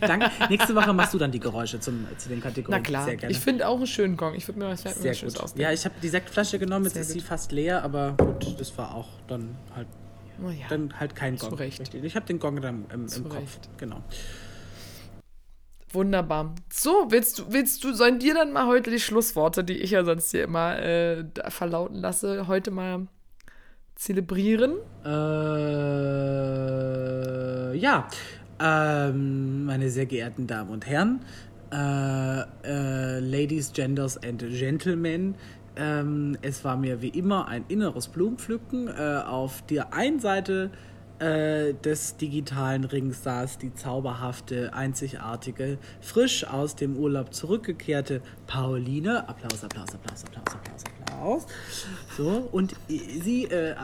[0.00, 0.30] Danke.
[0.48, 2.82] Nächste Woche machst du dann die Geräusche zum, zu den Kategorien.
[2.82, 4.34] Na klar, ich finde auch einen schönen Gong.
[4.34, 5.42] Ich würde mir was, sehr was Schönes gut.
[5.42, 5.62] ausdenken.
[5.62, 8.76] Ja, ich habe die Sektflasche genommen, jetzt Sehr ist sie fast leer, aber gut, das
[8.78, 9.88] war auch dann halt,
[10.42, 10.66] Oh ja.
[10.68, 11.54] dann halt kein Gong.
[11.54, 11.80] Recht.
[11.80, 12.04] Richtig.
[12.04, 13.58] Ich habe den Gong dann im, im Kopf.
[13.78, 14.02] Genau.
[15.92, 16.54] Wunderbar.
[16.72, 20.04] So, willst du, willst du, sollen dir dann mal heute die Schlussworte, die ich ja
[20.04, 23.06] sonst hier immer äh, verlauten lasse, heute mal
[23.96, 24.76] zelebrieren?
[25.04, 25.08] Äh,
[27.76, 28.08] ja,
[28.60, 31.20] ähm, meine sehr geehrten Damen und Herren,
[31.72, 35.34] äh, äh, Ladies, Genders and Gentlemen,
[35.76, 38.88] ähm, es war mir wie immer ein inneres Blumenpflücken.
[38.88, 40.70] Äh, auf der einen Seite
[41.18, 49.28] äh, des digitalen Rings saß die zauberhafte, einzigartige, frisch aus dem Urlaub zurückgekehrte Pauline.
[49.28, 50.95] Applaus, Applaus, Applaus, Applaus, Applaus, Applaus.
[52.16, 53.74] So, und sie äh, äh,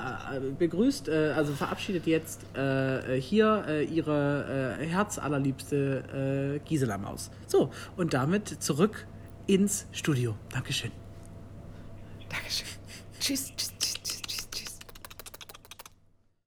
[0.59, 7.30] begrüßt, äh, also verabschiedet jetzt äh, äh, hier äh, ihre herzallerliebste Gisela Maus.
[7.46, 9.06] So, und damit zurück
[9.46, 10.34] ins Studio.
[10.50, 10.92] Dankeschön.
[12.28, 12.68] Dankeschön.
[13.20, 13.72] Tschüss, tschüss.